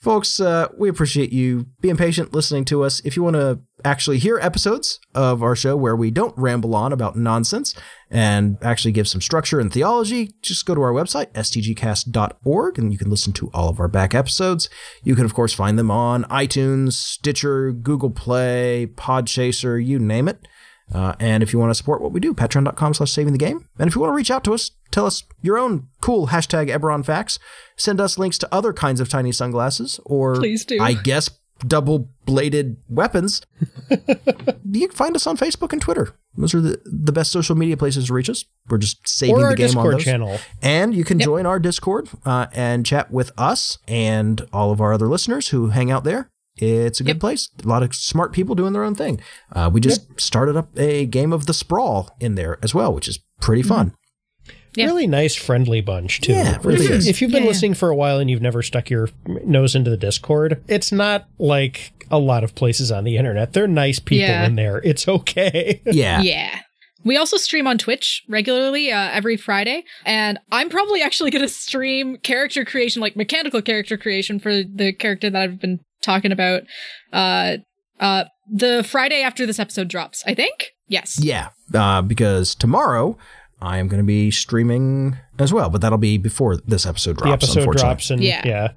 Folks, 0.00 0.38
uh, 0.38 0.68
we 0.78 0.88
appreciate 0.88 1.32
you 1.32 1.66
being 1.80 1.96
patient 1.96 2.32
listening 2.32 2.64
to 2.66 2.84
us. 2.84 3.00
If 3.04 3.16
you 3.16 3.24
want 3.24 3.34
to 3.34 3.58
actually 3.84 4.18
hear 4.18 4.38
episodes 4.40 5.00
of 5.14 5.42
our 5.42 5.56
show 5.56 5.76
where 5.76 5.96
we 5.96 6.10
don't 6.10 6.36
ramble 6.36 6.74
on 6.74 6.92
about 6.92 7.16
nonsense 7.16 7.74
and 8.10 8.56
actually 8.62 8.92
give 8.92 9.08
some 9.08 9.20
structure 9.20 9.60
and 9.60 9.72
theology, 9.72 10.34
just 10.42 10.66
go 10.66 10.74
to 10.74 10.80
our 10.82 10.92
website, 10.92 11.32
stgcast.org, 11.32 12.78
and 12.78 12.92
you 12.92 12.98
can 12.98 13.10
listen 13.10 13.32
to 13.34 13.50
all 13.52 13.68
of 13.68 13.80
our 13.80 13.88
back 13.88 14.14
episodes. 14.14 14.68
You 15.02 15.14
can, 15.14 15.24
of 15.24 15.34
course, 15.34 15.52
find 15.52 15.78
them 15.78 15.90
on 15.90 16.24
iTunes, 16.24 16.92
Stitcher, 16.92 17.72
Google 17.72 18.10
Play, 18.10 18.86
Podchaser, 18.94 19.84
you 19.84 19.98
name 19.98 20.28
it. 20.28 20.46
Uh, 20.92 21.14
and 21.20 21.42
if 21.42 21.52
you 21.52 21.58
want 21.58 21.70
to 21.70 21.74
support 21.74 22.00
what 22.00 22.12
we 22.12 22.20
do, 22.20 22.32
patreon.com 22.32 22.94
slash 22.94 23.10
saving 23.10 23.32
the 23.32 23.38
game. 23.38 23.68
And 23.78 23.88
if 23.88 23.94
you 23.94 24.00
want 24.00 24.10
to 24.10 24.16
reach 24.16 24.30
out 24.30 24.42
to 24.44 24.54
us, 24.54 24.70
tell 24.90 25.04
us 25.04 25.22
your 25.42 25.58
own 25.58 25.88
cool 26.00 26.28
hashtag 26.28 26.70
Eberron 26.70 27.04
facts, 27.04 27.38
send 27.76 28.00
us 28.00 28.18
links 28.18 28.38
to 28.38 28.48
other 28.54 28.72
kinds 28.72 29.00
of 29.00 29.08
tiny 29.08 29.32
sunglasses, 29.32 30.00
or 30.06 30.36
Please 30.36 30.64
do. 30.64 30.80
I 30.80 30.94
guess 30.94 31.28
double 31.66 32.10
bladed 32.24 32.76
weapons. 32.88 33.42
you 33.90 34.88
can 34.88 34.96
find 34.96 35.16
us 35.16 35.26
on 35.26 35.36
Facebook 35.36 35.72
and 35.72 35.80
Twitter. 35.80 36.14
Those 36.36 36.54
are 36.54 36.60
the, 36.60 36.80
the 36.84 37.12
best 37.12 37.32
social 37.32 37.56
media 37.56 37.76
places 37.76 38.06
to 38.06 38.14
reach 38.14 38.30
us. 38.30 38.44
We're 38.68 38.78
just 38.78 39.06
saving 39.08 39.36
the 39.36 39.40
game 39.40 39.50
on 39.50 39.56
Discord 39.56 39.94
those. 39.94 40.04
channel. 40.04 40.38
And 40.62 40.94
you 40.94 41.04
can 41.04 41.18
join 41.18 41.46
our 41.46 41.58
Discord 41.58 42.08
uh, 42.24 42.46
and 42.52 42.86
chat 42.86 43.10
with 43.10 43.32
us 43.36 43.78
and 43.88 44.46
all 44.52 44.70
of 44.70 44.80
our 44.80 44.92
other 44.92 45.08
listeners 45.08 45.48
who 45.48 45.68
hang 45.68 45.90
out 45.90 46.04
there. 46.04 46.30
It's 46.60 47.00
a 47.00 47.04
good 47.04 47.20
place. 47.20 47.50
A 47.64 47.68
lot 47.68 47.82
of 47.82 47.94
smart 47.94 48.32
people 48.32 48.54
doing 48.54 48.72
their 48.72 48.82
own 48.82 48.94
thing. 48.94 49.20
Uh, 49.52 49.70
we 49.72 49.80
just 49.80 50.20
started 50.20 50.56
up 50.56 50.76
a 50.76 51.06
game 51.06 51.32
of 51.32 51.46
the 51.46 51.54
sprawl 51.54 52.10
in 52.18 52.34
there 52.34 52.58
as 52.62 52.74
well, 52.74 52.92
which 52.92 53.06
is 53.06 53.20
pretty 53.40 53.62
fun. 53.62 53.94
Yeah. 54.74 54.86
Really 54.86 55.06
nice, 55.06 55.34
friendly 55.34 55.80
bunch 55.80 56.20
too. 56.20 56.32
Yeah, 56.32 56.58
really 56.62 56.84
if, 56.86 56.90
is. 56.90 57.06
if 57.08 57.20
you've 57.20 57.30
been 57.30 57.38
Yeah, 57.42 57.44
yeah. 57.44 57.48
listening 57.48 57.74
for 57.74 57.88
a 57.90 57.96
while 57.96 58.18
and 58.18 58.28
you've 58.30 58.42
never 58.42 58.62
stuck 58.62 58.90
your 58.90 59.08
nose 59.26 59.74
into 59.74 59.90
the 59.90 59.96
Discord, 59.96 60.62
it's 60.68 60.92
not 60.92 61.26
like 61.38 61.92
a 62.10 62.18
lot 62.18 62.44
of 62.44 62.54
places 62.54 62.90
on 62.92 63.04
the 63.04 63.16
internet. 63.16 63.52
They're 63.52 63.66
nice 63.68 63.98
people 63.98 64.26
Yeah. 64.28 64.46
in 64.46 64.56
there. 64.56 64.78
It's 64.78 65.06
okay. 65.08 65.80
Yeah. 65.86 66.20
Yeah. 66.20 66.60
We 67.04 67.16
also 67.16 67.36
stream 67.36 67.66
on 67.66 67.78
Twitch 67.78 68.22
regularly 68.28 68.90
uh, 68.92 69.10
every 69.12 69.36
Friday, 69.36 69.84
and 70.04 70.38
I'm 70.50 70.68
probably 70.68 71.00
actually 71.00 71.30
going 71.30 71.42
to 71.42 71.48
stream 71.48 72.16
character 72.18 72.64
creation, 72.64 73.00
like 73.00 73.14
mechanical 73.16 73.62
character 73.62 73.96
creation 73.96 74.38
for 74.40 74.52
the 74.62 74.92
character 74.92 75.30
that 75.30 75.40
I've 75.40 75.60
been 75.60 75.78
talking 76.02 76.32
about. 76.32 76.62
Uh, 77.12 77.58
uh, 78.00 78.24
the 78.52 78.84
Friday 78.88 79.22
after 79.22 79.46
this 79.46 79.58
episode 79.60 79.88
drops, 79.88 80.22
I 80.26 80.34
think. 80.34 80.72
Yes. 80.88 81.22
Yeah. 81.22 81.50
Uh, 81.72 82.02
because 82.02 82.54
tomorrow 82.54 83.16
I 83.60 83.78
am 83.78 83.88
going 83.88 84.00
to 84.00 84.06
be 84.06 84.30
streaming 84.30 85.16
as 85.38 85.52
well, 85.52 85.68
but 85.70 85.80
that'll 85.80 85.98
be 85.98 86.18
before 86.18 86.56
this 86.56 86.86
episode 86.86 87.16
drops. 87.16 87.28
the 87.28 87.32
episode 87.32 87.58
unfortunately. 87.60 87.88
drops 87.88 88.10
and 88.10 88.22
Yeah. 88.22 88.42
yeah. 88.44 88.68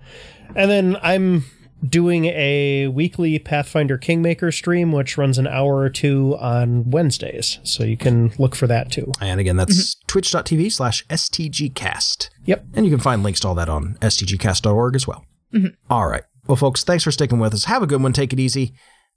And 0.55 0.69
then 0.69 0.97
I'm 1.01 1.45
doing 1.87 2.25
a 2.25 2.87
weekly 2.87 3.39
Pathfinder 3.39 3.97
Kingmaker 3.97 4.51
stream, 4.51 4.91
which 4.91 5.17
runs 5.17 5.37
an 5.37 5.47
hour 5.47 5.77
or 5.77 5.89
two 5.89 6.37
on 6.39 6.89
Wednesdays. 6.89 7.59
So 7.63 7.83
you 7.83 7.97
can 7.97 8.33
look 8.37 8.55
for 8.55 8.67
that 8.67 8.91
too. 8.91 9.11
And 9.19 9.39
again, 9.39 9.55
that's 9.55 9.95
mm-hmm. 9.95 10.07
twitch.tv 10.07 10.71
slash 10.71 11.05
stgcast. 11.07 12.29
Yep. 12.45 12.65
And 12.73 12.85
you 12.85 12.91
can 12.91 12.99
find 12.99 13.23
links 13.23 13.39
to 13.41 13.47
all 13.47 13.55
that 13.55 13.69
on 13.69 13.97
stgcast.org 14.01 14.95
as 14.95 15.07
well. 15.07 15.25
Mm-hmm. 15.53 15.67
All 15.89 16.07
right. 16.07 16.23
Well, 16.47 16.55
folks, 16.55 16.83
thanks 16.83 17.03
for 17.03 17.11
sticking 17.11 17.39
with 17.39 17.53
us. 17.53 17.65
Have 17.65 17.83
a 17.83 17.87
good 17.87 18.01
one. 18.01 18.13
Take 18.13 18.33
it 18.33 18.39
easy. 18.39 18.73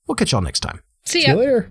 We'll 0.06 0.16
catch 0.16 0.32
y'all 0.32 0.42
next 0.42 0.60
time. 0.60 0.80
See 1.04 1.20
See 1.20 1.28
you 1.28 1.34
ya. 1.34 1.38
later. 1.40 1.70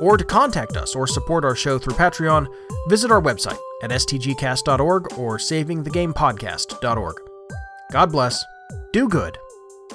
or 0.00 0.16
to 0.16 0.24
contact 0.24 0.76
us 0.76 0.94
or 0.94 1.06
support 1.06 1.44
our 1.44 1.54
show 1.54 1.78
through 1.78 1.94
Patreon, 1.94 2.46
visit 2.88 3.10
our 3.10 3.22
website 3.22 3.58
at 3.82 3.90
stgcast.org 3.90 5.18
or 5.18 5.38
savingthegamepodcast.org. 5.38 7.16
God 7.92 8.12
bless, 8.12 8.44
do 8.92 9.08
good, 9.08 9.38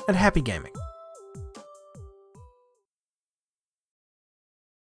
and 0.08 0.16
happy 0.16 0.42
gaming. 0.42 0.74